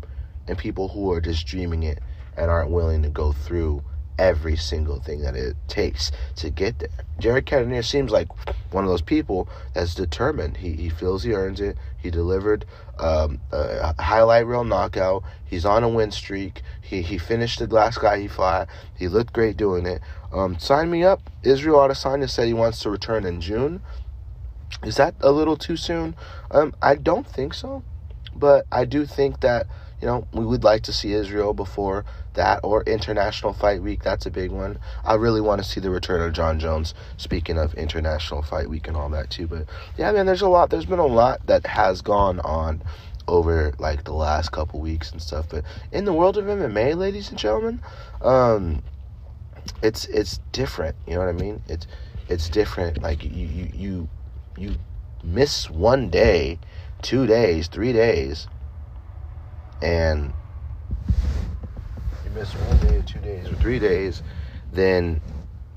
and 0.49 0.59
people 0.59 0.89
who 0.89 1.13
are 1.13 1.21
just 1.21 1.47
dreaming 1.47 1.83
it 1.83 1.99
and 2.37 2.51
aren't 2.51 2.71
willing 2.71 3.03
to 3.03 3.09
go 3.09 3.33
through 3.33 3.83
every 4.23 4.57
single 4.57 5.01
thing 5.01 5.21
that 5.23 5.35
it 5.35 5.57
takes 5.67 6.13
to 6.37 6.49
get 6.49 6.79
there. 6.79 6.89
Jared 7.19 7.45
Cannonier 7.45 7.83
seems 7.83 8.13
like 8.13 8.29
one 8.73 8.85
of 8.85 8.91
those 8.91 9.03
people 9.03 9.49
that's 9.75 9.97
determined. 9.97 10.59
He, 10.59 10.75
he 10.75 10.89
feels 10.91 11.25
he 11.25 11.33
earns 11.33 11.61
it. 11.61 11.77
He 11.99 12.09
delivered 12.09 12.65
um, 13.01 13.41
a 13.51 14.01
highlight 14.01 14.47
reel 14.47 14.63
knockout. 14.63 15.25
He's 15.45 15.65
on 15.65 15.83
a 15.83 15.89
win 15.89 16.13
streak. 16.13 16.63
He, 16.81 17.03
he 17.03 17.19
finished 17.19 17.59
the 17.59 17.67
last 17.67 18.01
guy 18.01 18.21
he 18.21 18.29
fought. 18.29 18.69
He 18.97 19.09
looked 19.09 19.33
great 19.33 19.57
doing 19.57 19.87
it. 19.87 20.01
Um, 20.33 20.57
sign 20.59 20.89
me 20.89 21.03
up. 21.03 21.29
Israel 21.43 21.79
Adesanya 21.79 22.31
said 22.31 22.47
he 22.47 22.55
wants 22.55 22.79
to 22.81 22.91
return 22.91 23.25
in 23.27 23.41
June. 23.41 23.83
Is 24.85 24.97
that 24.97 25.17
a 25.21 25.33
little 25.33 25.57
too 25.57 25.77
soon? 25.77 26.15
Um, 26.53 26.75
I 26.81 26.95
don't 26.95 27.27
think 27.27 27.55
so. 27.55 27.83
But 28.35 28.67
I 28.71 28.85
do 28.85 29.05
think 29.05 29.41
that 29.41 29.67
you 30.03 30.09
know, 30.09 30.27
we 30.33 30.45
would 30.45 30.65
like 30.65 30.83
to 30.83 30.93
see 30.93 31.13
Israel 31.13 31.55
before 31.55 32.05
that 32.35 32.59
or 32.65 32.83
International 32.83 33.53
Fight 33.53 33.81
Week. 33.81 34.03
That's 34.03 34.27
a 34.27 34.31
big 34.31 34.51
one. 34.51 34.81
I 35.05 35.15
really 35.15 35.41
want 35.41 35.63
to 35.63 35.69
see 35.69 35.79
the 35.79 35.91
return 35.91 36.21
of 36.21 36.33
Jon 36.33 36.59
Jones. 36.59 36.93
Speaking 37.19 37.57
of 37.57 37.73
International 37.75 38.43
Fight 38.43 38.69
Week 38.69 38.89
and 38.89 38.97
all 38.97 39.09
that 39.11 39.31
too, 39.31 39.47
but 39.47 39.67
yeah, 39.97 40.11
man, 40.11 40.27
there's 40.27 40.43
a 40.43 40.49
lot. 40.49 40.71
There's 40.71 40.87
been 40.87 40.99
a 40.99 41.07
lot 41.07 41.47
that 41.47 41.65
has 41.67 42.03
gone 42.03 42.41
on 42.41 42.83
over 43.29 43.73
like 43.79 44.03
the 44.03 44.13
last 44.13 44.51
couple 44.51 44.81
weeks 44.81 45.13
and 45.13 45.23
stuff. 45.23 45.47
But 45.49 45.65
in 45.93 46.05
the 46.05 46.13
world 46.13 46.37
of 46.37 46.47
MMA, 46.47 46.97
ladies 46.97 47.31
and 47.31 47.39
gentlemen, 47.39 47.81
um, 48.23 48.83
it's 49.85 50.07
it's 50.07 50.41
different. 50.51 50.97
You 51.07 51.15
know 51.15 51.21
what 51.21 51.29
I 51.29 51.33
mean? 51.33 51.63
It's 51.69 51.87
it's 52.29 52.49
different. 52.49 53.01
Like 53.01 53.23
you 53.23 53.31
you 53.31 53.71
you 53.73 54.09
you 54.57 54.75
miss 55.23 55.71
one 55.71 56.11
day, 56.11 56.59
two 57.03 57.25
days, 57.25 57.69
three 57.69 57.93
days 57.93 58.49
and 59.83 60.33
you 62.25 62.31
miss 62.31 62.53
one 62.55 62.79
day, 62.79 62.97
or 62.97 63.03
two 63.03 63.19
days, 63.19 63.49
or 63.49 63.55
three 63.57 63.79
days, 63.79 64.23
then 64.73 65.21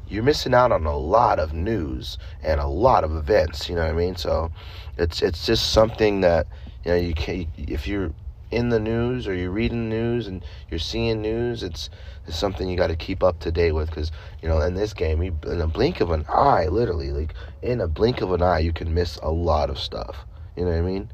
you're 0.07 0.23
missing 0.23 0.53
out 0.53 0.71
on 0.71 0.85
a 0.85 0.95
lot 0.95 1.39
of 1.39 1.53
news 1.53 2.17
and 2.43 2.61
a 2.61 2.67
lot 2.67 3.03
of 3.03 3.15
events. 3.15 3.67
You 3.67 3.75
know 3.75 3.81
what 3.81 3.91
I 3.91 3.93
mean? 3.93 4.15
So 4.15 4.51
it's 4.97 5.21
it's 5.21 5.45
just 5.45 5.71
something 5.71 6.21
that 6.21 6.47
you 6.83 6.91
know 6.91 6.97
you 6.97 7.13
can 7.13 7.47
if 7.57 7.87
you're 7.87 8.13
in 8.51 8.69
the 8.69 8.79
news 8.79 9.27
or 9.27 9.33
you're 9.33 9.51
reading 9.51 9.89
news 9.89 10.27
and 10.27 10.45
you're 10.69 10.79
seeing 10.79 11.21
news, 11.21 11.63
it's 11.63 11.89
it's 12.27 12.37
something 12.37 12.69
you 12.69 12.77
got 12.77 12.87
to 12.87 12.95
keep 12.95 13.23
up 13.23 13.39
to 13.39 13.51
date 13.51 13.71
with 13.71 13.89
because 13.89 14.11
you 14.41 14.47
know 14.47 14.61
in 14.61 14.75
this 14.75 14.93
game, 14.93 15.23
you, 15.23 15.37
in 15.47 15.61
a 15.61 15.67
blink 15.67 15.99
of 15.99 16.11
an 16.11 16.25
eye, 16.29 16.67
literally, 16.67 17.11
like 17.11 17.33
in 17.63 17.81
a 17.81 17.87
blink 17.87 18.21
of 18.21 18.31
an 18.31 18.43
eye, 18.43 18.59
you 18.59 18.71
can 18.71 18.93
miss 18.93 19.17
a 19.17 19.31
lot 19.31 19.69
of 19.69 19.79
stuff. 19.79 20.25
You 20.55 20.63
know 20.63 20.71
what 20.71 20.77
I 20.77 20.81
mean? 20.81 21.09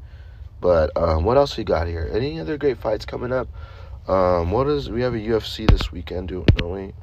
But 0.62 0.96
um, 0.96 1.24
what 1.24 1.36
else 1.36 1.56
we 1.56 1.64
got 1.64 1.88
here? 1.88 2.08
Any 2.12 2.38
other 2.38 2.56
great 2.56 2.78
fights 2.78 3.04
coming 3.04 3.32
up? 3.32 3.48
Um, 4.06 4.52
what 4.52 4.68
is 4.68 4.88
we 4.88 5.02
have 5.02 5.12
a 5.12 5.18
UFC 5.18 5.68
this 5.68 5.90
weekend? 5.90 6.28
Do 6.28 6.44
we? 6.62 6.94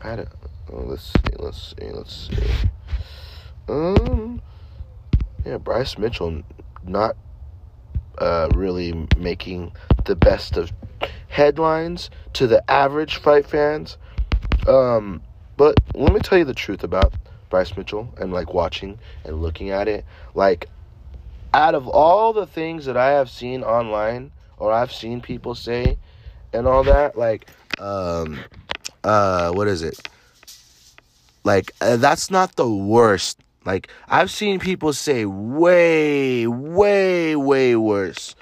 I 0.00 0.08
had 0.08 0.20
a, 0.20 0.28
oh, 0.72 0.84
let's 0.86 1.02
see, 1.02 1.36
let's 1.36 1.74
see, 1.76 1.90
let's 1.90 2.28
see. 2.28 2.68
Um, 3.68 4.40
yeah, 5.44 5.58
Bryce 5.58 5.98
Mitchell 5.98 6.42
not 6.86 7.16
uh, 8.18 8.48
really 8.54 9.08
making 9.16 9.72
the 10.04 10.14
best 10.14 10.56
of 10.56 10.72
headlines 11.26 12.08
to 12.34 12.46
the 12.46 12.70
average 12.70 13.16
fight 13.16 13.46
fans. 13.46 13.98
Um, 14.68 15.22
but 15.56 15.80
let 15.92 16.12
me 16.12 16.20
tell 16.20 16.38
you 16.38 16.44
the 16.44 16.54
truth 16.54 16.84
about 16.84 17.14
Bryce 17.50 17.76
Mitchell 17.76 18.14
and 18.16 18.32
like 18.32 18.54
watching 18.54 19.00
and 19.24 19.42
looking 19.42 19.70
at 19.70 19.88
it. 19.88 20.04
Like 20.34 20.68
out 21.54 21.76
of 21.76 21.86
all 21.86 22.32
the 22.32 22.46
things 22.46 22.84
that 22.84 22.96
I 22.96 23.12
have 23.12 23.30
seen 23.30 23.62
online 23.62 24.32
or 24.58 24.72
I've 24.72 24.92
seen 24.92 25.20
people 25.20 25.54
say 25.54 25.98
and 26.52 26.66
all 26.66 26.82
that, 26.82 27.16
like, 27.16 27.48
um, 27.78 28.40
uh, 29.04 29.52
what 29.52 29.68
is 29.68 29.82
it? 29.82 30.08
Like, 31.44 31.70
uh, 31.80 31.96
that's 31.96 32.28
not 32.28 32.56
the 32.56 32.68
worst. 32.68 33.38
Like, 33.64 33.88
I've 34.08 34.32
seen 34.32 34.58
people 34.58 34.92
say 34.92 35.26
way, 35.26 36.48
way, 36.48 37.36
way 37.36 37.76
worse. 37.76 38.34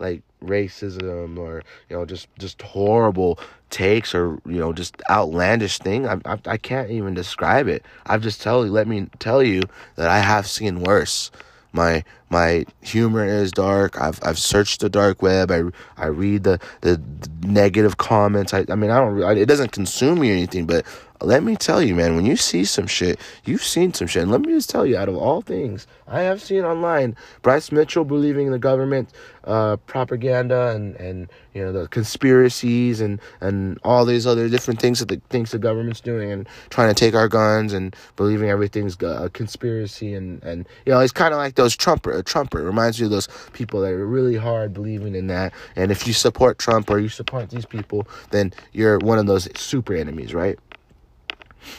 Like, 0.00 0.22
racism 0.42 1.38
or, 1.38 1.62
you 1.88 1.96
know, 1.96 2.04
just, 2.04 2.26
just 2.40 2.60
horrible 2.62 3.38
takes 3.70 4.16
or, 4.16 4.40
you 4.46 4.58
know, 4.58 4.72
just 4.72 5.00
outlandish 5.08 5.78
thing. 5.78 6.08
I, 6.08 6.18
I, 6.24 6.38
I 6.44 6.56
can't 6.56 6.90
even 6.90 7.14
describe 7.14 7.68
it. 7.68 7.84
I've 8.06 8.22
just 8.22 8.42
tell 8.42 8.66
you, 8.66 8.72
let 8.72 8.88
me 8.88 9.08
tell 9.20 9.44
you 9.44 9.62
that 9.94 10.08
I 10.08 10.18
have 10.18 10.48
seen 10.48 10.80
worse. 10.80 11.30
My 11.78 12.02
my 12.28 12.66
humor 12.82 13.24
is 13.24 13.52
dark. 13.52 14.00
I've 14.00 14.18
I've 14.24 14.38
searched 14.38 14.80
the 14.80 14.88
dark 14.88 15.22
web. 15.22 15.52
I 15.52 15.62
I 15.96 16.06
read 16.08 16.42
the 16.42 16.58
the 16.80 17.00
negative 17.42 17.98
comments. 17.98 18.52
I, 18.52 18.64
I 18.68 18.74
mean, 18.74 18.90
I 18.90 18.98
don't. 18.98 19.22
I, 19.22 19.34
it 19.34 19.46
doesn't 19.46 19.70
consume 19.70 20.18
me 20.18 20.30
or 20.30 20.32
anything, 20.32 20.66
but 20.66 20.84
let 21.20 21.42
me 21.42 21.56
tell 21.56 21.82
you, 21.82 21.94
man, 21.94 22.14
when 22.14 22.26
you 22.26 22.36
see 22.36 22.64
some 22.64 22.86
shit, 22.86 23.18
you've 23.44 23.64
seen 23.64 23.92
some 23.92 24.06
shit. 24.06 24.22
And 24.22 24.30
let 24.30 24.40
me 24.40 24.52
just 24.52 24.70
tell 24.70 24.86
you, 24.86 24.96
out 24.96 25.08
of 25.08 25.16
all 25.16 25.42
things, 25.42 25.86
I 26.06 26.22
have 26.22 26.40
seen 26.40 26.64
online 26.64 27.16
Bryce 27.42 27.72
Mitchell 27.72 28.04
believing 28.04 28.46
in 28.46 28.52
the 28.52 28.58
government 28.58 29.10
uh, 29.44 29.76
propaganda 29.86 30.68
and, 30.68 30.94
and 30.96 31.28
you 31.54 31.64
know 31.64 31.72
the 31.72 31.88
conspiracies 31.88 33.00
and, 33.00 33.18
and 33.40 33.78
all 33.82 34.04
these 34.04 34.26
other 34.26 34.48
different 34.48 34.78
things 34.78 35.00
that 35.00 35.08
the 35.08 35.20
things 35.30 35.50
the 35.50 35.58
government's 35.58 36.00
doing 36.00 36.30
and 36.30 36.46
trying 36.68 36.88
to 36.88 36.94
take 36.94 37.14
our 37.14 37.28
guns 37.28 37.72
and 37.72 37.96
believing 38.16 38.50
everything's 38.50 38.96
a 39.02 39.30
conspiracy 39.32 40.12
and, 40.12 40.42
and 40.44 40.66
you 40.84 40.92
know 40.92 41.00
it's 41.00 41.12
kind 41.12 41.32
of 41.32 41.38
like 41.38 41.54
those 41.54 41.74
Trumper 41.74 42.12
a 42.12 42.22
Trumper 42.22 42.60
it 42.60 42.64
reminds 42.64 43.00
you 43.00 43.06
of 43.06 43.10
those 43.10 43.28
people 43.54 43.80
that 43.80 43.92
are 43.92 44.06
really 44.06 44.36
hard 44.36 44.74
believing 44.74 45.14
in 45.14 45.28
that. 45.28 45.52
And 45.76 45.90
if 45.90 46.06
you 46.06 46.12
support 46.12 46.58
Trump 46.58 46.90
or 46.90 46.98
you 46.98 47.08
support 47.08 47.48
these 47.48 47.66
people 47.66 48.06
then 48.30 48.52
you're 48.72 48.98
one 48.98 49.18
of 49.18 49.26
those 49.26 49.48
super 49.58 49.94
enemies 49.94 50.34
right 50.34 50.58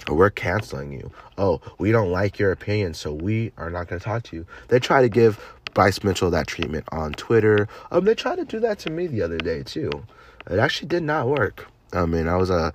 or 0.07 0.15
we're 0.15 0.29
canceling 0.29 0.91
you. 0.91 1.11
Oh, 1.37 1.61
we 1.77 1.91
don't 1.91 2.11
like 2.11 2.39
your 2.39 2.51
opinion, 2.51 2.93
so 2.93 3.13
we 3.13 3.51
are 3.57 3.69
not 3.69 3.87
going 3.87 3.99
to 3.99 4.05
talk 4.05 4.23
to 4.23 4.35
you. 4.35 4.45
They 4.67 4.79
try 4.79 5.01
to 5.01 5.09
give 5.09 5.39
Bryce 5.73 6.03
Mitchell 6.03 6.31
that 6.31 6.47
treatment 6.47 6.85
on 6.91 7.13
Twitter. 7.13 7.67
Um, 7.91 8.05
they 8.05 8.15
tried 8.15 8.37
to 8.37 8.45
do 8.45 8.59
that 8.59 8.79
to 8.79 8.89
me 8.89 9.07
the 9.07 9.21
other 9.21 9.37
day 9.37 9.63
too. 9.63 9.91
It 10.49 10.59
actually 10.59 10.87
did 10.87 11.03
not 11.03 11.27
work. 11.27 11.67
I 11.93 12.05
mean, 12.05 12.27
I 12.27 12.35
was 12.35 12.51
uh, 12.51 12.71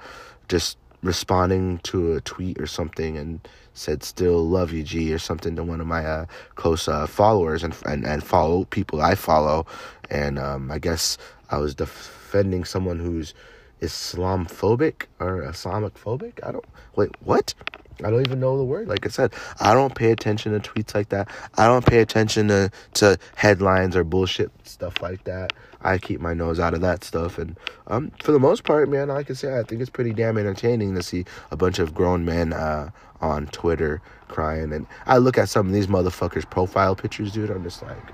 just 0.49 0.79
responding 1.03 1.79
to 1.81 2.15
a 2.15 2.21
tweet 2.23 2.59
or 2.59 2.67
something 2.67 3.17
and 3.17 3.47
said 3.75 4.03
"still 4.03 4.47
love 4.47 4.73
you, 4.73 4.83
G" 4.83 5.12
or 5.12 5.19
something 5.19 5.57
to 5.57 5.62
one 5.65 5.81
of 5.81 5.87
my 5.87 6.05
uh, 6.05 6.27
close 6.55 6.89
uh, 6.89 7.07
followers 7.07 7.62
and, 7.62 7.77
and 7.85 8.07
and 8.07 8.23
follow 8.25 8.65
people 8.67 9.03
I 9.03 9.15
follow, 9.15 9.67
and 10.11 10.39
um, 10.39 10.71
I 10.71 10.79
guess 10.79 11.19
I 11.51 11.59
was 11.59 11.75
defending 11.75 12.65
someone 12.65 12.99
who's 12.99 13.35
Islamophobic 13.81 15.07
or 15.20 15.43
Islamic 15.49 15.95
phobic. 15.95 16.41
I 16.47 16.53
don't 16.53 16.64
wait. 16.97 17.11
What? 17.20 17.55
I 18.03 18.11
don't 18.11 18.27
even 18.27 18.41
know 18.41 18.57
the 18.59 18.64
word. 18.64 18.89
Like 18.89 19.07
I 19.07 19.09
said, 19.09 19.33
I 19.61 19.72
don't 19.72 19.95
pay 19.95 20.11
attention 20.11 20.53
to 20.53 20.68
tweets 20.68 20.95
like 20.95 21.11
that. 21.11 21.29
I 21.57 21.66
don't 21.66 21.87
pay 21.87 22.01
attention 22.01 22.49
to, 22.49 22.70
to 22.95 23.18
headlines 23.37 23.95
or 23.95 24.03
bullshit 24.03 24.51
stuff 24.64 25.01
like 25.01 25.25
that. 25.25 25.53
I 25.81 25.99
keep 25.99 26.20
my 26.20 26.35
nose 26.35 26.59
out 26.59 26.75
of 26.75 26.81
that 26.81 27.05
stuff. 27.05 27.39
And 27.39 27.57
um, 27.87 28.11
for 28.22 28.33
the 28.33 28.41
most 28.41 28.64
part, 28.64 28.89
man, 28.89 29.11
I 29.11 29.22
can 29.22 29.37
say 29.37 29.59
I 29.59 29.62
think 29.62 29.81
it's 29.81 29.91
pretty 29.91 30.12
damn 30.12 30.39
entertaining 30.39 30.95
to 30.95 31.03
see 31.03 31.25
a 31.51 31.57
bunch 31.57 31.79
of 31.79 31.95
grown 31.95 32.25
men 32.25 32.53
uh, 32.53 32.91
on 33.20 33.47
Twitter 33.49 34.03
crying. 34.29 34.72
And 34.72 34.87
I 35.07 35.18
look 35.18 35.39
at 35.39 35.49
some 35.49 35.68
of 35.68 35.72
these 35.72 35.87
motherfuckers' 35.87 36.49
profile 36.49 36.97
pictures, 36.97 37.33
dude. 37.33 37.51
I'm 37.51 37.62
just 37.62 37.83
like, 37.83 38.12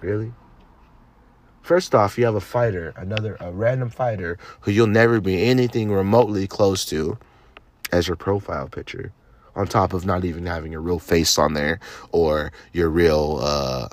really? 0.00 0.32
First 1.66 1.96
off, 1.96 2.16
you 2.16 2.24
have 2.26 2.36
a 2.36 2.40
fighter, 2.40 2.94
another 2.96 3.36
a 3.40 3.50
random 3.50 3.90
fighter 3.90 4.38
who 4.60 4.70
you'll 4.70 4.86
never 4.86 5.20
be 5.20 5.42
anything 5.42 5.90
remotely 5.90 6.46
close 6.46 6.84
to 6.84 7.18
as 7.90 8.06
your 8.06 8.16
profile 8.16 8.68
picture. 8.68 9.12
On 9.56 9.66
top 9.66 9.92
of 9.92 10.06
not 10.06 10.24
even 10.24 10.46
having 10.46 10.70
your 10.70 10.80
real 10.80 11.00
face 11.00 11.36
on 11.38 11.54
there 11.54 11.80
or 12.12 12.52
your 12.72 12.88
real 12.88 13.40
uh, 13.42 13.88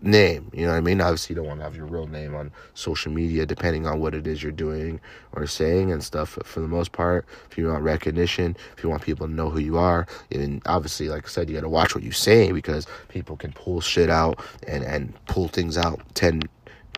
name. 0.00 0.52
You 0.54 0.66
know 0.66 0.72
what 0.72 0.78
I 0.78 0.82
mean? 0.82 1.00
Obviously, 1.00 1.34
you 1.34 1.40
don't 1.40 1.48
want 1.48 1.58
to 1.58 1.64
have 1.64 1.74
your 1.74 1.86
real 1.86 2.06
name 2.06 2.36
on 2.36 2.52
social 2.74 3.10
media, 3.10 3.44
depending 3.44 3.88
on 3.88 3.98
what 3.98 4.14
it 4.14 4.28
is 4.28 4.40
you're 4.40 4.52
doing 4.52 5.00
or 5.32 5.48
saying 5.48 5.90
and 5.90 6.04
stuff. 6.04 6.36
But 6.36 6.46
for 6.46 6.60
the 6.60 6.68
most 6.68 6.92
part, 6.92 7.26
if 7.50 7.58
you 7.58 7.66
want 7.66 7.82
recognition, 7.82 8.56
if 8.76 8.84
you 8.84 8.88
want 8.88 9.02
people 9.02 9.26
to 9.26 9.32
know 9.32 9.50
who 9.50 9.58
you 9.58 9.78
are, 9.78 10.06
and 10.30 10.62
obviously, 10.66 11.08
like 11.08 11.24
I 11.24 11.28
said, 11.28 11.48
you 11.48 11.56
got 11.56 11.62
to 11.62 11.68
watch 11.68 11.92
what 11.92 12.04
you 12.04 12.12
say 12.12 12.52
because 12.52 12.86
people 13.08 13.36
can 13.36 13.50
pull 13.50 13.80
shit 13.80 14.10
out 14.10 14.38
and 14.68 14.84
and 14.84 15.12
pull 15.26 15.48
things 15.48 15.76
out 15.76 16.00
ten 16.14 16.42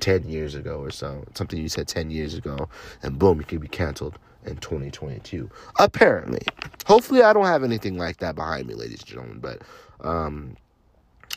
10 0.01 0.29
years 0.29 0.55
ago 0.55 0.79
or 0.79 0.91
so, 0.91 1.25
something 1.35 1.59
you 1.59 1.69
said 1.69 1.89
10 1.89 2.11
years 2.11 2.35
ago, 2.35 2.69
and 3.03 3.19
boom, 3.19 3.39
you 3.39 3.45
could 3.45 3.61
be 3.61 3.69
canceled 3.69 4.19
in 4.45 4.57
2022. 4.57 5.51
Apparently. 5.79 6.43
Hopefully, 6.87 7.23
I 7.23 7.33
don't 7.33 7.47
have 7.47 7.65
anything 7.65 7.97
like 7.97 8.19
that 8.19 8.35
behind 8.35 8.67
me, 8.67 8.75
ladies 8.75 9.01
and 9.01 9.09
gentlemen, 9.09 9.39
but, 9.41 9.63
um, 10.07 10.57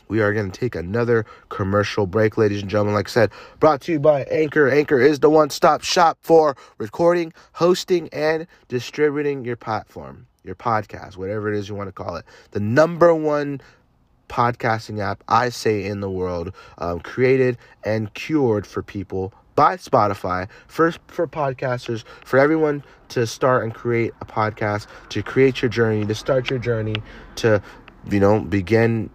we 0.08 0.20
are 0.20 0.32
going 0.34 0.50
to 0.50 0.60
take 0.60 0.74
another 0.74 1.24
commercial 1.48 2.06
break, 2.06 2.36
ladies 2.36 2.60
and 2.60 2.70
gentlemen. 2.70 2.94
Like 2.94 3.08
I 3.08 3.10
said, 3.10 3.30
brought 3.60 3.80
to 3.82 3.92
you 3.92 4.00
by 4.00 4.24
Anchor. 4.24 4.68
Anchor 4.68 5.00
is 5.00 5.20
the 5.20 5.30
one 5.30 5.48
stop 5.48 5.82
shop 5.82 6.18
for 6.20 6.56
recording, 6.78 7.32
hosting, 7.54 8.08
and 8.12 8.46
distributing 8.68 9.44
your 9.44 9.56
platform, 9.56 10.26
your 10.44 10.54
podcast, 10.54 11.16
whatever 11.16 11.50
it 11.52 11.58
is 11.58 11.68
you 11.68 11.74
want 11.74 11.88
to 11.88 11.92
call 11.92 12.16
it. 12.16 12.26
The 12.50 12.60
number 12.60 13.14
one 13.14 13.60
podcasting 14.28 15.00
app, 15.00 15.22
I 15.28 15.48
say, 15.48 15.84
in 15.84 16.00
the 16.00 16.10
world, 16.10 16.52
um, 16.78 17.00
created 17.00 17.58
and 17.84 18.12
cured 18.14 18.66
for 18.66 18.82
people 18.82 19.32
by 19.54 19.76
Spotify 19.76 20.48
first 20.66 20.98
for 21.08 21.26
podcasters 21.26 22.04
for 22.24 22.38
everyone 22.38 22.82
to 23.08 23.26
start 23.26 23.64
and 23.64 23.74
create 23.74 24.12
a 24.20 24.24
podcast 24.24 24.86
to 25.10 25.22
create 25.22 25.60
your 25.60 25.68
journey 25.68 26.06
to 26.06 26.14
start 26.14 26.48
your 26.48 26.58
journey 26.58 26.96
to 27.36 27.60
you 28.10 28.18
know 28.18 28.40
begin 28.40 29.10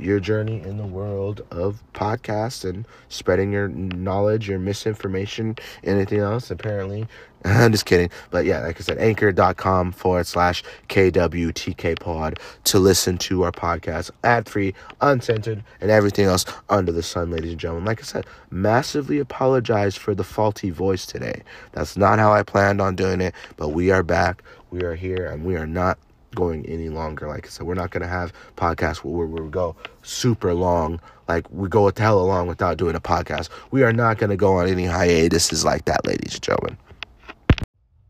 your 0.00 0.20
journey 0.20 0.60
in 0.60 0.76
the 0.76 0.86
world 0.86 1.42
of 1.50 1.82
podcasts 1.94 2.68
and 2.68 2.86
spreading 3.08 3.52
your 3.52 3.68
knowledge, 3.68 4.48
your 4.48 4.58
misinformation, 4.58 5.56
anything 5.84 6.20
else, 6.20 6.50
apparently. 6.50 7.06
I'm 7.44 7.72
just 7.72 7.86
kidding. 7.86 8.10
But 8.30 8.44
yeah, 8.44 8.60
like 8.60 8.78
I 8.78 8.80
said, 8.82 8.98
anchor.com 8.98 9.92
forward 9.92 10.26
slash 10.26 10.64
KWTK 10.88 12.00
pod 12.00 12.38
to 12.64 12.78
listen 12.78 13.18
to 13.18 13.44
our 13.44 13.52
podcast 13.52 14.10
ad 14.24 14.48
free, 14.48 14.74
uncensored, 15.00 15.62
and 15.80 15.90
everything 15.90 16.26
else 16.26 16.44
under 16.68 16.92
the 16.92 17.02
sun, 17.02 17.30
ladies 17.30 17.52
and 17.52 17.60
gentlemen. 17.60 17.84
Like 17.84 18.00
I 18.00 18.04
said, 18.04 18.26
massively 18.50 19.18
apologize 19.18 19.96
for 19.96 20.14
the 20.14 20.24
faulty 20.24 20.70
voice 20.70 21.06
today. 21.06 21.42
That's 21.72 21.96
not 21.96 22.18
how 22.18 22.32
I 22.32 22.42
planned 22.42 22.80
on 22.80 22.96
doing 22.96 23.20
it, 23.20 23.34
but 23.56 23.68
we 23.68 23.90
are 23.90 24.02
back. 24.02 24.42
We 24.70 24.82
are 24.82 24.94
here, 24.94 25.26
and 25.26 25.44
we 25.44 25.56
are 25.56 25.66
not 25.66 25.98
going 26.34 26.66
any 26.66 26.88
longer. 26.88 27.28
Like 27.28 27.46
I 27.46 27.48
said, 27.48 27.66
we're 27.66 27.74
not 27.74 27.90
gonna 27.90 28.06
have 28.08 28.32
podcasts 28.56 28.98
where, 28.98 29.26
we 29.26 29.50
go 29.50 29.76
super 30.02 30.54
long, 30.54 31.00
like 31.26 31.50
we 31.50 31.68
go 31.68 31.88
a 31.88 31.92
hell 31.96 32.24
long 32.26 32.46
without 32.46 32.76
doing 32.76 32.94
a 32.94 33.00
podcast. 33.00 33.48
We 33.70 33.82
are 33.82 33.92
not 33.92 34.18
gonna 34.18 34.36
go 34.36 34.54
on 34.54 34.68
any 34.68 34.86
hiatuses 34.86 35.64
like 35.64 35.84
that, 35.86 36.06
ladies 36.06 36.34
and 36.34 36.42
gentlemen. 36.42 36.76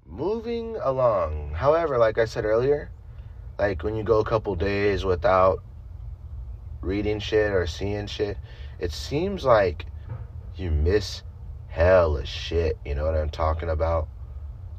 Moving 0.06 0.76
along. 0.82 1.52
However, 1.54 1.98
like 1.98 2.18
I 2.18 2.24
said 2.24 2.44
earlier, 2.44 2.90
like 3.58 3.82
when 3.82 3.94
you 3.94 4.02
go 4.02 4.18
a 4.18 4.24
couple 4.24 4.54
days 4.56 5.04
without 5.04 5.62
reading 6.80 7.18
shit 7.20 7.52
or 7.52 7.66
seeing 7.66 8.06
shit, 8.06 8.36
it 8.78 8.92
seems 8.92 9.44
like 9.44 9.86
you 10.56 10.70
miss 10.70 11.22
hell 11.68 12.16
of 12.16 12.26
shit. 12.26 12.78
You 12.84 12.94
know 12.94 13.04
what 13.04 13.14
I'm 13.14 13.30
talking 13.30 13.68
about? 13.68 14.08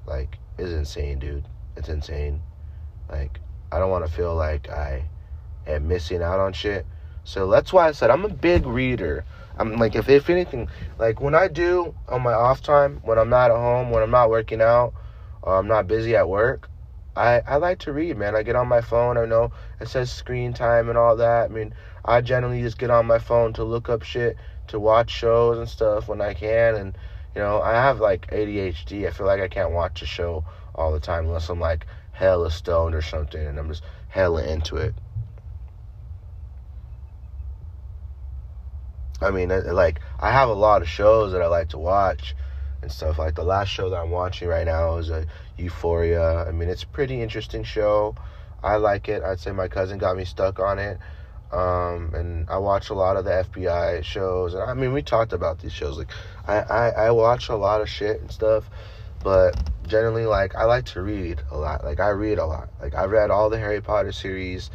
Like, 0.06 0.38
it's 0.58 0.72
insane, 0.72 1.20
dude. 1.20 1.46
It's 1.78 1.90
insane. 1.90 2.42
Like, 3.10 3.40
I 3.72 3.80
don't 3.80 3.90
want 3.90 4.06
to 4.06 4.12
feel 4.12 4.36
like 4.36 4.70
I 4.70 5.06
am 5.68 5.88
missing 5.88 6.22
out 6.22 6.40
on 6.40 6.54
shit. 6.54 6.86
So 7.24 7.50
that's 7.50 7.72
why 7.72 7.88
I 7.88 7.92
said 7.92 8.10
I'm 8.10 8.26
a 8.26 8.30
big 8.30 8.66
reader. 8.66 9.24
I'm 9.58 9.78
like, 9.78 9.96
if, 9.96 10.08
if 10.10 10.30
anything, 10.30 10.70
like 10.98 11.20
when 11.20 11.36
I 11.36 11.48
do 11.48 11.94
on 12.08 12.22
my 12.22 12.34
off 12.34 12.62
time, 12.62 13.00
when 13.04 13.20
I'm 13.20 13.30
not 13.30 13.52
at 13.52 13.58
home, 13.58 13.92
when 13.92 14.02
I'm 14.02 14.12
not 14.12 14.30
working 14.30 14.62
out, 14.62 14.94
or 15.42 15.58
I'm 15.58 15.68
not 15.68 15.88
busy 15.88 16.16
at 16.16 16.30
work, 16.30 16.70
I, 17.16 17.42
I 17.46 17.58
like 17.58 17.80
to 17.80 17.94
read, 17.94 18.18
man. 18.18 18.36
I 18.36 18.44
get 18.44 18.56
on 18.56 18.68
my 18.68 18.82
phone. 18.82 19.18
I 19.18 19.26
know 19.26 19.52
it 19.82 19.90
says 19.90 20.12
screen 20.12 20.54
time 20.54 20.88
and 20.88 20.98
all 20.98 21.18
that. 21.18 21.52
I 21.52 21.54
mean, 21.54 21.74
I 22.06 22.22
generally 22.22 22.62
just 22.62 22.78
get 22.78 22.90
on 22.90 23.06
my 23.06 23.20
phone 23.20 23.54
to 23.54 23.64
look 23.64 23.90
up 23.90 24.04
shit, 24.04 24.38
to 24.68 24.80
watch 24.80 25.10
shows 25.12 25.58
and 25.58 25.68
stuff 25.68 26.08
when 26.08 26.22
I 26.22 26.34
can. 26.34 26.76
And, 26.76 26.98
you 27.36 27.42
know, 27.42 27.62
I 27.62 27.74
have 27.74 28.00
like 28.00 28.32
ADHD. 28.32 29.08
I 29.08 29.12
feel 29.12 29.28
like 29.28 29.42
I 29.42 29.50
can't 29.50 29.72
watch 29.72 30.02
a 30.02 30.06
show 30.06 30.46
all 30.76 30.94
the 30.94 31.00
time 31.00 31.26
unless 31.26 31.50
I'm 31.50 31.60
like 31.60 31.86
hella 32.20 32.52
stoned 32.52 32.94
or 32.94 33.02
something, 33.02 33.44
and 33.44 33.58
I'm 33.58 33.70
just 33.70 33.84
hella 34.10 34.44
into 34.44 34.76
it. 34.76 34.94
I 39.22 39.32
mean, 39.32 39.50
like, 39.50 40.02
I 40.20 40.32
have 40.32 40.50
a 40.50 40.54
lot 40.54 40.82
of 40.82 40.90
shows 40.90 41.32
that 41.32 41.42
I 41.42 41.48
like 41.48 41.70
to 41.70 41.78
watch 41.78 42.36
and 42.82 42.92
stuff. 42.92 43.18
Like, 43.18 43.36
the 43.36 43.44
last 43.44 43.70
show 43.70 43.90
that 43.90 43.98
I'm 43.98 44.12
watching 44.12 44.50
right 44.50 44.66
now 44.66 44.98
is 44.98 45.10
a 45.10 45.26
Euphoria. 45.58 46.46
I 46.46 46.52
mean, 46.52 46.68
it's 46.68 46.84
a 46.84 46.88
pretty 46.88 47.22
interesting 47.22 47.64
show. 47.64 48.16
I 48.62 48.76
like 48.76 49.08
it. 49.08 49.24
I'd 49.24 49.40
say 49.40 49.52
my 49.52 49.70
cousin 49.70 49.98
got 49.98 50.18
me 50.18 50.26
stuck 50.26 50.60
on 50.60 50.78
it. 50.78 51.00
Um, 51.52 52.14
and 52.14 52.50
I 52.50 52.58
watch 52.58 52.90
a 52.90 52.94
lot 52.94 53.16
of 53.16 53.24
the 53.24 53.32
FBI 53.32 54.04
shows. 54.04 54.54
And 54.54 54.64
I 54.64 54.74
mean, 54.74 54.92
we 54.92 55.02
talked 55.02 55.32
about 55.32 55.60
these 55.60 55.74
shows. 55.74 55.98
Like, 55.98 56.12
I, 56.46 56.60
I, 56.60 56.90
I 56.90 57.12
watch 57.12 57.48
a 57.48 57.56
lot 57.56 57.80
of 57.82 57.90
shit 57.90 58.20
and 58.20 58.30
stuff. 58.30 58.70
But 59.24 59.58
generally 59.88 60.26
like 60.26 60.56
I 60.56 60.66
like 60.66 60.86
to 60.86 61.02
read 61.02 61.42
a 61.52 61.58
lot. 61.58 61.84
Like 61.84 62.00
I 62.00 62.10
read 62.10 62.38
a 62.38 62.46
lot. 62.46 62.70
Like 62.82 62.96
I 62.96 63.06
read 63.06 63.32
all 63.32 63.50
the 63.50 63.60
Harry 63.60 63.82
Potter 63.82 64.12
series. 64.12 64.70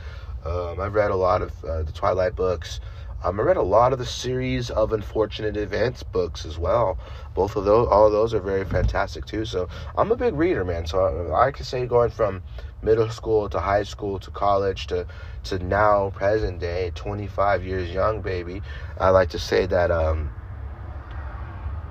Um, 0.45 0.79
I've 0.81 0.95
read 0.95 1.11
a 1.11 1.17
lot 1.17 1.43
of 1.43 1.65
uh, 1.65 1.83
the 1.83 1.93
Twilight 1.93 2.37
books. 2.37 2.81
Um, 3.23 3.41
I 3.41 3.43
read 3.43 3.57
a 3.57 3.63
lot 3.63 3.95
of 3.95 3.99
the 3.99 4.05
series 4.05 4.69
of 4.69 4.93
Unfortunate 4.93 5.57
Events 5.57 6.03
books 6.03 6.45
as 6.45 6.59
well. 6.59 6.99
Both 7.35 7.57
of 7.57 7.65
those, 7.65 7.89
all 7.89 8.07
of 8.07 8.13
those 8.13 8.35
are 8.35 8.41
very 8.41 8.67
fantastic 8.67 9.25
too. 9.25 9.47
So 9.47 9.69
I'm 9.97 10.13
a 10.13 10.17
big 10.17 10.35
reader, 10.35 10.63
man. 10.63 10.87
So 10.87 11.33
I, 11.33 11.47
I 11.47 11.51
can 11.51 11.65
say 11.65 11.87
going 11.87 12.11
from 12.11 12.43
middle 12.83 13.09
school 13.09 13.49
to 13.49 13.61
high 13.61 13.85
school 13.85 14.19
to 14.19 14.31
college 14.31 14.87
to 14.89 15.07
to 15.45 15.59
now 15.59 16.11
present 16.11 16.61
day, 16.61 16.93
25 16.95 17.65
years 17.65 17.91
young, 17.91 18.21
baby. 18.21 18.61
I 18.99 19.09
like 19.11 19.31
to 19.31 19.39
say 19.39 19.65
that 19.67 19.91
um, 19.91 20.31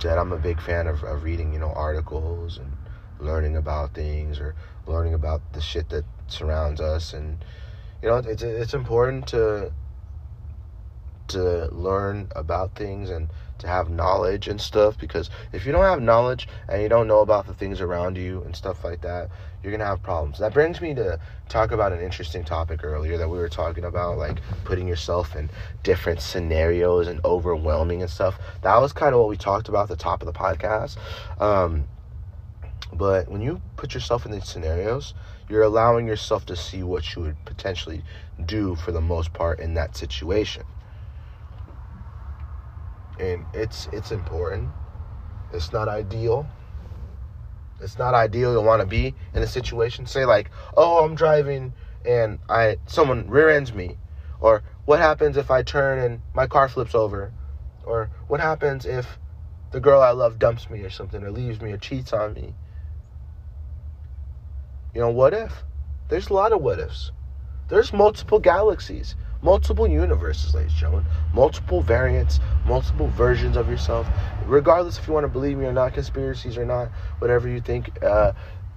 that 0.03 0.17
I'm 0.17 0.31
a 0.31 0.37
big 0.37 0.61
fan 0.61 0.87
of, 0.87 1.03
of 1.03 1.23
reading, 1.23 1.51
you 1.53 1.59
know, 1.59 1.73
articles 1.73 2.57
and 2.57 2.71
learning 3.19 3.57
about 3.57 3.93
things 3.93 4.39
or 4.39 4.55
learning 4.85 5.13
about 5.13 5.41
the 5.53 5.61
shit 5.61 5.89
that 5.89 6.05
surrounds 6.27 6.79
us. 6.79 7.13
And 7.13 7.43
you 8.01 8.09
know 8.09 8.17
it's 8.17 8.43
it's 8.43 8.73
important 8.73 9.27
to 9.27 9.71
to 11.29 11.69
learn 11.71 12.27
about 12.35 12.75
things 12.75 13.09
and 13.09 13.29
to 13.63 13.67
have 13.67 13.89
knowledge 13.89 14.47
and 14.47 14.61
stuff 14.61 14.97
because 14.97 15.29
if 15.51 15.65
you 15.65 15.71
don't 15.71 15.83
have 15.83 16.01
knowledge 16.01 16.47
and 16.69 16.81
you 16.81 16.89
don't 16.89 17.07
know 17.07 17.19
about 17.19 17.47
the 17.47 17.53
things 17.53 17.81
around 17.81 18.17
you 18.17 18.41
and 18.43 18.55
stuff 18.55 18.83
like 18.83 19.01
that 19.01 19.29
you're 19.63 19.71
gonna 19.71 19.85
have 19.85 20.03
problems. 20.03 20.39
That 20.39 20.53
brings 20.53 20.81
me 20.81 20.93
to 20.95 21.17
talk 21.47 21.71
about 21.71 21.93
an 21.93 22.01
interesting 22.01 22.43
topic 22.43 22.83
earlier 22.83 23.17
that 23.17 23.29
we 23.29 23.37
were 23.37 23.49
talking 23.49 23.85
about 23.85 24.17
like 24.17 24.41
putting 24.65 24.87
yourself 24.87 25.35
in 25.35 25.49
different 25.83 26.19
scenarios 26.19 27.07
and 27.07 27.21
overwhelming 27.23 28.01
and 28.01 28.11
stuff. 28.11 28.37
That 28.61 28.77
was 28.77 28.91
kind 28.91 29.13
of 29.13 29.21
what 29.21 29.29
we 29.29 29.37
talked 29.37 29.69
about 29.69 29.83
at 29.83 29.89
the 29.89 29.95
top 29.95 30.21
of 30.21 30.25
the 30.25 30.33
podcast. 30.33 30.97
Um, 31.39 31.85
but 32.91 33.29
when 33.29 33.41
you 33.41 33.61
put 33.77 33.93
yourself 33.93 34.25
in 34.25 34.31
these 34.31 34.47
scenarios, 34.47 35.13
you're 35.47 35.63
allowing 35.63 36.07
yourself 36.07 36.45
to 36.47 36.55
see 36.55 36.83
what 36.83 37.15
you 37.15 37.21
would 37.21 37.45
potentially 37.45 38.03
do 38.45 38.75
for 38.75 38.91
the 38.91 39.01
most 39.01 39.33
part 39.33 39.59
in 39.59 39.73
that 39.75 39.95
situation. 39.95 40.63
And 43.19 43.45
it's 43.53 43.87
it's 43.87 44.11
important. 44.11 44.69
It's 45.51 45.71
not 45.71 45.87
ideal. 45.87 46.47
It's 47.81 47.97
not 47.97 48.13
ideal 48.13 48.53
to 48.53 48.61
want 48.61 48.81
to 48.81 48.87
be 48.87 49.13
in 49.33 49.43
a 49.43 49.47
situation. 49.47 50.05
Say 50.05 50.25
like, 50.25 50.49
oh, 50.75 51.03
I'm 51.03 51.15
driving 51.15 51.73
and 52.05 52.39
I 52.49 52.77
someone 52.87 53.29
rear 53.29 53.49
ends 53.49 53.73
me, 53.73 53.97
or 54.39 54.63
what 54.85 54.99
happens 54.99 55.37
if 55.37 55.51
I 55.51 55.63
turn 55.63 55.99
and 55.99 56.21
my 56.33 56.47
car 56.47 56.67
flips 56.67 56.95
over, 56.95 57.31
or 57.85 58.09
what 58.27 58.39
happens 58.39 58.85
if 58.85 59.19
the 59.71 59.79
girl 59.79 60.01
I 60.01 60.11
love 60.11 60.39
dumps 60.39 60.69
me 60.69 60.81
or 60.81 60.89
something, 60.89 61.23
or 61.23 61.31
leaves 61.31 61.61
me, 61.61 61.71
or 61.71 61.77
cheats 61.77 62.13
on 62.13 62.33
me 62.33 62.53
you 64.93 65.01
know, 65.01 65.09
what 65.09 65.33
if? 65.33 65.63
There's 66.09 66.29
a 66.29 66.33
lot 66.33 66.51
of 66.51 66.61
what 66.61 66.79
ifs. 66.79 67.11
There's 67.69 67.91
multiple 67.91 68.39
galaxies, 68.39 69.15
multiple 69.43 69.87
universes, 69.87 70.55
ladies 70.55 70.71
and 70.71 70.79
gentlemen, 70.79 71.05
multiple 71.33 71.81
variants, 71.81 72.39
multiple 72.65 73.07
versions 73.09 73.57
of 73.57 73.69
yourself. 73.69 74.07
Regardless 74.45 74.97
if 74.97 75.07
you 75.07 75.13
want 75.13 75.25
to 75.25 75.27
believe 75.27 75.57
me 75.57 75.65
or 75.65 75.73
not, 75.73 75.93
conspiracies 75.93 76.57
or 76.57 76.65
not, 76.65 76.89
whatever 77.19 77.49
you 77.49 77.59
think, 77.59 78.01
uh, 78.03 78.31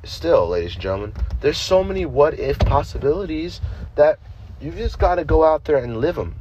still, 0.05 0.49
ladies 0.49 0.75
and 0.75 0.83
gentlemen, 0.83 1.15
there's 1.41 1.59
so 1.59 1.85
many 1.85 2.05
what 2.05 2.39
if 2.39 2.59
possibilities 2.59 3.61
that 3.95 4.19
you 4.61 4.73
just 4.73 4.99
got 4.99 5.15
to 5.15 5.25
go 5.25 5.45
out 5.45 5.65
there 5.65 5.77
and 5.77 5.99
live 5.99 6.17
them. 6.17 6.35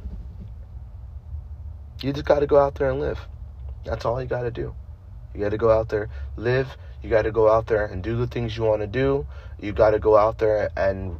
You 2.01 2.11
just 2.11 2.25
got 2.25 2.39
to 2.39 2.47
go 2.47 2.57
out 2.57 2.75
there 2.75 2.89
and 2.89 2.99
live. 2.99 3.19
That's 3.85 4.05
all 4.05 4.21
you 4.21 4.27
got 4.27 4.41
to 4.41 4.51
do. 4.51 4.73
You 5.33 5.41
got 5.41 5.49
to 5.49 5.57
go 5.57 5.69
out 5.69 5.89
there, 5.89 6.09
live. 6.35 6.75
You 7.03 7.09
got 7.09 7.23
to 7.23 7.31
go 7.31 7.49
out 7.49 7.67
there 7.67 7.85
and 7.85 8.01
do 8.01 8.17
the 8.17 8.25
things 8.25 8.57
you 8.57 8.63
want 8.63 8.81
to 8.81 8.87
do. 8.87 9.27
You 9.61 9.71
got 9.73 9.91
to 9.91 9.99
go 9.99 10.17
out 10.17 10.39
there 10.39 10.71
and 10.75 11.19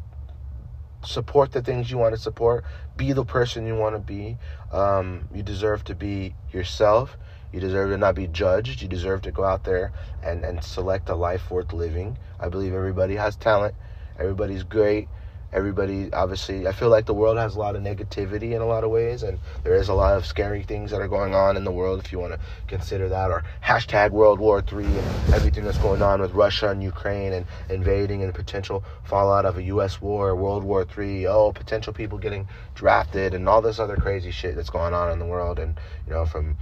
support 1.06 1.52
the 1.52 1.62
things 1.62 1.92
you 1.92 1.98
want 1.98 2.16
to 2.16 2.22
support. 2.22 2.64
Be 2.98 3.14
the 3.14 3.26
person 3.26 3.68
you 3.68 3.76
want 3.76 3.96
to 3.96 4.00
be. 4.00 4.38
Um, 4.72 5.28
you 5.34 5.44
deserve 5.44 5.84
to 5.86 5.96
be 5.96 6.36
yourself. 6.52 7.18
You 7.52 7.60
deserve 7.60 7.90
to 7.90 7.98
not 7.98 8.16
be 8.16 8.28
judged. 8.28 8.82
You 8.82 8.88
deserve 8.88 9.22
to 9.24 9.32
go 9.32 9.44
out 9.44 9.64
there 9.64 9.92
and, 10.24 10.44
and 10.44 10.64
select 10.64 11.10
a 11.10 11.16
life 11.16 11.52
worth 11.52 11.74
living. 11.74 12.18
I 12.40 12.50
believe 12.50 12.74
everybody 12.74 13.16
has 13.16 13.36
talent. 13.36 13.76
Everybody's 14.18 14.64
great 14.64 15.10
everybody 15.56 16.12
obviously 16.12 16.68
i 16.68 16.72
feel 16.74 16.90
like 16.90 17.06
the 17.06 17.14
world 17.14 17.38
has 17.38 17.56
a 17.56 17.60
lot 17.60 17.78
of 17.78 17.82
negativity 17.82 18.52
in 18.52 18.62
a 18.62 18.66
lot 18.66 18.84
of 18.84 18.90
ways 18.90 19.24
and 19.24 19.40
there 19.64 19.74
is 19.74 19.88
a 19.88 19.94
lot 19.94 20.18
of 20.18 20.26
scary 20.26 20.62
things 20.62 20.92
that 20.92 21.00
are 21.00 21.08
going 21.08 21.34
on 21.34 21.56
in 21.56 21.64
the 21.64 21.72
world 21.72 21.98
if 22.04 22.12
you 22.12 22.20
want 22.20 22.34
to 22.34 22.40
consider 22.68 23.08
that 23.08 23.32
or 23.32 23.42
hashtag 23.64 24.12
world 24.12 24.38
war 24.38 24.62
three 24.62 24.84
and 24.84 25.34
everything 25.34 25.64
that's 25.64 25.78
going 25.78 26.02
on 26.02 26.20
with 26.20 26.32
russia 26.34 26.70
and 26.70 26.84
ukraine 26.84 27.32
and 27.32 27.46
invading 27.70 28.22
and 28.22 28.34
potential 28.34 28.84
fallout 29.06 29.46
of 29.46 29.58
a 29.58 29.64
us 29.64 30.02
war 30.02 30.36
world 30.36 30.62
war 30.62 30.84
three 30.84 31.26
oh 31.26 31.54
potential 31.54 31.94
people 31.94 32.18
getting 32.18 32.46
drafted 32.74 33.34
and 33.34 33.48
all 33.48 33.62
this 33.62 33.80
other 33.80 33.96
crazy 33.96 34.32
shit 34.32 34.58
that's 34.58 34.70
going 34.70 34.94
on 34.94 35.10
in 35.10 35.20
the 35.20 35.26
world 35.26 35.58
and 35.58 35.80
you 36.06 36.12
know 36.12 36.26
from 36.26 36.58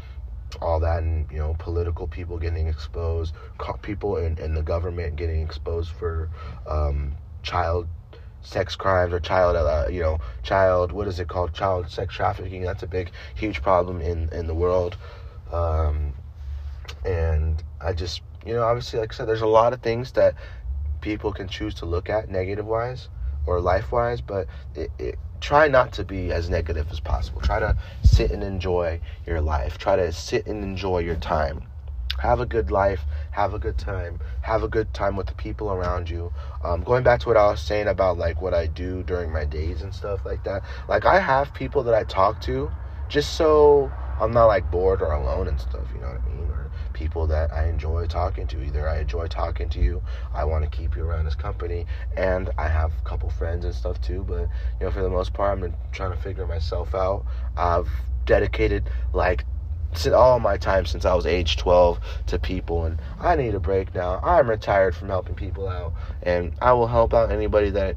all 0.61 0.79
that 0.79 1.01
and 1.01 1.25
you 1.31 1.39
know 1.39 1.55
political 1.57 2.07
people 2.07 2.37
getting 2.37 2.67
exposed 2.67 3.33
people 3.81 4.17
in, 4.17 4.53
the 4.53 4.61
government 4.61 5.15
getting 5.15 5.41
exposed 5.41 5.89
for 5.89 6.29
um, 6.67 7.11
child 7.41 7.87
sex 8.43 8.75
crimes 8.75 9.13
or 9.13 9.19
child, 9.19 9.55
uh, 9.55 9.87
you 9.89 10.01
know, 10.01 10.19
child, 10.43 10.91
what 10.91 11.07
is 11.07 11.19
it 11.19 11.27
called? 11.27 11.53
Child 11.53 11.89
sex 11.89 12.13
trafficking. 12.13 12.61
That's 12.61 12.83
a 12.83 12.87
big, 12.87 13.11
huge 13.35 13.61
problem 13.61 14.01
in, 14.01 14.29
in 14.31 14.47
the 14.47 14.53
world. 14.53 14.97
Um, 15.51 16.13
and 17.05 17.63
I 17.81 17.93
just, 17.93 18.21
you 18.45 18.53
know, 18.53 18.63
obviously, 18.63 18.99
like 18.99 19.13
I 19.13 19.15
said, 19.15 19.27
there's 19.27 19.41
a 19.41 19.47
lot 19.47 19.73
of 19.73 19.81
things 19.81 20.11
that 20.13 20.35
people 21.01 21.31
can 21.31 21.47
choose 21.47 21.73
to 21.75 21.85
look 21.85 22.09
at 22.09 22.29
negative 22.29 22.65
wise 22.65 23.09
or 23.45 23.59
life 23.59 23.91
wise, 23.91 24.21
but 24.21 24.47
it, 24.75 24.91
it, 24.99 25.19
try 25.41 25.67
not 25.67 25.91
to 25.93 26.03
be 26.03 26.31
as 26.31 26.49
negative 26.49 26.87
as 26.91 26.99
possible. 26.99 27.41
Try 27.41 27.59
to 27.59 27.77
sit 28.03 28.31
and 28.31 28.43
enjoy 28.43 29.01
your 29.25 29.41
life. 29.41 29.77
Try 29.77 29.95
to 29.95 30.11
sit 30.11 30.45
and 30.45 30.63
enjoy 30.63 30.99
your 30.99 31.15
time 31.15 31.67
have 32.19 32.39
a 32.39 32.45
good 32.45 32.71
life, 32.71 33.05
have 33.31 33.53
a 33.53 33.59
good 33.59 33.77
time, 33.77 34.19
have 34.41 34.63
a 34.63 34.67
good 34.67 34.93
time 34.93 35.15
with 35.15 35.27
the 35.27 35.35
people 35.35 35.71
around 35.71 36.09
you. 36.09 36.31
Um, 36.63 36.81
going 36.83 37.03
back 37.03 37.19
to 37.21 37.29
what 37.29 37.37
I 37.37 37.47
was 37.47 37.61
saying 37.61 37.87
about 37.87 38.17
like 38.17 38.41
what 38.41 38.53
I 38.53 38.67
do 38.67 39.03
during 39.03 39.31
my 39.31 39.45
days 39.45 39.81
and 39.81 39.93
stuff 39.93 40.25
like 40.25 40.43
that. 40.43 40.63
Like 40.87 41.05
I 41.05 41.19
have 41.19 41.53
people 41.53 41.83
that 41.83 41.93
I 41.93 42.03
talk 42.03 42.39
to 42.41 42.69
just 43.09 43.33
so 43.33 43.91
I'm 44.19 44.31
not 44.31 44.45
like 44.45 44.69
bored 44.71 45.01
or 45.01 45.11
alone 45.11 45.47
and 45.47 45.59
stuff. 45.59 45.87
You 45.93 46.01
know 46.01 46.07
what 46.07 46.21
I 46.25 46.35
mean? 46.35 46.49
Or 46.49 46.71
people 46.93 47.27
that 47.27 47.51
I 47.53 47.67
enjoy 47.67 48.05
talking 48.05 48.47
to. 48.47 48.63
Either 48.63 48.87
I 48.87 48.99
enjoy 48.99 49.27
talking 49.27 49.69
to 49.69 49.79
you, 49.79 50.01
I 50.33 50.45
want 50.45 50.63
to 50.63 50.69
keep 50.69 50.95
you 50.95 51.03
around 51.03 51.27
as 51.27 51.35
company, 51.35 51.85
and 52.15 52.51
I 52.57 52.67
have 52.67 52.93
a 52.97 53.09
couple 53.09 53.29
friends 53.29 53.65
and 53.65 53.73
stuff 53.73 53.99
too. 54.01 54.23
But 54.23 54.49
you 54.79 54.85
know, 54.85 54.91
for 54.91 55.01
the 55.01 55.09
most 55.09 55.33
part, 55.33 55.57
I'm 55.57 55.75
trying 55.91 56.11
to 56.11 56.17
figure 56.17 56.47
myself 56.47 56.95
out. 56.95 57.25
I've 57.57 57.89
dedicated 58.25 58.89
like 59.13 59.45
all 60.07 60.39
my 60.39 60.57
time 60.57 60.85
since 60.85 61.05
I 61.05 61.13
was 61.13 61.25
age 61.25 61.57
12 61.57 61.99
to 62.27 62.39
people, 62.39 62.85
and 62.85 63.01
I 63.19 63.35
need 63.35 63.55
a 63.55 63.59
break 63.59 63.93
now. 63.93 64.19
I'm 64.23 64.49
retired 64.49 64.95
from 64.95 65.09
helping 65.09 65.35
people 65.35 65.67
out, 65.67 65.93
and 66.21 66.53
I 66.61 66.73
will 66.73 66.87
help 66.87 67.13
out 67.13 67.31
anybody 67.31 67.69
that 67.71 67.95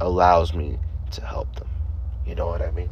allows 0.00 0.54
me 0.54 0.78
to 1.12 1.24
help 1.24 1.54
them. 1.56 1.68
You 2.26 2.34
know 2.34 2.46
what 2.46 2.62
I 2.62 2.70
mean? 2.70 2.90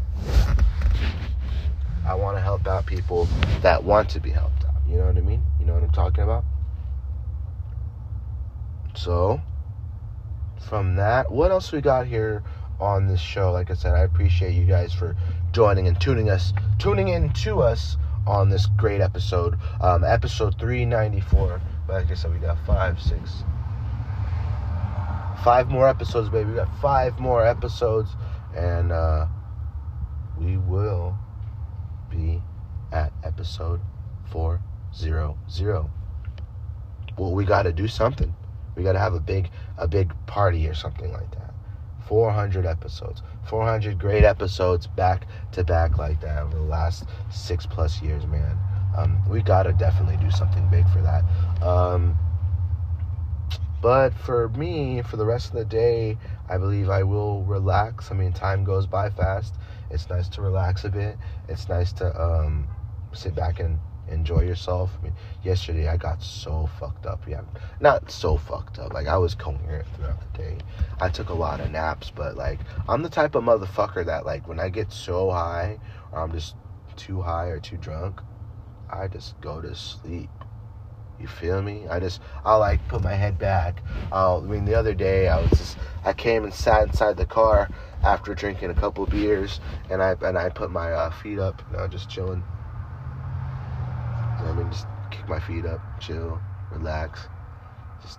I 2.07 2.15
want 2.15 2.37
to 2.37 2.41
help 2.41 2.67
out 2.67 2.87
people 2.87 3.29
that 3.63 3.85
want 3.85 4.09
to 4.11 4.21
be 4.21 4.31
helped 4.31 4.65
out. 4.65 4.75
You 4.89 4.97
know 4.99 5.07
what 5.07 5.17
I 5.17 5.21
mean? 5.21 5.43
You 5.61 5.67
know 5.67 5.75
what 5.75 5.83
I'm 5.83 5.93
talking 5.93 6.25
about? 6.25 6.45
So, 8.95 9.41
from 10.69 10.97
that, 10.97 11.31
what 11.31 11.51
else 11.51 11.73
we 11.73 11.81
got 11.81 12.07
here 12.07 12.43
on 12.81 13.07
this 13.07 13.21
show? 13.21 13.53
Like 13.53 13.71
I 13.71 13.75
said, 13.75 13.95
I 13.95 14.01
appreciate 14.01 14.53
you 14.53 14.65
guys 14.65 14.93
for 14.93 15.17
joining 15.53 15.89
and 15.89 16.01
tuning 16.01 16.31
us, 16.31 16.53
tuning 16.79 17.09
in 17.09 17.33
to 17.33 17.61
us 17.61 17.97
on 18.27 18.49
this 18.49 18.67
great 18.77 19.01
episode. 19.01 19.59
Um, 19.81 20.05
episode 20.05 20.59
394. 20.59 21.61
Like 21.89 22.11
I 22.11 22.15
said, 22.15 22.33
we 22.33 22.39
got 22.39 22.59
five, 22.67 23.01
six, 23.01 23.45
five 25.45 25.69
more 25.69 25.89
episodes, 25.89 26.29
baby. 26.29 26.51
We 26.51 26.57
got 26.57 26.73
five 26.81 27.19
more 27.19 27.45
episodes, 27.45 28.11
and 28.55 28.93
uh, 28.93 29.27
we 30.39 30.57
will 30.57 31.19
be 32.09 32.43
at 32.93 33.13
episode 33.25 33.81
400. 34.31 35.35
Well, 37.19 37.33
we 37.33 37.45
got 37.45 37.63
to 37.63 37.73
do 37.73 37.89
something. 37.89 38.35
We 38.77 38.85
got 38.85 38.93
to 38.93 38.99
have 38.99 39.15
a 39.15 39.21
big, 39.21 39.51
a 39.77 39.89
big 39.89 40.15
party 40.27 40.69
or 40.69 40.75
something 40.75 41.13
like 41.13 41.31
that. 41.33 41.53
400 42.07 42.67
episodes. 42.67 43.23
400 43.47 43.99
great 43.99 44.24
episodes 44.24 44.86
back 44.86 45.26
to 45.53 45.64
back 45.64 45.99
like 45.99 46.20
that 46.20 46.43
over 46.43 46.57
the 46.57 46.62
last 46.62 47.05
six 47.30 47.66
plus 47.66 48.01
years, 48.03 48.26
man. 48.26 48.59
Um, 48.97 49.20
we 49.28 49.43
gotta 49.43 49.72
definitely 49.72 50.16
do 50.16 50.30
something 50.30 50.68
big 50.70 50.88
for 50.88 51.01
that. 51.03 51.24
Um, 51.64 52.16
but 53.82 54.12
for 54.14 54.51
me, 54.51 55.03
for 55.03 55.16
the 55.16 55.24
rest 55.24 55.49
of 55.49 55.55
the 55.55 55.64
day, 55.64 56.18
I 56.49 56.59
believe 56.59 56.91
I 56.91 57.03
will 57.03 57.45
relax. 57.45 58.11
I 58.11 58.14
mean, 58.14 58.32
time 58.32 58.64
goes 58.64 58.86
by 58.86 59.11
fast. 59.11 59.55
It's 59.91 60.09
nice 60.11 60.28
to 60.30 60.43
relax 60.43 60.84
a 60.84 60.91
bit. 60.91 61.16
It's 61.49 61.68
nice 61.68 61.93
to 61.95 62.20
um, 62.20 62.68
sit 63.12 63.34
back 63.34 63.59
and 63.59 63.78
enjoy 64.11 64.43
yourself. 64.43 64.91
I 64.99 65.05
mean, 65.05 65.13
yesterday 65.43 65.89
I 65.89 65.97
got 65.97 66.23
so 66.23 66.69
fucked 66.79 67.07
up. 67.07 67.23
Yeah, 67.27 67.43
not 67.81 68.11
so 68.11 68.37
fucked 68.37 68.79
up. 68.79 68.93
Like 68.93 69.07
I 69.07 69.17
was 69.17 69.35
coherent 69.35 69.87
throughout 69.97 70.21
the 70.33 70.39
day. 70.39 70.59
I 71.01 71.09
took 71.09 71.31
a 71.31 71.35
lot 71.35 71.61
of 71.61 71.71
naps, 71.71 72.11
but 72.11 72.37
like 72.37 72.61
I'm 72.89 73.03
the 73.03 73.09
type 73.09 73.35
of 73.35 73.45
motherfucker 73.45 74.05
that 74.07 74.27
like 74.27 74.47
when 74.49 74.61
I 74.61 74.69
get 74.69 74.93
so 74.93 75.31
high 75.31 75.79
or 76.13 76.21
I'm 76.21 76.33
just 76.33 76.57
too 76.97 77.23
high 77.23 77.47
or 77.47 77.61
too 77.61 77.77
drunk, 77.77 78.21
I 78.91 79.09
just 79.09 79.41
go 79.41 79.61
to 79.61 79.75
sleep. 79.75 80.31
You 81.19 81.27
feel 81.27 81.61
me? 81.61 81.87
I 81.89 82.01
just 82.01 82.21
I'll 82.45 82.61
like 82.61 82.87
put 82.89 83.03
my 83.03 83.15
head 83.15 83.39
back. 83.39 83.83
I 84.11 84.41
mean 84.41 84.65
the 84.65 84.75
other 84.75 84.95
day 84.95 85.29
I 85.29 85.41
was 85.41 85.51
just 85.51 85.79
I 86.05 86.13
came 86.13 86.45
and 86.45 86.55
sat 86.55 86.89
inside 86.89 87.17
the 87.17 87.27
car 87.27 87.69
after 88.03 88.35
drinking 88.35 88.71
a 88.71 88.75
couple 88.75 89.05
beers 89.07 89.61
and 89.91 90.03
I 90.03 90.17
and 90.23 90.39
I 90.39 90.49
put 90.49 90.71
my 90.71 90.93
uh, 90.93 91.11
feet 91.11 91.39
up, 91.39 91.63
you 91.71 91.77
know, 91.77 91.87
just 91.89 92.09
chilling 92.09 92.43
I 92.43 92.60
my 95.31 95.41
feet 95.41 95.64
up, 95.64 95.81
chill, 96.01 96.39
relax, 96.70 97.28
just 98.03 98.18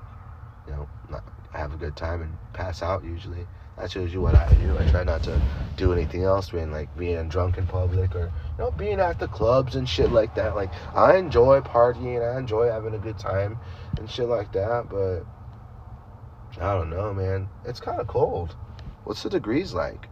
you 0.66 0.74
know, 0.74 0.88
not, 1.10 1.24
have 1.52 1.74
a 1.74 1.78
good 1.78 1.96
time 1.96 2.22
and 2.22 2.34
pass 2.54 2.82
out. 2.82 3.04
Usually, 3.04 3.46
that's 3.78 3.94
usually 3.94 4.24
what 4.24 4.36
I 4.36 4.52
do. 4.56 4.78
I 4.78 4.90
try 4.90 5.04
not 5.04 5.22
to 5.24 5.40
do 5.76 5.94
anything 5.94 6.24
else, 6.24 6.50
being 6.50 6.72
like 6.72 6.96
being 6.98 7.28
drunk 7.28 7.58
in 7.58 7.68
public 7.68 8.16
or 8.16 8.32
you 8.58 8.64
know 8.64 8.72
being 8.72 9.00
at 9.00 9.20
the 9.20 9.28
clubs 9.28 9.76
and 9.76 9.88
shit 9.88 10.12
like 10.12 10.34
that. 10.36 10.56
Like 10.56 10.72
I 10.96 11.18
enjoy 11.18 11.60
partying, 11.60 12.24
I 12.24 12.40
enjoy 12.40 12.68
having 12.68 12.96
a 12.96 13.00
good 13.00 13.20
time 13.20 13.58
and 13.98 14.10
shit 14.10 14.28
like 14.28 14.52
that, 14.54 14.90
but 14.90 15.24
I 16.60 16.74
don't 16.74 16.90
know, 16.90 17.14
man. 17.14 17.50
It's 17.66 17.80
kind 17.80 18.00
of 18.00 18.08
cold. 18.08 18.56
What's 19.04 19.24
the 19.24 19.30
degrees 19.30 19.74
like? 19.74 20.08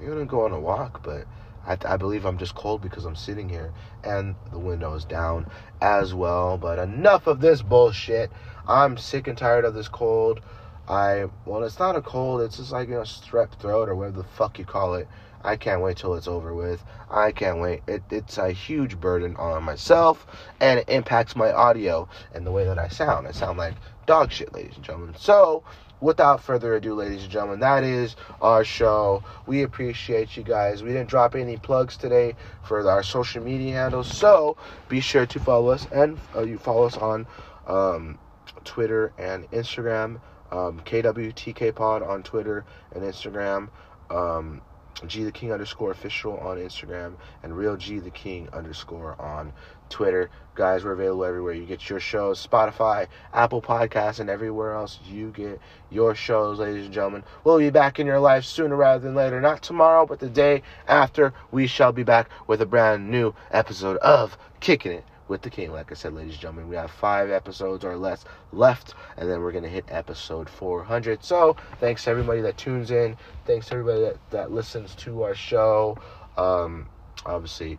You're 0.00 0.10
gonna 0.10 0.26
go 0.26 0.44
on 0.44 0.52
a 0.52 0.60
walk, 0.60 1.02
but 1.02 1.26
I, 1.66 1.76
I 1.84 1.96
believe 1.96 2.24
I'm 2.24 2.38
just 2.38 2.54
cold 2.54 2.80
because 2.82 3.04
I'm 3.04 3.16
sitting 3.16 3.48
here 3.48 3.72
and 4.04 4.34
the 4.50 4.58
window 4.58 4.94
is 4.94 5.04
down 5.04 5.50
as 5.80 6.14
well. 6.14 6.58
But 6.58 6.78
enough 6.78 7.26
of 7.26 7.40
this 7.40 7.62
bullshit. 7.62 8.30
I'm 8.66 8.96
sick 8.96 9.26
and 9.26 9.36
tired 9.36 9.64
of 9.64 9.74
this 9.74 9.88
cold. 9.88 10.40
I 10.88 11.26
well, 11.44 11.64
it's 11.64 11.78
not 11.78 11.96
a 11.96 12.02
cold. 12.02 12.40
It's 12.40 12.56
just 12.56 12.72
like 12.72 12.88
you 12.88 12.94
know 12.94 13.02
strep 13.02 13.52
throat 13.58 13.88
or 13.88 13.94
whatever 13.94 14.18
the 14.18 14.24
fuck 14.24 14.58
you 14.58 14.64
call 14.64 14.94
it. 14.94 15.06
I 15.44 15.56
can't 15.56 15.82
wait 15.82 15.96
till 15.96 16.14
it's 16.14 16.26
over 16.26 16.54
with. 16.54 16.82
I 17.10 17.30
can't 17.30 17.60
wait. 17.60 17.82
It, 17.86 18.02
it's 18.10 18.38
a 18.38 18.50
huge 18.50 18.98
burden 18.98 19.36
on 19.36 19.62
myself, 19.62 20.26
and 20.60 20.80
it 20.80 20.88
impacts 20.88 21.36
my 21.36 21.52
audio 21.52 22.08
and 22.34 22.46
the 22.46 22.50
way 22.50 22.64
that 22.64 22.78
I 22.78 22.88
sound. 22.88 23.28
I 23.28 23.32
sound 23.32 23.58
like 23.58 23.74
dog 24.06 24.32
shit, 24.32 24.52
ladies 24.52 24.76
and 24.76 24.84
gentlemen. 24.84 25.14
So 25.16 25.62
without 26.00 26.42
further 26.42 26.74
ado, 26.74 26.94
ladies 26.94 27.22
and 27.22 27.30
gentlemen, 27.32 27.60
that 27.60 27.84
is 27.84 28.16
our 28.40 28.64
show. 28.64 29.22
We 29.46 29.62
appreciate 29.62 30.36
you 30.36 30.42
guys. 30.42 30.82
We 30.82 30.90
didn't 30.90 31.08
drop 31.08 31.34
any 31.34 31.56
plugs 31.56 31.96
today 31.96 32.34
for 32.62 32.88
our 32.88 33.02
social 33.02 33.42
media 33.42 33.74
handles, 33.74 34.14
so 34.14 34.56
be 34.88 35.00
sure 35.00 35.26
to 35.26 35.40
follow 35.40 35.70
us 35.70 35.86
and 35.92 36.18
uh, 36.34 36.42
you 36.42 36.58
follow 36.58 36.84
us 36.84 36.96
on 36.96 37.26
um, 37.66 38.18
Twitter 38.64 39.12
and 39.18 39.50
Instagram. 39.50 40.20
Um, 40.50 40.80
KWTK 40.80 41.74
Pod 41.74 42.02
on 42.02 42.22
Twitter 42.22 42.64
and 42.94 43.02
Instagram. 43.04 43.68
Um, 44.10 44.62
G 45.06 45.22
the 45.22 45.30
King 45.30 45.52
underscore 45.52 45.92
official 45.92 46.36
on 46.38 46.56
Instagram 46.56 47.14
and 47.42 47.56
Real 47.56 47.76
G 47.76 48.00
the 48.00 48.10
King 48.10 48.48
underscore 48.52 49.20
on 49.20 49.52
Twitter. 49.90 50.30
Guys, 50.58 50.84
we're 50.84 50.90
available 50.90 51.24
everywhere. 51.24 51.54
You 51.54 51.64
get 51.64 51.88
your 51.88 52.00
shows, 52.00 52.44
Spotify, 52.44 53.06
Apple 53.32 53.62
Podcasts, 53.62 54.18
and 54.18 54.28
everywhere 54.28 54.74
else 54.74 54.98
you 55.08 55.30
get 55.30 55.60
your 55.88 56.16
shows, 56.16 56.58
ladies 56.58 56.86
and 56.86 56.92
gentlemen. 56.92 57.22
We'll 57.44 57.58
be 57.58 57.70
back 57.70 58.00
in 58.00 58.08
your 58.08 58.18
life 58.18 58.44
sooner 58.44 58.74
rather 58.74 58.98
than 58.98 59.14
later. 59.14 59.40
Not 59.40 59.62
tomorrow, 59.62 60.04
but 60.04 60.18
the 60.18 60.28
day 60.28 60.64
after. 60.88 61.32
We 61.52 61.68
shall 61.68 61.92
be 61.92 62.02
back 62.02 62.28
with 62.48 62.60
a 62.60 62.66
brand 62.66 63.08
new 63.08 63.34
episode 63.52 63.98
of 63.98 64.36
Kicking 64.58 64.90
It 64.90 65.04
with 65.28 65.42
the 65.42 65.50
King. 65.50 65.70
Like 65.70 65.92
I 65.92 65.94
said, 65.94 66.12
ladies 66.12 66.32
and 66.32 66.40
gentlemen, 66.40 66.68
we 66.68 66.74
have 66.74 66.90
five 66.90 67.30
episodes 67.30 67.84
or 67.84 67.96
less 67.96 68.24
left, 68.50 68.94
and 69.16 69.30
then 69.30 69.42
we're 69.42 69.52
going 69.52 69.62
to 69.62 69.70
hit 69.70 69.84
episode 69.86 70.50
400. 70.50 71.22
So, 71.22 71.56
thanks 71.78 72.02
to 72.02 72.10
everybody 72.10 72.40
that 72.40 72.56
tunes 72.56 72.90
in. 72.90 73.16
Thanks 73.46 73.66
to 73.66 73.74
everybody 73.74 74.00
that, 74.00 74.30
that 74.30 74.50
listens 74.50 74.96
to 74.96 75.22
our 75.22 75.36
show. 75.36 75.96
Um, 76.36 76.88
obviously, 77.24 77.78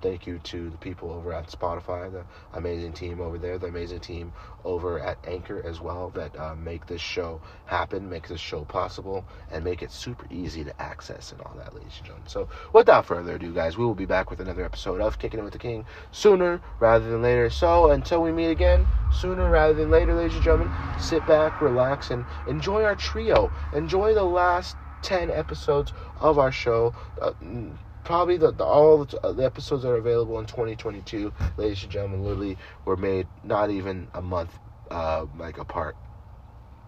thank 0.00 0.26
you 0.26 0.38
to 0.40 0.70
the 0.70 0.76
people 0.78 1.12
over 1.12 1.32
at 1.32 1.48
Spotify, 1.48 2.10
the 2.10 2.24
amazing 2.54 2.92
team 2.92 3.20
over 3.20 3.38
there, 3.38 3.58
the 3.58 3.66
amazing 3.66 4.00
team 4.00 4.32
over 4.64 4.98
at 5.00 5.18
Anchor 5.26 5.62
as 5.64 5.80
well 5.80 6.10
that 6.10 6.38
uh, 6.38 6.54
make 6.54 6.86
this 6.86 7.00
show 7.00 7.40
happen, 7.66 8.08
make 8.08 8.28
this 8.28 8.40
show 8.40 8.64
possible, 8.64 9.24
and 9.50 9.64
make 9.64 9.82
it 9.82 9.90
super 9.90 10.26
easy 10.30 10.64
to 10.64 10.82
access 10.82 11.32
and 11.32 11.40
all 11.42 11.54
that, 11.56 11.74
ladies 11.74 11.94
and 11.98 12.06
gentlemen. 12.06 12.28
So, 12.28 12.48
without 12.72 13.06
further 13.06 13.36
ado, 13.36 13.52
guys, 13.52 13.76
we 13.76 13.84
will 13.84 13.94
be 13.94 14.06
back 14.06 14.30
with 14.30 14.40
another 14.40 14.64
episode 14.64 15.00
of 15.00 15.18
Kicking 15.18 15.40
It 15.40 15.44
with 15.44 15.52
the 15.52 15.58
King 15.58 15.84
sooner 16.12 16.60
rather 16.80 17.08
than 17.10 17.22
later. 17.22 17.50
So, 17.50 17.90
until 17.90 18.22
we 18.22 18.32
meet 18.32 18.50
again, 18.50 18.86
sooner 19.12 19.50
rather 19.50 19.74
than 19.74 19.90
later, 19.90 20.14
ladies 20.14 20.34
and 20.34 20.44
gentlemen, 20.44 20.72
sit 21.00 21.26
back, 21.26 21.60
relax, 21.60 22.10
and 22.10 22.24
enjoy 22.46 22.84
our 22.84 22.96
trio. 22.96 23.50
Enjoy 23.72 24.14
the 24.14 24.24
last 24.24 24.76
10 25.02 25.30
episodes 25.30 25.92
of 26.20 26.38
our 26.38 26.52
show. 26.52 26.94
Uh, 27.20 27.32
probably 28.08 28.38
the, 28.38 28.50
the 28.52 28.64
all 28.64 29.04
the, 29.04 29.20
uh, 29.20 29.32
the, 29.32 29.44
episodes 29.44 29.82
that 29.82 29.90
are 29.90 29.96
available 29.96 30.38
in 30.38 30.46
2022, 30.46 31.30
ladies 31.58 31.82
and 31.82 31.92
gentlemen, 31.92 32.24
literally 32.24 32.56
were 32.86 32.96
made 32.96 33.26
not 33.44 33.70
even 33.70 34.08
a 34.14 34.22
month 34.22 34.58
uh, 34.90 35.26
like 35.36 35.58
apart. 35.58 35.94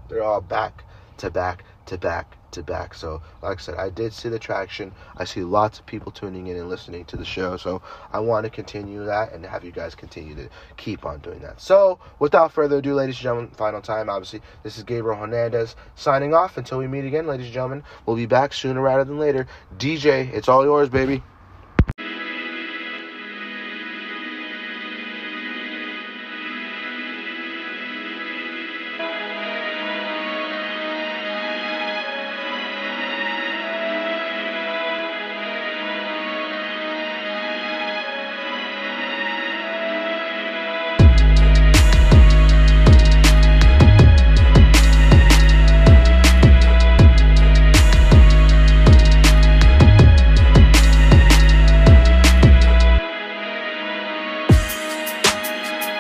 They're 0.09 0.23
all 0.23 0.41
back 0.41 0.83
to 1.19 1.31
back 1.31 1.63
to 1.87 1.99
back 1.99 2.39
to 2.53 2.63
back. 2.63 2.95
So, 2.95 3.23
like 3.43 3.59
I 3.59 3.61
said, 3.61 3.75
I 3.77 3.91
did 3.91 4.13
see 4.13 4.29
the 4.29 4.39
traction. 4.39 4.93
I 5.17 5.25
see 5.25 5.43
lots 5.43 5.79
of 5.79 5.87
people 5.87 6.13
tuning 6.13 6.49
in 6.49 6.57
and 6.57 6.69
listening 6.69 7.05
to 7.07 7.17
the 7.17 7.25
show. 7.25 7.57
So, 7.57 7.83
I 8.13 8.21
want 8.21 8.45
to 8.45 8.51
continue 8.51 9.05
that 9.05 9.33
and 9.33 9.45
have 9.45 9.65
you 9.65 9.73
guys 9.73 9.95
continue 9.95 10.35
to 10.37 10.49
keep 10.77 11.05
on 11.05 11.21
doing 11.21 11.41
that. 11.41 11.61
So, 11.61 11.99
without 12.19 12.53
further 12.53 12.79
ado, 12.79 12.95
ladies 12.95 13.17
and 13.17 13.23
gentlemen, 13.23 13.51
final 13.51 13.81
time, 13.81 14.09
obviously, 14.09 14.43
this 14.63 14.77
is 14.77 14.85
Gabriel 14.85 15.19
Hernandez 15.19 15.77
signing 15.95 16.35
off. 16.35 16.57
Until 16.57 16.79
we 16.79 16.87
meet 16.87 17.05
again, 17.05 17.27
ladies 17.27 17.47
and 17.47 17.55
gentlemen, 17.55 17.85
we'll 18.07 18.17
be 18.17 18.27
back 18.27 18.53
sooner 18.53 18.81
rather 18.81 19.05
than 19.05 19.19
later. 19.19 19.47
DJ, 19.77 20.33
it's 20.33 20.49
all 20.49 20.65
yours, 20.65 20.89
baby. 20.89 21.23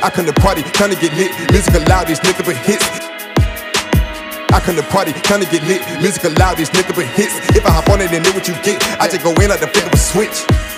I 0.02 0.08
come 0.08 0.24
to 0.24 0.32
party, 0.32 0.62
trying 0.62 0.90
to 0.90 0.96
get 0.96 1.12
lit. 1.12 1.30
Music 1.52 1.74
loud, 1.86 2.06
these 2.06 2.20
nigga 2.20 2.44
but 2.44 2.56
hits. 2.56 2.88
I 4.50 4.58
come 4.58 4.74
to 4.76 4.82
party, 4.82 5.12
trying 5.12 5.44
to 5.44 5.50
get 5.50 5.62
lit. 5.68 5.82
Music 6.00 6.24
loud, 6.38 6.56
these 6.56 6.70
nigga 6.70 6.94
but 6.96 7.04
hits. 7.04 7.36
If 7.54 7.66
I 7.66 7.70
hop 7.70 7.88
on 7.90 8.00
it 8.00 8.10
and 8.10 8.24
know 8.24 8.32
what 8.32 8.48
you 8.48 8.54
get, 8.62 8.80
I 8.98 9.08
just 9.08 9.22
go 9.22 9.30
in 9.36 9.50
like 9.50 9.60
the 9.60 9.68
flick 9.68 9.84
of 9.84 9.92
a 9.92 9.98
switch. 9.98 10.69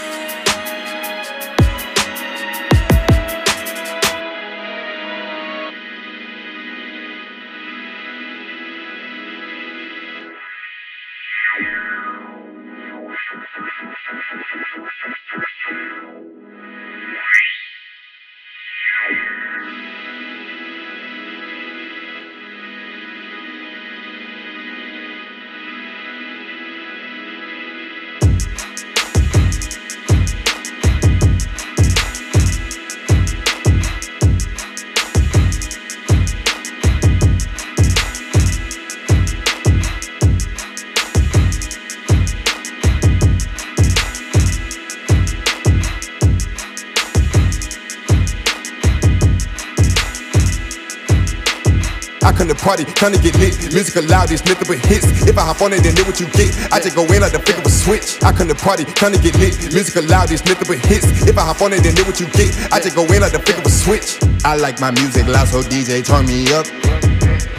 Party, 52.72 52.84
trying 52.96 53.12
to 53.12 53.20
get 53.20 53.36
lit. 53.36 53.52
Music 53.74 53.92
loud, 54.08 54.28
these 54.28 54.44
nothing 54.46 54.64
but 54.64 54.80
hits. 54.88 55.04
If 55.28 55.36
I 55.36 55.44
hop 55.44 55.60
on 55.60 55.74
it, 55.74 55.84
then 55.84 55.94
know 55.94 56.04
what 56.08 56.18
you 56.18 56.26
get. 56.32 56.48
I 56.72 56.80
just 56.80 56.96
go 56.96 57.04
in 57.04 57.20
like 57.20 57.32
the 57.32 57.38
flick 57.38 57.58
of 57.58 57.66
a 57.66 57.70
switch. 57.70 58.16
I 58.24 58.32
come 58.32 58.48
to 58.48 58.54
party, 58.54 58.84
trying 58.84 59.12
to 59.12 59.20
get 59.20 59.36
lit. 59.36 59.52
Music 59.76 59.92
loud, 60.08 60.28
these 60.28 60.44
nothing 60.46 60.64
but 60.64 60.80
hits. 60.88 61.04
If 61.28 61.36
I 61.36 61.44
hop 61.44 61.60
on 61.60 61.74
it, 61.74 61.84
then 61.84 61.94
know 61.94 62.04
what 62.08 62.18
you 62.18 62.26
get. 62.32 62.48
I 62.72 62.80
just 62.80 62.96
go 62.96 63.04
in 63.04 63.20
like 63.20 63.32
the 63.36 63.44
flick 63.44 63.58
of 63.60 63.66
a 63.66 63.70
switch. 63.70 64.16
I 64.44 64.56
like 64.56 64.80
my 64.80 64.90
music 64.90 65.28
loud, 65.28 65.48
so 65.48 65.60
DJ 65.60 66.00
turn 66.00 66.24
me 66.24 66.48
up. 66.48 66.64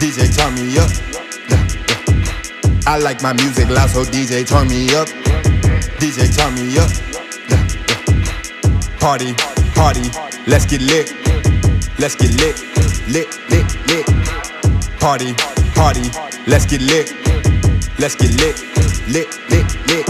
DJ 0.02 0.34
turn 0.34 0.50
me 0.58 0.74
up. 0.82 0.90
Yeah, 1.46 1.62
yeah. 1.62 2.90
I 2.90 2.98
like 2.98 3.22
my 3.22 3.32
music 3.34 3.70
loud, 3.70 3.90
so 3.90 4.02
DJ 4.02 4.42
turn 4.42 4.66
me 4.66 4.90
up. 4.98 5.06
DJ 6.02 6.26
turn 6.34 6.58
me 6.58 6.74
up. 6.74 6.90
Yeah, 7.46 7.62
yeah. 7.62 8.98
Party, 8.98 9.30
party, 9.78 10.10
let's 10.50 10.66
get 10.66 10.82
lit. 10.82 11.14
Let's 12.02 12.16
get 12.16 12.34
lit, 12.42 12.58
lit. 13.06 13.53
Party, 15.04 15.34
party, 15.74 16.00
let's 16.46 16.64
get 16.64 16.80
lit. 16.80 17.12
Let's 17.98 18.16
get 18.16 18.32
lit, 18.40 18.56
lit, 19.06 19.28
lit, 19.50 19.68
lit. 19.86 20.06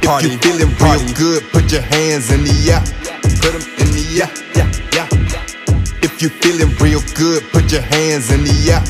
Party, 0.00 0.32
if 0.32 0.32
you 0.32 0.38
feeling 0.40 0.72
real 0.80 1.12
good, 1.12 1.42
put 1.52 1.70
your 1.70 1.82
hands 1.82 2.32
in 2.32 2.42
the 2.42 2.56
air. 2.72 2.80
Put 3.44 3.52
them 3.52 3.68
in 3.76 3.92
the 3.92 4.04
air, 4.24 4.30
yeah, 4.56 4.64
yeah. 4.96 6.00
If 6.00 6.22
you 6.22 6.30
feeling 6.30 6.74
real 6.80 7.02
good, 7.14 7.42
put 7.52 7.70
your 7.70 7.82
hands 7.82 8.32
in 8.32 8.44
the 8.44 8.56
air. 8.72 8.80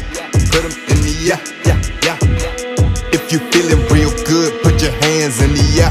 Put 0.55 0.63
them 0.63 0.79
in 0.87 1.03
the 1.03 1.35
air, 1.35 1.41
yeah, 1.67 1.83
yeah. 2.07 3.11
If 3.11 3.33
you 3.33 3.41
feeling 3.51 3.83
real 3.91 4.15
good, 4.23 4.63
put 4.63 4.81
your 4.81 4.93
hands 5.03 5.43
in 5.43 5.51
the 5.51 5.67
air. 5.83 5.91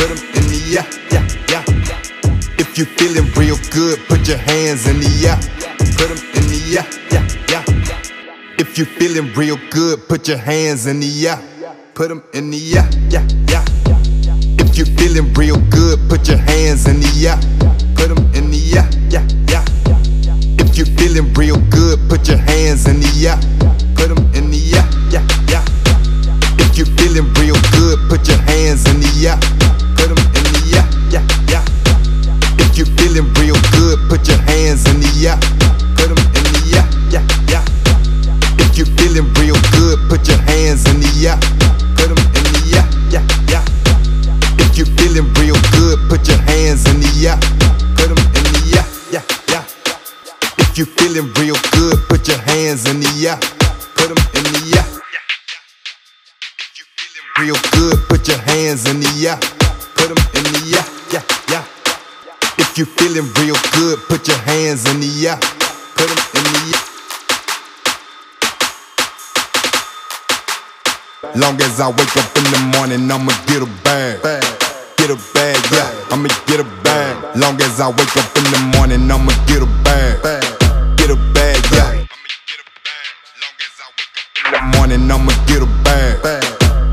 Put 0.00 0.08
them 0.08 0.24
in 0.40 0.44
the 0.48 0.60
air, 0.80 0.86
yeah, 1.12 1.28
yeah. 1.52 1.64
If 2.56 2.78
you 2.78 2.86
feeling 2.86 3.30
real 3.36 3.58
good, 3.70 3.98
put 4.08 4.26
your 4.26 4.38
hands 4.38 4.88
in 4.88 5.00
the 5.00 5.12
air. 5.28 5.36
Put 5.98 6.08
them 6.08 6.24
in 6.32 6.48
the 6.48 6.78
air. 6.78 7.03
If 8.56 8.78
you're 8.78 8.86
feeling 8.86 9.32
real 9.34 9.56
good, 9.70 10.06
put 10.08 10.28
your 10.28 10.38
hands 10.38 10.86
in 10.86 11.00
the 11.00 11.10
air. 11.26 11.38
Put 11.94 12.08
them 12.08 12.22
in 12.34 12.50
the 12.50 12.58
air, 12.78 12.86
yeah, 13.10 13.26
yeah. 13.50 13.64
If 14.62 14.78
you're 14.78 14.86
feeling 14.94 15.32
real 15.34 15.58
good, 15.70 15.98
put 16.08 16.28
your 16.28 16.38
hands 16.38 16.86
in 16.86 17.00
the 17.00 17.10
air. 17.26 17.38
Put 17.98 18.14
them 18.14 18.22
in 18.34 18.50
the 18.50 18.62
air, 18.78 18.86
yeah, 19.10 19.26
yeah. 19.50 19.64
If 20.62 20.78
you're 20.78 20.86
feeling 20.94 21.34
real 21.34 21.58
good, 21.66 21.98
put 22.08 22.28
your 22.28 22.38
hands 22.38 22.86
in 22.86 23.00
the 23.00 23.10
air. 23.26 23.38
Put 23.98 24.14
them 24.14 24.22
in 24.38 24.50
the 24.50 24.62
air, 24.78 24.86
yeah, 25.10 25.26
yeah. 25.50 25.64
If 26.62 26.78
you 26.78 26.86
feeling 26.94 27.26
real 27.34 27.58
good, 27.74 27.98
put 28.06 28.22
your 28.28 28.38
hands 28.38 28.86
in 28.86 29.02
the 29.02 29.34
air. 29.34 29.38
Put 29.98 30.14
them 30.14 30.22
in 30.30 30.46
the 30.54 30.78
air, 30.78 30.86
yeah, 31.10 31.26
yeah. 31.50 31.64
If 32.62 32.78
you 32.78 32.86
feeling 32.94 33.26
real 33.34 33.58
good, 33.74 33.98
put 34.08 34.22
your 34.28 34.38
hands 34.46 34.86
in 34.86 35.00
the 35.02 35.34
air. 35.34 35.73
If 38.74 38.88
you 38.88 38.96
feeling 38.98 39.32
real 39.38 39.54
good, 39.70 40.02
put 40.10 40.26
your 40.26 40.36
hands 40.50 40.82
in 40.90 40.98
the 40.98 41.06
air. 41.30 41.38
Put 41.94 42.10
them 42.10 42.18
in 42.18 42.42
the 42.42 42.74
air, 42.74 42.86
yeah, 43.06 43.22
yeah. 43.46 43.62
If 44.58 44.74
you 44.74 44.84
feeling 44.98 45.30
real 45.38 45.54
good, 45.70 46.02
put 46.10 46.26
your 46.26 46.42
hands 46.42 46.82
in 46.90 46.98
the 46.98 47.06
air. 47.22 47.38
Put 47.94 48.10
them 48.10 48.18
in 48.18 48.42
the 48.50 48.74
air, 48.74 48.86
yeah, 49.14 49.22
yeah. 49.46 49.62
If 50.58 50.74
you 50.74 50.86
feeling 50.98 51.30
real 51.38 51.54
good, 51.70 52.02
put 52.10 52.26
your 52.26 52.42
hands 52.50 52.90
in 52.90 52.98
the 52.98 53.14
air. 53.22 53.38
Put 53.94 54.10
them 54.10 54.18
in 54.34 54.42
the 54.42 54.66
air. 54.74 54.86
If 56.58 56.74
you 56.74 56.84
feeling 56.98 57.30
real 57.46 57.58
good, 57.78 57.98
put 58.10 58.26
your 58.26 58.42
hands 58.42 58.90
in 58.90 58.98
the 58.98 59.12
air. 59.22 59.38
Put 59.94 60.10
them 60.10 60.18
in 60.34 60.42
the 60.50 60.62
air, 60.74 60.86
yeah, 61.14 61.22
yeah. 61.46 61.62
If 62.58 62.74
you 62.74 62.86
feeling 62.98 63.30
real 63.38 63.54
good, 63.70 64.02
put 64.10 64.26
your 64.26 64.42
hands 64.50 64.90
in 64.90 64.98
the 64.98 65.30
air. 65.30 65.38
Put 65.94 66.10
them 66.10 66.18
in 66.34 66.42
the 66.42 66.74
air. 66.74 66.93
Long 71.36 71.60
as 71.62 71.80
I 71.80 71.88
wake 71.88 72.16
up 72.16 72.36
in 72.38 72.44
the 72.44 72.60
morning, 72.76 73.10
I'ma 73.10 73.32
get 73.46 73.60
a 73.60 73.66
bag. 73.82 74.22
Get 74.96 75.10
a 75.10 75.18
bag, 75.34 75.58
yeah, 75.72 75.90
I'ma 76.12 76.28
get 76.46 76.60
a 76.60 76.64
bag. 76.84 77.36
Long 77.36 77.60
as 77.60 77.80
I 77.80 77.88
wake 77.88 78.16
up 78.16 78.36
in 78.38 78.44
the 78.54 78.60
morning, 78.76 79.10
I'ma 79.10 79.32
get 79.46 79.60
a 79.60 79.66
bag. 79.82 80.22
Get 80.96 81.10
a 81.10 81.16
bag, 81.34 81.58
yeah. 81.72 82.06
In 84.46 84.52
the 84.52 84.76
morning, 84.76 85.10
I'ma 85.10 85.32
get 85.46 85.62
a 85.62 85.66
bag. 85.82 86.22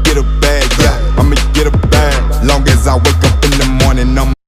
Get 0.04 0.18
a 0.18 0.24
bag, 0.42 0.66
yeah. 0.80 1.20
I'ma 1.20 1.36
get 1.54 1.68
a 1.68 1.78
bag. 1.89 2.44
Long 2.44 2.68
as 2.68 2.88
I 2.88 2.96
wake 2.96 3.24
up 3.24 3.46
in 3.46 3.52
the 3.60 3.66
morning, 3.84 4.18
I'ma 4.18 4.41